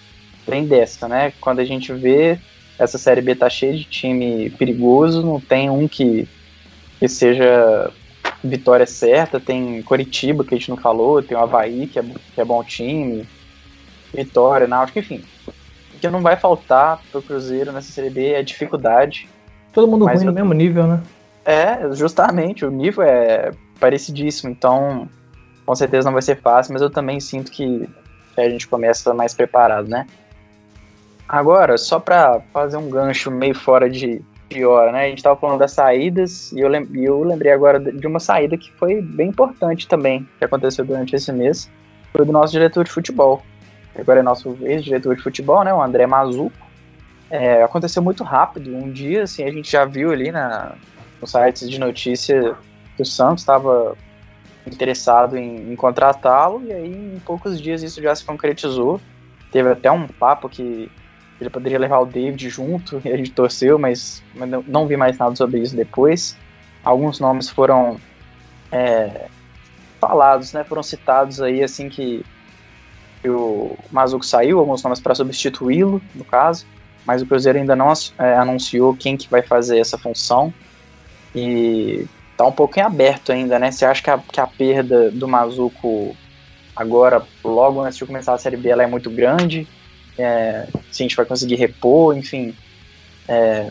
tem 0.44 0.66
dessa, 0.66 1.08
né? 1.08 1.32
Quando 1.40 1.60
a 1.60 1.64
gente 1.64 1.92
vê 1.92 2.38
essa 2.78 2.98
Série 2.98 3.20
B 3.20 3.34
tá 3.34 3.50
cheia 3.50 3.74
de 3.74 3.84
time 3.84 4.50
perigoso, 4.50 5.22
não 5.22 5.40
tem 5.40 5.68
um 5.68 5.88
que, 5.88 6.28
que 6.98 7.08
seja 7.08 7.90
vitória 8.42 8.86
certa, 8.86 9.40
tem 9.40 9.82
Coritiba, 9.82 10.44
que 10.44 10.54
a 10.54 10.58
gente 10.58 10.70
não 10.70 10.76
falou, 10.76 11.22
tem 11.22 11.36
o 11.36 11.40
Havaí, 11.40 11.86
que 11.86 11.98
é, 11.98 12.04
que 12.34 12.40
é 12.40 12.44
bom 12.44 12.62
time, 12.62 13.26
Vitória, 14.14 14.66
Náutico, 14.66 14.98
enfim. 14.98 15.22
O 15.94 15.98
que 15.98 16.08
não 16.08 16.20
vai 16.20 16.36
faltar 16.36 17.00
pro 17.10 17.20
Cruzeiro 17.20 17.72
nessa 17.72 17.92
Série 17.92 18.10
B 18.10 18.32
é 18.32 18.42
dificuldade. 18.42 19.28
Todo 19.72 19.88
mundo 19.88 20.06
ruim 20.06 20.24
no 20.24 20.32
mesmo 20.32 20.54
nível, 20.54 20.86
né? 20.86 21.02
É, 21.44 21.92
justamente, 21.94 22.64
o 22.64 22.70
nível 22.70 23.02
é 23.02 23.50
parecidíssimo, 23.80 24.50
então 24.50 25.08
com 25.64 25.74
certeza 25.74 26.06
não 26.06 26.14
vai 26.14 26.22
ser 26.22 26.40
fácil, 26.40 26.72
mas 26.72 26.82
eu 26.82 26.90
também 26.90 27.20
sinto 27.20 27.50
que 27.50 27.88
a 28.36 28.48
gente 28.48 28.66
começa 28.66 29.12
mais 29.12 29.34
preparado, 29.34 29.88
né? 29.88 30.06
Agora, 31.28 31.76
só 31.76 32.00
para 32.00 32.40
fazer 32.52 32.78
um 32.78 32.88
gancho 32.88 33.30
meio 33.30 33.54
fora 33.54 33.88
de, 33.90 34.24
pior, 34.48 34.92
né? 34.92 35.04
A 35.04 35.08
gente 35.08 35.18
estava 35.18 35.38
falando 35.38 35.58
das 35.58 35.72
saídas 35.72 36.50
e 36.52 36.60
eu, 36.60 36.68
lem 36.68 36.88
eu 36.94 37.22
lembrei 37.22 37.52
agora 37.52 37.78
de 37.78 38.06
uma 38.06 38.18
saída 38.18 38.56
que 38.56 38.72
foi 38.72 39.00
bem 39.00 39.28
importante 39.28 39.86
também, 39.86 40.26
que 40.38 40.44
aconteceu 40.44 40.84
durante 40.84 41.14
esse 41.14 41.30
mês, 41.32 41.70
foi 42.12 42.24
do 42.24 42.32
nosso 42.32 42.52
diretor 42.52 42.84
de 42.84 42.90
futebol. 42.90 43.42
Agora 43.96 44.20
é 44.20 44.22
nosso 44.22 44.56
ex-diretor 44.62 45.16
de 45.16 45.22
futebol, 45.22 45.62
né? 45.64 45.74
O 45.74 45.82
André 45.82 46.06
Mazuco. 46.06 46.56
É, 47.30 47.62
aconteceu 47.62 48.02
muito 48.02 48.24
rápido. 48.24 48.74
Um 48.74 48.90
dia, 48.90 49.24
assim, 49.24 49.44
a 49.44 49.50
gente 49.50 49.70
já 49.70 49.84
viu 49.84 50.10
ali 50.12 50.30
na, 50.30 50.72
nos 51.20 51.30
sites 51.30 51.68
de 51.68 51.78
notícia 51.78 52.56
que 52.96 53.02
o 53.02 53.04
Santos 53.04 53.42
estava 53.42 53.96
interessado 54.66 55.36
em, 55.36 55.72
em 55.72 55.76
contratá-lo 55.76 56.62
e 56.64 56.72
aí 56.72 57.14
em 57.16 57.20
poucos 57.20 57.60
dias 57.60 57.82
isso 57.82 58.00
já 58.00 58.14
se 58.14 58.24
concretizou. 58.24 59.00
Teve 59.50 59.70
até 59.70 59.90
um 59.90 60.06
papo 60.06 60.48
que 60.48 60.90
ele 61.40 61.51
poderia 61.51 61.79
levar 61.79 62.01
o 62.01 62.07
David 62.07 62.48
junto, 62.48 63.01
e 63.05 63.12
a 63.12 63.16
gente 63.16 63.31
torceu, 63.31 63.79
mas, 63.79 64.22
não, 64.66 64.87
vi 64.87 64.96
mais 64.96 65.16
nada 65.18 65.35
sobre 65.37 65.61
isso 65.61 65.77
depois. 65.77 66.37
Alguns 66.85 67.20
nomes 67.20 67.48
foram 67.48 67.98
é, 68.72 69.27
falados, 70.01 70.53
né, 70.53 70.64
foram 70.64 70.83
citados 70.83 71.40
aí 71.40 71.62
assim 71.62 71.88
que, 71.88 72.24
que 73.20 73.29
o 73.29 73.77
Mazuco 73.90 74.24
saiu, 74.24 74.59
alguns 74.59 74.83
nomes 74.83 75.01
para 75.01 75.14
substituí-lo, 75.14 76.01
no 76.14 76.24
caso, 76.24 76.66
mas 77.05 77.22
o 77.22 77.27
Cruzeiro 77.27 77.59
ainda 77.59 77.77
não 77.77 77.92
é, 78.18 78.35
anunciou 78.37 78.94
quem 78.94 79.16
que 79.16 79.29
vai 79.29 79.42
fazer 79.42 79.79
essa 79.79 79.98
função. 79.98 80.53
E 81.35 82.07
tá 82.37 82.46
um 82.46 82.53
pouco 82.53 82.79
em 82.79 82.83
aberto 82.83 83.33
ainda, 83.33 83.59
né? 83.59 83.70
Você 83.70 83.85
acha 83.85 84.03
que 84.03 84.11
a, 84.11 84.18
que 84.18 84.40
a 84.40 84.46
perda 84.46 85.11
do 85.11 85.29
Mazuco 85.29 86.16
agora, 86.74 87.22
logo 87.44 87.81
antes 87.81 87.98
de 87.98 88.07
começar 88.07 88.35
a 88.35 88.38
Série 88.38 88.57
B, 88.57 88.68
ela 88.68 88.83
é 88.83 88.87
muito 88.87 89.11
grande? 89.11 89.66
é, 90.18 90.66
se 90.90 91.03
a 91.03 91.05
gente 91.05 91.16
vai 91.16 91.27
conseguir 91.27 91.57
repor, 91.57 92.16
enfim. 92.16 92.55
É 93.29 93.70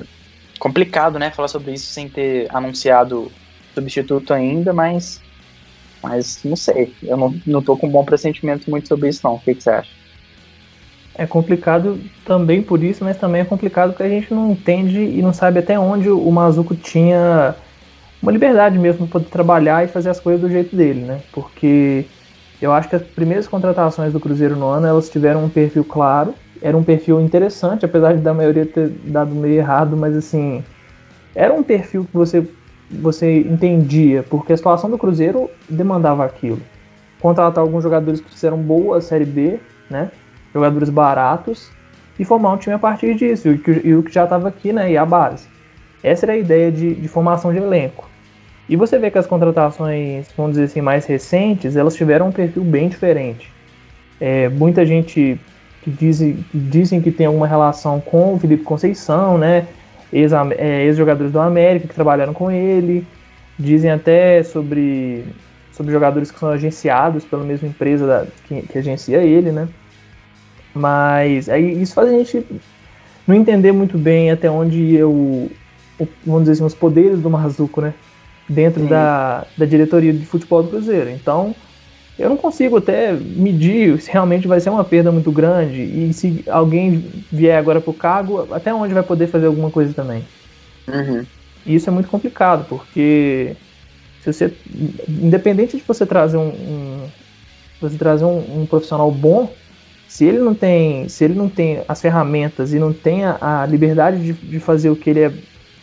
complicado, 0.59 1.19
né, 1.19 1.31
falar 1.31 1.47
sobre 1.47 1.73
isso 1.73 1.91
sem 1.93 2.09
ter 2.09 2.47
anunciado 2.53 3.31
substituto 3.73 4.33
ainda, 4.33 4.73
mas, 4.73 5.21
mas 6.01 6.43
não 6.43 6.55
sei. 6.55 6.93
Eu 7.03 7.15
não, 7.15 7.35
não 7.45 7.61
tô 7.61 7.77
com 7.77 7.87
um 7.87 7.91
bom 7.91 8.03
pressentimento 8.03 8.69
muito 8.69 8.87
sobre 8.87 9.09
isso, 9.09 9.21
não. 9.23 9.35
O 9.35 9.39
que, 9.39 9.53
que 9.53 9.63
você 9.63 9.69
acha? 9.69 9.91
É 11.15 11.25
complicado 11.25 11.99
também 12.25 12.61
por 12.61 12.83
isso, 12.83 13.03
mas 13.03 13.17
também 13.17 13.41
é 13.41 13.45
complicado 13.45 13.91
porque 13.91 14.03
a 14.03 14.09
gente 14.09 14.31
não 14.33 14.51
entende 14.51 14.99
e 14.99 15.21
não 15.21 15.33
sabe 15.33 15.59
até 15.59 15.77
onde 15.79 16.09
o 16.09 16.31
Mazuco 16.31 16.75
tinha 16.75 17.55
uma 18.21 18.31
liberdade 18.31 18.77
mesmo 18.77 19.07
para 19.07 19.19
poder 19.19 19.29
trabalhar 19.29 19.83
e 19.83 19.87
fazer 19.87 20.09
as 20.09 20.19
coisas 20.19 20.41
do 20.41 20.49
jeito 20.49 20.75
dele, 20.75 21.01
né? 21.01 21.21
Porque 21.31 22.05
eu 22.61 22.71
acho 22.71 22.89
que 22.89 22.95
as 22.95 23.01
primeiras 23.01 23.47
contratações 23.47 24.13
do 24.13 24.19
Cruzeiro 24.19 24.55
no 24.55 24.67
ano, 24.67 24.85
elas 24.85 25.09
tiveram 25.09 25.45
um 25.45 25.49
perfil 25.49 25.83
claro, 25.83 26.35
era 26.61 26.75
um 26.75 26.83
perfil 26.83 27.19
interessante, 27.21 27.85
apesar 27.85 28.13
de 28.13 28.21
da 28.21 28.33
maioria 28.33 28.65
ter 28.65 28.89
dado 29.05 29.33
meio 29.33 29.55
errado, 29.55 29.95
mas 29.95 30.15
assim, 30.15 30.63
era 31.35 31.53
um 31.53 31.63
perfil 31.63 32.05
que 32.05 32.13
você 32.13 32.45
você 32.89 33.41
entendia, 33.41 34.23
porque 34.23 34.53
a 34.53 34.57
situação 34.57 34.89
do 34.89 34.97
Cruzeiro 34.97 35.49
demandava 35.69 36.23
aquilo. 36.23 36.61
Contratar 37.19 37.61
alguns 37.61 37.83
jogadores 37.83 38.21
que 38.21 38.29
fizeram 38.29 38.57
boa 38.57 39.01
Série 39.01 39.25
B, 39.25 39.59
né? 39.89 40.09
Jogadores 40.53 40.89
baratos, 40.89 41.69
e 42.17 42.23
formar 42.23 42.53
um 42.53 42.57
time 42.57 42.75
a 42.75 42.79
partir 42.79 43.13
disso, 43.15 43.49
e 43.49 43.93
o 43.93 44.03
que 44.03 44.13
já 44.13 44.23
estava 44.23 44.47
aqui, 44.47 44.71
né? 44.71 44.91
E 44.91 44.97
a 44.97 45.05
base. 45.05 45.47
Essa 46.01 46.25
era 46.25 46.33
a 46.33 46.37
ideia 46.37 46.71
de, 46.71 46.95
de 46.95 47.07
formação 47.07 47.51
de 47.51 47.57
elenco. 47.57 48.09
E 48.69 48.75
você 48.75 48.97
vê 48.97 49.09
que 49.09 49.17
as 49.17 49.27
contratações, 49.27 50.27
vamos 50.35 50.53
dizer 50.53 50.65
assim, 50.65 50.81
mais 50.81 51.05
recentes, 51.05 51.75
elas 51.75 51.95
tiveram 51.95 52.27
um 52.27 52.31
perfil 52.31 52.63
bem 52.63 52.89
diferente. 52.89 53.51
É, 54.19 54.49
muita 54.49 54.85
gente 54.85 55.39
que 55.87 55.91
dizem, 55.91 56.45
dizem 56.53 57.01
que 57.01 57.11
tem 57.11 57.25
alguma 57.25 57.47
relação 57.47 58.01
com 58.01 58.33
o 58.33 58.39
Felipe 58.39 58.63
Conceição, 58.63 59.37
né? 59.37 59.65
É, 60.11 60.83
ex-jogadores 60.83 61.31
do 61.31 61.39
América 61.39 61.87
que 61.87 61.95
trabalharam 61.95 62.33
com 62.33 62.51
ele. 62.51 63.07
Dizem 63.57 63.89
até 63.89 64.43
sobre, 64.43 65.23
sobre 65.71 65.93
jogadores 65.93 66.29
que 66.29 66.37
são 66.37 66.49
agenciados 66.49 67.23
pela 67.23 67.43
mesma 67.43 67.69
empresa 67.69 68.05
da, 68.05 68.27
que, 68.47 68.61
que 68.63 68.77
agencia 68.77 69.19
ele, 69.19 69.51
né? 69.51 69.69
Mas 70.73 71.47
aí 71.47 71.81
isso 71.81 71.93
faz 71.93 72.09
a 72.09 72.11
gente 72.11 72.45
não 73.25 73.35
entender 73.35 73.71
muito 73.71 73.97
bem 73.97 74.29
até 74.29 74.51
onde 74.51 74.93
eu, 74.93 75.49
vamos 76.25 76.41
dizer 76.41 76.53
assim, 76.53 76.65
os 76.65 76.75
poderes 76.75 77.19
do 77.19 77.29
Mazuco, 77.29 77.79
né? 77.79 77.93
dentro 78.47 78.85
da, 78.87 79.45
da 79.57 79.65
diretoria 79.65 80.13
de 80.13 80.25
futebol 80.25 80.63
do 80.63 80.69
Cruzeiro. 80.69 81.09
Então, 81.09 81.55
eu 82.17 82.29
não 82.29 82.37
consigo 82.37 82.77
até 82.77 83.13
medir 83.13 84.01
se 84.01 84.11
realmente 84.11 84.47
vai 84.47 84.59
ser 84.59 84.69
uma 84.69 84.83
perda 84.83 85.11
muito 85.11 85.31
grande 85.31 85.81
e 85.81 86.11
se 86.13 86.43
alguém 86.47 87.05
vier 87.31 87.57
agora 87.57 87.79
para 87.79 87.91
o 87.91 87.93
cargo, 87.93 88.47
até 88.51 88.73
onde 88.73 88.93
vai 88.93 89.03
poder 89.03 89.27
fazer 89.27 89.45
alguma 89.45 89.69
coisa 89.69 89.93
também. 89.93 90.23
Uhum. 90.87 91.25
E 91.65 91.75
isso 91.75 91.89
é 91.89 91.93
muito 91.93 92.09
complicado, 92.09 92.65
porque 92.67 93.55
se 94.23 94.33
você, 94.33 94.53
independente 95.07 95.77
de 95.77 95.83
você 95.83 96.05
trazer 96.05 96.37
um, 96.37 96.47
um 96.49 97.07
você 97.79 97.97
trazer 97.97 98.25
um, 98.25 98.61
um, 98.61 98.65
profissional 98.65 99.11
bom, 99.11 99.53
se 100.07 100.25
ele 100.25 100.39
não 100.39 100.55
tem, 100.55 101.07
se 101.09 101.23
ele 101.23 101.35
não 101.35 101.47
tem 101.47 101.81
as 101.87 102.01
ferramentas 102.01 102.73
e 102.73 102.79
não 102.79 102.91
tem 102.91 103.25
a, 103.25 103.61
a 103.61 103.65
liberdade 103.67 104.23
de, 104.23 104.33
de 104.33 104.59
fazer 104.59 104.89
o 104.89 104.95
que 104.95 105.11
ele 105.11 105.19
é 105.21 105.31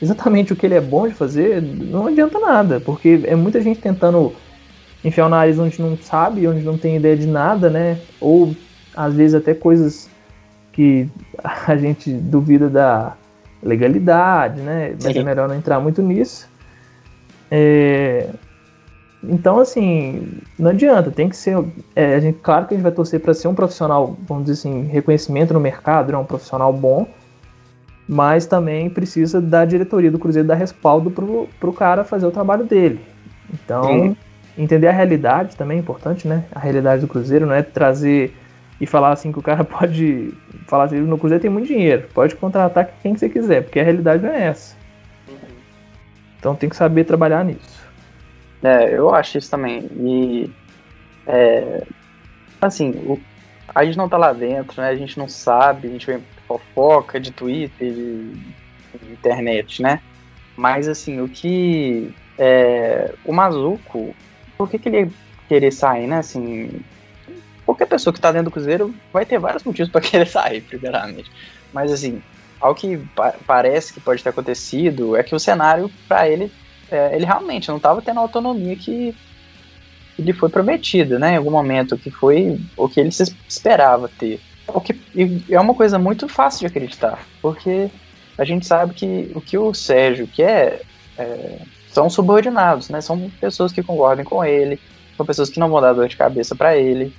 exatamente 0.02 0.52
o 0.52 0.56
que 0.56 0.66
ele 0.66 0.74
é 0.74 0.80
bom 0.80 1.06
de 1.06 1.14
fazer, 1.14 1.62
não 1.62 2.06
adianta 2.08 2.38
nada, 2.40 2.80
porque 2.80 3.20
é 3.24 3.36
muita 3.36 3.60
gente 3.60 3.80
tentando 3.80 4.34
enfiar 5.04 5.26
o 5.26 5.28
nariz 5.28 5.58
onde 5.58 5.80
não 5.80 5.96
sabe, 5.98 6.48
onde 6.48 6.62
não 6.62 6.78
tem 6.78 6.96
ideia 6.96 7.16
de 7.16 7.26
nada, 7.26 7.68
né? 7.68 7.98
Ou 8.20 8.54
às 8.96 9.14
vezes 9.14 9.34
até 9.34 9.52
coisas 9.54 10.08
que 10.72 11.08
a 11.68 11.76
gente 11.76 12.10
duvida 12.12 12.68
da 12.68 13.14
legalidade, 13.62 14.60
né? 14.60 14.94
Mas 15.02 15.12
Sim. 15.12 15.20
é 15.20 15.22
melhor 15.22 15.48
não 15.48 15.54
entrar 15.54 15.80
muito 15.80 16.02
nisso. 16.02 16.48
É... 17.50 18.28
Então, 19.22 19.58
assim, 19.58 20.38
não 20.58 20.70
adianta, 20.70 21.10
tem 21.10 21.30
que 21.30 21.36
ser. 21.36 21.56
É, 21.96 22.14
a 22.14 22.20
gente, 22.20 22.38
claro 22.42 22.66
que 22.66 22.74
a 22.74 22.76
gente 22.76 22.82
vai 22.82 22.92
torcer 22.92 23.20
para 23.20 23.32
ser 23.32 23.48
um 23.48 23.54
profissional, 23.54 24.16
vamos 24.26 24.44
dizer 24.44 24.58
assim, 24.58 24.82
reconhecimento 24.84 25.54
no 25.54 25.60
mercado, 25.60 26.12
né, 26.12 26.18
um 26.18 26.26
profissional 26.26 26.70
bom, 26.74 27.06
mas 28.06 28.44
também 28.44 28.90
precisa 28.90 29.40
da 29.40 29.64
diretoria 29.64 30.10
do 30.10 30.18
Cruzeiro 30.18 30.46
dar 30.46 30.56
respaldo 30.56 31.10
pro, 31.10 31.48
pro 31.58 31.72
cara 31.72 32.04
fazer 32.04 32.26
o 32.26 32.30
trabalho 32.30 32.64
dele. 32.64 33.00
Então, 33.50 33.84
Sim. 33.84 34.16
Entender 34.56 34.88
a 34.88 34.92
realidade 34.92 35.56
também 35.56 35.78
é 35.78 35.80
importante, 35.80 36.26
né? 36.28 36.44
A 36.52 36.58
realidade 36.58 37.00
do 37.00 37.08
Cruzeiro 37.08 37.46
não 37.46 37.54
é 37.54 37.62
trazer 37.62 38.34
e 38.80 38.86
falar 38.86 39.12
assim 39.12 39.32
que 39.32 39.38
o 39.38 39.42
cara 39.42 39.62
pode 39.64 40.32
falar 40.66 40.84
assim, 40.84 41.00
no 41.00 41.18
Cruzeiro 41.18 41.42
tem 41.42 41.50
muito 41.50 41.66
dinheiro, 41.66 42.08
pode 42.14 42.34
contratar 42.36 42.90
quem 43.02 43.16
você 43.16 43.28
quiser, 43.28 43.62
porque 43.62 43.80
a 43.80 43.84
realidade 43.84 44.22
não 44.22 44.30
é 44.30 44.44
essa. 44.44 44.76
Uhum. 45.28 45.36
Então 46.38 46.54
tem 46.54 46.68
que 46.68 46.76
saber 46.76 47.04
trabalhar 47.04 47.44
nisso. 47.44 47.84
É, 48.62 48.96
eu 48.96 49.14
acho 49.14 49.38
isso 49.38 49.50
também. 49.50 49.90
E 49.96 50.50
é, 51.26 51.82
assim, 52.60 52.90
o, 53.06 53.20
a 53.74 53.84
gente 53.84 53.98
não 53.98 54.08
tá 54.08 54.16
lá 54.16 54.32
dentro, 54.32 54.80
né? 54.80 54.88
A 54.88 54.96
gente 54.96 55.18
não 55.18 55.28
sabe, 55.28 55.88
a 55.88 55.90
gente 55.90 56.06
vê 56.06 56.20
fofoca 56.46 57.18
de 57.18 57.30
Twitter, 57.30 57.92
de, 57.92 58.32
de 58.32 59.12
internet, 59.12 59.82
né? 59.82 60.00
Mas 60.56 60.88
assim, 60.88 61.20
o 61.20 61.28
que 61.28 62.14
é, 62.38 63.12
o 63.24 63.32
Mazuco, 63.32 64.14
por 64.64 64.70
que, 64.70 64.78
que 64.78 64.88
ele 64.88 65.00
ia 65.00 65.10
querer 65.46 65.72
sair, 65.72 66.06
né? 66.06 66.18
Assim, 66.18 66.80
qualquer 67.66 67.86
pessoa 67.86 68.12
que 68.12 68.18
está 68.18 68.32
dentro 68.32 68.46
do 68.46 68.50
Cruzeiro 68.50 68.94
vai 69.12 69.26
ter 69.26 69.38
vários 69.38 69.62
motivos 69.62 69.92
para 69.92 70.00
querer 70.02 70.26
sair, 70.26 70.62
primeiramente. 70.62 71.30
Mas 71.72 71.92
assim, 71.92 72.22
ao 72.60 72.74
que 72.74 72.96
pa 73.14 73.34
parece 73.46 73.92
que 73.92 74.00
pode 74.00 74.22
ter 74.22 74.30
acontecido 74.30 75.16
é 75.16 75.22
que 75.22 75.34
o 75.34 75.38
cenário 75.38 75.90
para 76.08 76.28
ele, 76.28 76.50
é, 76.90 77.14
ele 77.14 77.26
realmente 77.26 77.68
não 77.68 77.76
estava 77.76 78.00
tendo 78.00 78.20
a 78.20 78.22
autonomia 78.22 78.74
que 78.74 79.14
lhe 80.18 80.32
foi 80.32 80.48
prometida, 80.48 81.18
né? 81.18 81.34
Em 81.34 81.36
algum 81.36 81.50
momento, 81.50 81.98
que 81.98 82.10
foi 82.10 82.58
o 82.76 82.88
que 82.88 83.00
ele 83.00 83.10
se 83.10 83.36
esperava 83.48 84.08
ter. 84.08 84.40
O 84.66 84.80
que 84.80 84.98
é 85.50 85.60
uma 85.60 85.74
coisa 85.74 85.98
muito 85.98 86.26
fácil 86.26 86.60
de 86.60 86.66
acreditar, 86.66 87.26
porque 87.42 87.90
a 88.38 88.44
gente 88.44 88.66
sabe 88.66 88.94
que 88.94 89.30
o 89.34 89.40
que 89.40 89.58
o 89.58 89.74
Sérgio 89.74 90.26
quer 90.26 90.82
é, 91.18 91.58
são 91.94 92.10
subordinados, 92.10 92.90
né? 92.90 93.00
São 93.00 93.30
pessoas 93.40 93.72
que 93.72 93.82
concordem 93.82 94.24
com 94.24 94.44
ele, 94.44 94.80
são 95.16 95.24
pessoas 95.24 95.48
que 95.48 95.60
não 95.60 95.70
vão 95.70 95.80
dar 95.80 95.92
dor 95.92 96.08
de 96.08 96.16
cabeça 96.16 96.54
para 96.56 96.76
ele. 96.76 97.14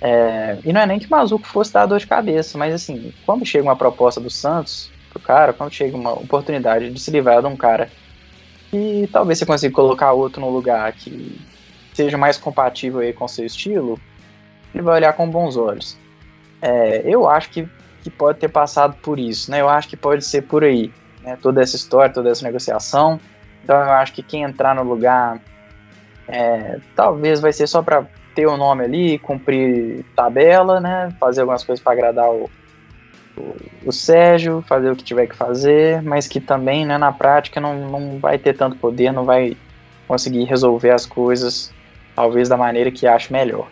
É, 0.00 0.58
e 0.64 0.72
não 0.72 0.80
é 0.80 0.86
nem 0.86 0.98
que 0.98 1.06
o 1.06 1.10
Mazuco 1.10 1.46
fosse 1.46 1.72
dar 1.72 1.86
dor 1.86 2.00
de 2.00 2.06
cabeça, 2.06 2.58
mas 2.58 2.74
assim, 2.74 3.14
quando 3.24 3.46
chega 3.46 3.62
uma 3.62 3.76
proposta 3.76 4.20
do 4.20 4.28
Santos 4.28 4.90
pro 5.10 5.20
cara, 5.20 5.52
quando 5.52 5.72
chega 5.72 5.96
uma 5.96 6.12
oportunidade 6.12 6.90
de 6.90 7.00
se 7.00 7.10
livrar 7.10 7.40
de 7.40 7.46
um 7.46 7.56
cara 7.56 7.88
que 8.70 9.08
talvez 9.12 9.38
você 9.38 9.46
consiga 9.46 9.74
colocar 9.74 10.12
outro 10.12 10.40
no 10.40 10.50
lugar 10.50 10.92
que 10.92 11.40
seja 11.92 12.18
mais 12.18 12.36
compatível 12.36 13.00
aí 13.00 13.12
com 13.12 13.28
seu 13.28 13.46
estilo, 13.46 14.00
ele 14.74 14.82
vai 14.82 14.96
olhar 14.96 15.12
com 15.12 15.28
bons 15.28 15.56
olhos. 15.56 15.96
É, 16.60 17.02
eu 17.04 17.28
acho 17.28 17.50
que, 17.50 17.68
que 18.02 18.10
pode 18.10 18.38
ter 18.38 18.48
passado 18.48 18.96
por 19.02 19.20
isso, 19.20 19.50
né? 19.50 19.60
Eu 19.60 19.68
acho 19.68 19.88
que 19.88 19.96
pode 19.96 20.24
ser 20.24 20.42
por 20.42 20.64
aí, 20.64 20.92
né? 21.22 21.36
Toda 21.40 21.62
essa 21.62 21.76
história, 21.76 22.12
toda 22.12 22.30
essa 22.30 22.44
negociação. 22.44 23.20
Então 23.62 23.76
eu 23.76 23.92
acho 23.92 24.12
que 24.12 24.22
quem 24.22 24.42
entrar 24.42 24.74
no 24.74 24.82
lugar 24.82 25.40
é, 26.28 26.78
talvez 26.94 27.40
vai 27.40 27.52
ser 27.52 27.66
só 27.66 27.82
para 27.82 28.06
ter 28.34 28.46
o 28.46 28.56
nome 28.56 28.84
ali, 28.84 29.18
cumprir 29.18 30.04
tabela, 30.14 30.80
né? 30.80 31.14
Fazer 31.18 31.40
algumas 31.40 31.64
coisas 31.64 31.82
para 31.82 31.92
agradar 31.92 32.30
o, 32.30 32.48
o, 33.36 33.56
o, 33.86 33.92
Sérgio, 33.92 34.62
fazer 34.66 34.90
o 34.90 34.96
que 34.96 35.02
tiver 35.02 35.26
que 35.26 35.34
fazer, 35.34 36.00
mas 36.02 36.28
que 36.28 36.40
também, 36.40 36.86
né, 36.86 36.96
na 36.96 37.12
prática, 37.12 37.60
não, 37.60 37.88
não 37.88 38.18
vai 38.18 38.38
ter 38.38 38.56
tanto 38.56 38.76
poder, 38.76 39.12
não 39.12 39.24
vai 39.24 39.56
conseguir 40.06 40.44
resolver 40.44 40.90
as 40.90 41.06
coisas, 41.06 41.72
talvez 42.14 42.48
da 42.48 42.56
maneira 42.56 42.90
que 42.90 43.06
ache 43.06 43.32
melhor. 43.32 43.68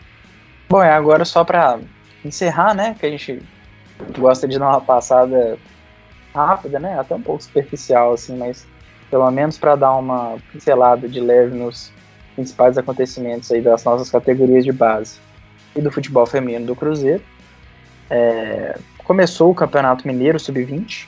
Bom, 0.69 0.83
é 0.83 0.93
agora 0.93 1.25
só 1.25 1.45
para 1.45 1.79
encerrar, 2.25 2.75
né? 2.75 2.95
Que 2.99 3.07
a 3.07 3.11
gente 3.11 3.41
gosta 4.19 4.47
de 4.47 4.59
dar 4.59 4.69
uma 4.69 4.81
passada 4.81 5.59
rápida, 6.35 6.79
né? 6.79 6.99
Até 6.99 7.15
um 7.15 7.23
pouco 7.23 7.43
superficial, 7.43 8.13
assim, 8.13 8.37
mas 8.37 8.67
pelo 9.11 9.31
menos 9.31 9.59
para 9.59 9.77
dar 9.77 9.97
uma 9.97 10.37
pincelada 10.53 11.09
de 11.09 11.21
leve 11.21 11.57
nos 11.57 11.93
principais 12.35 12.79
acontecimentos 12.79 13.51
aí 13.51 13.61
das 13.61 13.83
nossas 13.85 14.11
categorias 14.11 14.65
de 14.65 14.73
base 14.73 15.19
e 15.75 15.81
do 15.81 15.91
futebol 15.91 16.27
feminino 16.27 16.67
do 16.67 16.77
Cruzeiro. 16.77 17.23
É, 18.11 18.79
começou 19.05 19.51
o 19.51 19.55
Campeonato 19.55 20.07
Mineiro 20.07 20.39
Sub-20, 20.39 21.07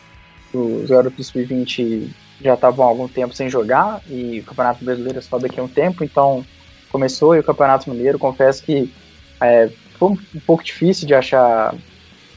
os 0.52 0.90
garotos 0.90 1.16
do 1.16 1.24
Sub-20 1.24 2.08
já 2.40 2.54
estavam 2.54 2.84
há 2.84 2.88
algum 2.88 3.06
tempo 3.06 3.34
sem 3.34 3.48
jogar 3.48 4.00
e 4.08 4.40
o 4.40 4.44
Campeonato 4.44 4.84
Brasileiro 4.84 5.22
só 5.22 5.38
daqui 5.38 5.60
a 5.60 5.62
um 5.62 5.68
tempo, 5.68 6.02
então 6.02 6.44
começou 6.90 7.36
e 7.36 7.38
o 7.38 7.44
Campeonato 7.44 7.88
Mineiro, 7.90 8.18
confesso 8.18 8.62
que 8.62 8.92
é, 9.40 9.70
foi 9.98 10.10
um 10.10 10.40
pouco 10.46 10.64
difícil 10.64 11.06
de 11.06 11.14
achar 11.14 11.74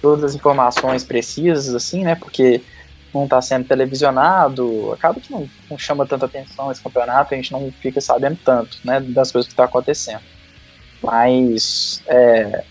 todas 0.02 0.24
as 0.24 0.36
informações 0.36 1.04
precisas, 1.04 1.74
assim, 1.74 2.04
né, 2.04 2.16
porque 2.16 2.62
não 3.14 3.26
está 3.26 3.42
sendo 3.42 3.66
televisionado, 3.66 4.92
acaba 4.92 5.20
que 5.20 5.32
não, 5.32 5.48
não, 5.70 5.78
chama 5.78 6.06
tanta 6.06 6.26
atenção 6.26 6.72
esse 6.72 6.82
campeonato, 6.82 7.34
a 7.34 7.38
gente 7.38 7.52
não 7.52 7.72
fica 7.72 8.02
sabendo 8.02 8.38
tanto 8.44 8.80
né, 8.84 9.00
das 9.00 9.32
coisas 9.32 9.48
que 9.48 9.54
estão 9.54 9.66
tá 9.66 9.70
acontecendo. 9.70 10.22
Mas 11.02 12.02
é, 12.08 12.64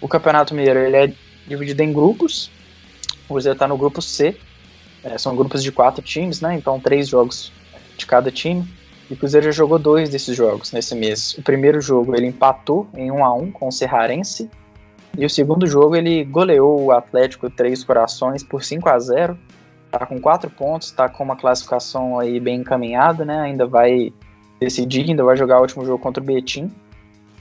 o 0.00 0.06
Campeonato 0.06 0.54
Mineiro 0.54 0.78
ele 0.78 0.96
é 0.96 1.12
dividido 1.46 1.82
em 1.82 1.92
grupos, 1.92 2.50
o 3.24 3.28
Cruzeiro 3.34 3.54
está 3.54 3.66
no 3.66 3.76
grupo 3.76 4.00
C, 4.00 4.36
é, 5.02 5.18
são 5.18 5.34
grupos 5.34 5.62
de 5.62 5.72
quatro 5.72 6.02
times, 6.02 6.40
né, 6.40 6.54
então 6.54 6.78
três 6.78 7.08
jogos 7.08 7.52
de 7.96 8.06
cada 8.06 8.30
time, 8.30 8.64
e 9.10 9.14
o 9.14 9.16
Cruzeiro 9.16 9.46
já 9.46 9.52
jogou 9.52 9.78
dois 9.78 10.10
desses 10.10 10.36
jogos 10.36 10.70
nesse 10.70 10.94
mês. 10.94 11.32
O 11.38 11.42
primeiro 11.42 11.80
jogo 11.80 12.14
ele 12.14 12.26
empatou 12.26 12.86
em 12.94 13.10
1 13.10 13.24
a 13.24 13.34
1 13.34 13.52
com 13.52 13.68
o 13.68 13.72
Serrarense, 13.72 14.50
e 15.16 15.24
o 15.24 15.30
segundo 15.30 15.66
jogo 15.66 15.96
ele 15.96 16.24
goleou 16.24 16.80
o 16.84 16.92
Atlético 16.92 17.50
Três 17.50 17.82
Corações 17.82 18.44
por 18.44 18.62
5 18.62 18.88
a 18.88 18.98
0 18.98 19.38
tá 19.90 20.04
com 20.06 20.20
quatro 20.20 20.50
pontos, 20.50 20.90
tá 20.90 21.08
com 21.08 21.24
uma 21.24 21.36
classificação 21.36 22.18
aí 22.18 22.38
bem 22.38 22.60
encaminhada, 22.60 23.24
né? 23.24 23.40
Ainda 23.40 23.66
vai 23.66 24.12
decidir, 24.60 25.08
ainda 25.08 25.24
vai 25.24 25.36
jogar 25.36 25.58
o 25.58 25.62
último 25.62 25.84
jogo 25.84 26.02
contra 26.02 26.22
o 26.22 26.26
Betim. 26.26 26.70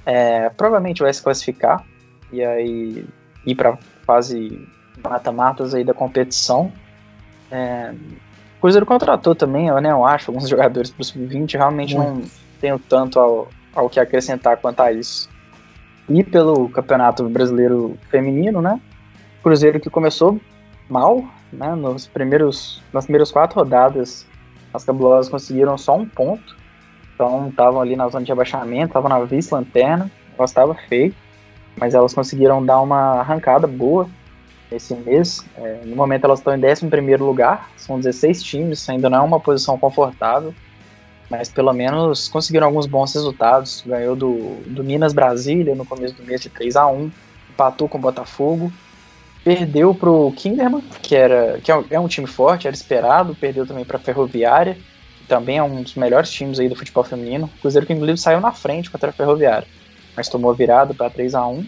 É, 0.06 0.50
provavelmente 0.50 1.02
vai 1.02 1.14
se 1.14 1.22
classificar 1.22 1.84
e 2.32 2.44
aí 2.44 3.06
ir 3.46 3.56
para 3.56 3.78
fase 4.06 4.68
mata-matas 5.04 5.74
aí 5.74 5.84
da 5.84 5.94
competição. 5.94 6.72
É, 7.52 7.94
o 8.58 8.62
Cruzeiro 8.62 8.86
contratou 8.86 9.36
também, 9.36 9.68
eu, 9.68 9.80
né, 9.82 9.92
eu 9.92 10.06
acho, 10.06 10.32
alguns 10.32 10.48
jogadores 10.50 10.90
para 10.90 11.02
o 11.02 11.06
sub-20, 11.06 11.54
realmente 11.54 11.96
Muito. 11.96 12.10
não 12.10 12.22
tenho 12.60 12.80
tanto 12.80 13.20
ao, 13.20 13.48
ao 13.76 13.90
que 13.90 14.00
acrescentar 14.00 14.58
quanto 14.58 14.82
a 14.82 14.92
isso. 14.92 15.30
E 16.10 16.24
pelo 16.24 16.70
Campeonato 16.70 17.28
Brasileiro 17.28 17.98
Feminino, 18.10 18.62
né? 18.62 18.80
Cruzeiro 19.44 19.80
que 19.80 19.90
começou 19.90 20.40
mal, 20.90 21.24
né? 21.52 21.76
Nos 21.76 22.08
primeiros, 22.08 22.82
nas 22.94 23.06
primeiras 23.06 23.32
quatro 23.32 23.60
rodadas, 23.60 24.26
as 24.74 24.84
cabulosas 24.84 25.30
conseguiram 25.30 25.78
só 25.78 25.96
um 25.96 26.06
ponto. 26.08 26.56
Então 27.14 27.50
estavam 27.50 27.82
ali 27.82 27.96
na 27.96 28.08
zona 28.10 28.26
de 28.26 28.32
abaixamento, 28.32 28.88
estavam 28.88 29.10
na 29.10 29.20
vice-lanterna, 29.20 30.12
estava 30.40 30.76
feio, 30.88 31.14
mas 31.76 31.96
elas 31.96 32.14
conseguiram 32.14 32.64
dar 32.64 32.80
uma 32.82 33.20
arrancada 33.20 33.66
boa 33.66 34.08
esse 34.72 34.94
mês. 34.94 35.44
É, 35.56 35.82
no 35.86 35.96
momento 35.96 36.26
elas 36.26 36.40
estão 36.40 36.56
em 36.56 36.64
11 36.64 36.88
primeiro 36.88 37.26
lugar, 37.26 37.70
são 37.76 37.98
16 37.98 38.44
times, 38.44 38.88
ainda 38.90 39.10
não 39.10 39.20
é 39.20 39.22
uma 39.22 39.40
posição 39.40 39.78
confortável, 39.80 40.54
mas 41.30 41.50
pelo 41.50 41.74
menos 41.74 42.28
conseguiram 42.28 42.68
alguns 42.68 42.86
bons 42.86 43.14
resultados. 43.14 43.84
Ganhou 43.86 44.16
do, 44.16 44.58
do 44.68 44.84
Minas 44.84 45.14
Brasília 45.14 45.76
no 45.76 45.86
começo 45.86 46.14
do 46.16 46.24
mês 46.24 46.42
de 46.42 46.50
3 46.50 46.76
a 46.76 46.88
1 46.88 47.12
empatou 47.50 47.90
com 47.90 47.98
o 47.98 48.02
Botafogo, 48.02 48.72
Perdeu 49.48 49.96
pro 49.96 50.34
Kinderman, 50.36 50.84
que, 51.02 51.16
era, 51.16 51.58
que 51.62 51.72
é, 51.72 51.82
é 51.92 51.98
um 51.98 52.10
time 52.10 52.28
forte, 52.28 52.68
era 52.68 52.76
esperado. 52.76 53.34
Perdeu 53.34 53.66
também 53.66 53.86
pra 53.86 53.98
Ferroviária, 53.98 54.74
que 54.74 55.26
também 55.26 55.58
é 55.58 55.64
um 55.64 55.84
dos 55.84 55.96
melhores 55.96 56.30
times 56.30 56.60
aí 56.60 56.68
do 56.68 56.76
futebol 56.76 57.06
feminino. 57.06 57.46
O 57.46 57.62
Cruzeiro 57.62 57.88
que 57.88 57.94
inclusive 57.94 58.18
saiu 58.18 58.42
na 58.42 58.52
frente 58.52 58.92
contra 58.92 59.10
a 59.10 59.14
Ferroviária, 59.14 59.66
mas 60.18 60.28
tomou 60.28 60.54
virado 60.54 60.94
para 60.94 61.10
3 61.10 61.34
a 61.34 61.48
1 61.48 61.66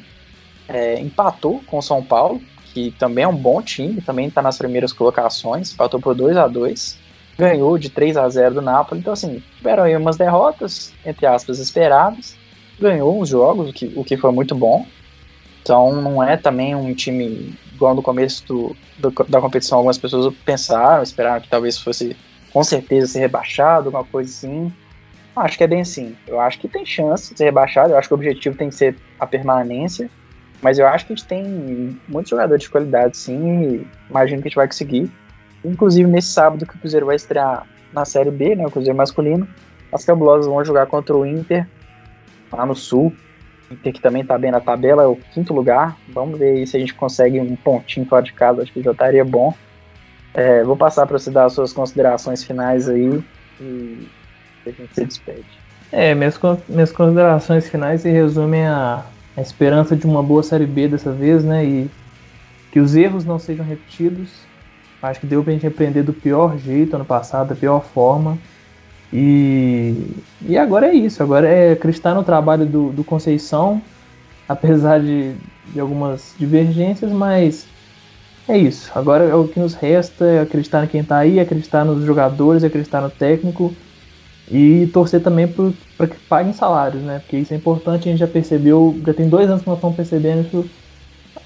é, 0.68 1.00
Empatou 1.00 1.64
com 1.68 1.78
o 1.78 1.82
São 1.82 2.04
Paulo, 2.04 2.42
que 2.74 2.92
também 3.00 3.24
é 3.24 3.28
um 3.30 3.36
bom 3.36 3.62
time, 3.62 4.02
também 4.02 4.28
está 4.28 4.42
nas 4.42 4.58
primeiras 4.58 4.92
colocações. 4.92 5.72
Empatou 5.72 6.02
por 6.02 6.14
2 6.14 6.36
a 6.36 6.48
2 6.50 6.98
Ganhou 7.38 7.78
de 7.78 7.90
3 7.90 8.18
a 8.18 8.28
0 8.28 8.56
do 8.56 8.62
Napoli. 8.62 9.00
Então, 9.00 9.14
assim, 9.14 9.42
tiveram 9.56 9.84
aí 9.84 9.96
umas 9.96 10.18
derrotas, 10.18 10.94
entre 11.06 11.26
aspas, 11.26 11.60
esperadas. 11.60 12.36
Ganhou 12.78 13.22
uns 13.22 13.30
jogos, 13.30 13.70
o 13.70 13.74
que, 13.74 13.94
o 13.96 14.04
que 14.04 14.18
foi 14.18 14.34
muito 14.34 14.54
bom. 14.54 14.86
Então 15.62 16.02
não 16.02 16.24
é 16.24 16.38
também 16.38 16.76
um 16.76 16.94
time 16.94 17.56
igual 17.74 17.96
no 17.96 18.02
começo 18.02 18.46
do, 18.46 18.76
do, 18.98 19.12
da 19.28 19.40
competição, 19.40 19.78
algumas 19.78 19.98
pessoas 19.98 20.34
pensaram, 20.46 21.04
esperaram 21.04 21.42
que 21.42 21.50
talvez 21.50 21.78
fosse 21.78 22.16
com 22.52 22.64
certeza 22.64 23.08
ser 23.08 23.20
rebaixado, 23.20 23.88
alguma 23.88 24.04
coisa 24.04 24.30
assim. 24.30 24.72
Acho 25.36 25.58
que 25.58 25.64
é 25.64 25.68
bem 25.68 25.82
assim. 25.82 26.16
Eu 26.28 26.40
acho 26.40 26.60
que 26.60 26.68
tem 26.68 26.86
chance 26.86 27.32
de 27.32 27.38
ser 27.38 27.46
rebaixado. 27.46 27.94
Eu 27.94 27.98
acho 27.98 28.08
que 28.08 28.14
o 28.14 28.18
objetivo 28.18 28.58
tem 28.58 28.70
que 28.70 28.76
ser 28.76 28.98
a 29.20 29.26
permanência. 29.26 30.10
Mas 30.62 30.78
eu 30.78 30.86
acho 30.86 31.06
que 31.06 31.14
a 31.14 31.16
gente 31.16 31.28
tem 31.28 31.98
muitos 32.08 32.30
jogadores 32.30 32.64
de 32.64 32.70
qualidade, 32.70 33.16
sim. 33.16 33.64
E 33.64 33.88
imagino 34.10 34.42
que 34.42 34.48
a 34.48 34.50
gente 34.50 34.56
vai 34.56 34.68
conseguir. 34.68 35.10
Inclusive, 35.64 36.10
nesse 36.10 36.30
sábado 36.30 36.66
que 36.66 36.76
o 36.76 36.80
Cruzeiro 36.80 37.06
vai 37.06 37.16
estrear 37.16 37.66
na 37.94 38.04
Série 38.04 38.32
B, 38.32 38.56
né? 38.56 38.66
O 38.68 38.72
Cruzeiro 38.72 38.98
masculino. 38.98 39.48
As 39.92 40.04
cabulosas 40.04 40.46
vão 40.46 40.64
jogar 40.64 40.88
contra 40.88 41.16
o 41.16 41.26
Inter, 41.26 41.66
lá 42.52 42.66
no 42.66 42.76
Sul. 42.76 43.14
Inter 43.72 43.94
que 43.94 44.02
também 44.02 44.26
tá 44.26 44.38
bem 44.38 44.52
na 44.52 44.60
tabela, 44.60 45.04
é 45.04 45.08
o 45.08 45.16
quinto 45.16 45.54
lugar. 45.54 45.98
Vamos 46.10 46.40
ver 46.40 46.66
se 46.66 46.76
a 46.76 46.80
gente 46.80 46.94
consegue 46.94 47.40
um 47.40 47.56
pontinho 47.56 48.06
fora 48.06 48.24
de 48.24 48.34
casa. 48.34 48.62
Acho 48.62 48.74
que 48.74 48.82
já 48.82 48.92
estaria 48.92 49.24
bom. 49.24 49.54
É, 50.34 50.64
vou 50.64 50.76
passar 50.76 51.06
para 51.06 51.18
você 51.18 51.30
dar 51.30 51.46
as 51.46 51.54
suas 51.54 51.74
considerações 51.74 52.44
finais 52.44 52.90
aí. 52.90 53.22
E 53.62 54.08
a 54.66 54.72
gente 54.72 54.94
se 54.94 55.06
despede. 55.06 55.46
É, 55.92 56.14
minhas, 56.14 56.40
minhas 56.68 56.92
considerações 56.92 57.68
finais 57.68 58.02
se 58.02 58.10
resumem 58.10 58.66
a, 58.66 59.04
a 59.36 59.42
esperança 59.42 59.96
de 59.96 60.06
uma 60.06 60.22
boa 60.22 60.44
Série 60.44 60.68
B 60.68 60.88
dessa 60.88 61.12
vez, 61.12 61.44
né? 61.44 61.66
E 61.66 61.92
que 62.72 62.80
os 62.80 62.96
erros 62.96 63.26
não 63.26 63.40
sejam 63.40 63.66
repetidos. 63.66 64.48
Acho 65.02 65.20
que 65.20 65.28
deu 65.28 65.44
pra 65.44 65.54
gente 65.54 65.66
aprender 65.66 66.04
do 66.04 66.14
pior 66.14 66.58
jeito 66.58 66.96
ano 66.96 67.06
passado, 67.06 67.50
da 67.50 67.56
pior 67.56 67.84
forma. 67.84 68.38
E, 69.12 69.96
e 70.42 70.58
agora 70.58 70.88
é 70.88 70.94
isso, 70.94 71.24
agora 71.24 71.48
é 71.48 71.72
acreditar 71.72 72.14
no 72.14 72.24
trabalho 72.24 72.66
do, 72.66 72.92
do 72.92 73.04
Conceição, 73.04 73.82
apesar 74.48 75.00
de, 75.00 75.34
de 75.74 75.80
algumas 75.80 76.36
divergências, 76.38 77.12
mas 77.12 77.66
é 78.48 78.58
isso. 78.58 78.92
Agora 78.96 79.24
é 79.24 79.36
o 79.36 79.48
que 79.48 79.60
nos 79.60 79.74
resta 79.74 80.26
é 80.26 80.42
acreditar 80.42 80.84
em 80.84 80.88
quem 80.88 81.04
tá 81.04 81.18
aí, 81.18 81.40
acreditar 81.40 81.84
nos 81.86 82.04
jogadores, 82.04 82.64
acreditar 82.64 83.02
no 83.02 83.10
técnico 83.10 83.74
e 84.52 84.88
torcer 84.92 85.22
também 85.22 85.48
para 85.48 86.08
que 86.08 86.16
paguem 86.28 86.54
salários, 86.54 87.04
né? 87.04 87.20
Porque 87.20 87.38
isso 87.38 87.54
é 87.54 87.58
importante, 87.58 88.08
a 88.08 88.12
gente 88.12 88.20
já 88.20 88.28
percebeu, 88.28 89.00
já 89.06 89.14
tem 89.14 89.30
dois 89.30 89.50
anos 89.50 89.62
que 89.62 89.68
nós 89.68 89.78
estamos 89.78 89.96
percebendo 89.96 90.42
isso, 90.48 90.70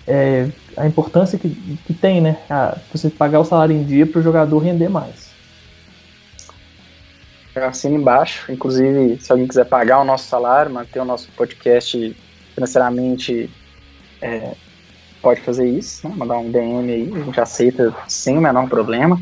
é, 0.07 0.49
a 0.77 0.87
importância 0.87 1.37
que, 1.37 1.49
que 1.85 1.93
tem, 1.93 2.21
né? 2.21 2.37
A, 2.49 2.77
você 2.91 3.09
pagar 3.09 3.41
o 3.41 3.45
salário 3.45 3.75
em 3.75 3.83
dia 3.83 4.05
para 4.05 4.19
o 4.19 4.23
jogador 4.23 4.59
render 4.59 4.89
mais. 4.89 5.32
Eu 7.55 7.65
assino 7.65 7.95
embaixo, 7.95 8.51
inclusive, 8.51 9.19
se 9.21 9.31
alguém 9.31 9.47
quiser 9.47 9.65
pagar 9.65 9.99
o 9.99 10.03
nosso 10.03 10.27
salário, 10.27 10.71
manter 10.71 10.99
o 10.99 11.05
nosso 11.05 11.31
podcast 11.33 12.17
financeiramente, 12.55 13.49
é, 14.21 14.55
pode 15.21 15.41
fazer 15.41 15.67
isso, 15.67 16.07
né? 16.07 16.15
mandar 16.17 16.37
um 16.37 16.51
DM 16.51 16.91
aí, 16.91 17.13
a 17.13 17.25
gente 17.25 17.39
aceita 17.39 17.95
sem 18.07 18.37
o 18.37 18.41
menor 18.41 18.67
problema. 18.67 19.21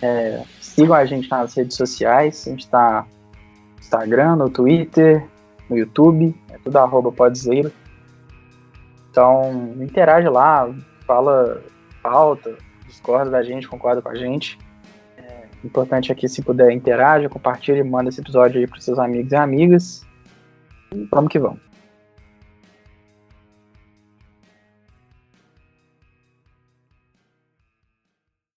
É, 0.00 0.42
Sigam 0.60 0.94
a 0.94 1.04
gente 1.06 1.30
nas 1.30 1.54
redes 1.54 1.76
sociais, 1.76 2.46
a 2.46 2.50
gente 2.50 2.60
está 2.60 3.06
no 3.74 3.80
Instagram, 3.80 4.36
no 4.36 4.50
Twitter, 4.50 5.26
no 5.70 5.76
YouTube, 5.76 6.34
é 6.50 6.58
tudo 6.58 6.76
arroba 6.76 7.10
podzeiro. 7.10 7.72
Então, 9.10 9.74
interage 9.80 10.28
lá, 10.28 10.70
fala 11.06 11.62
pauta, 12.02 12.56
discorda 12.86 13.30
da 13.30 13.42
gente, 13.42 13.66
concorda 13.66 14.02
com 14.02 14.10
a 14.10 14.14
gente. 14.14 14.58
Importante 15.66 16.12
aqui, 16.12 16.28
se 16.28 16.42
puder, 16.42 16.70
interage, 16.70 17.28
compartilhe, 17.28 17.82
manda 17.82 18.08
esse 18.08 18.20
episódio 18.20 18.60
aí 18.60 18.66
para 18.68 18.80
seus 18.80 18.98
amigos 19.00 19.32
e 19.32 19.36
amigas. 19.36 20.06
E 20.94 21.04
vamos 21.10 21.30
que 21.30 21.40
vamos. 21.40 21.65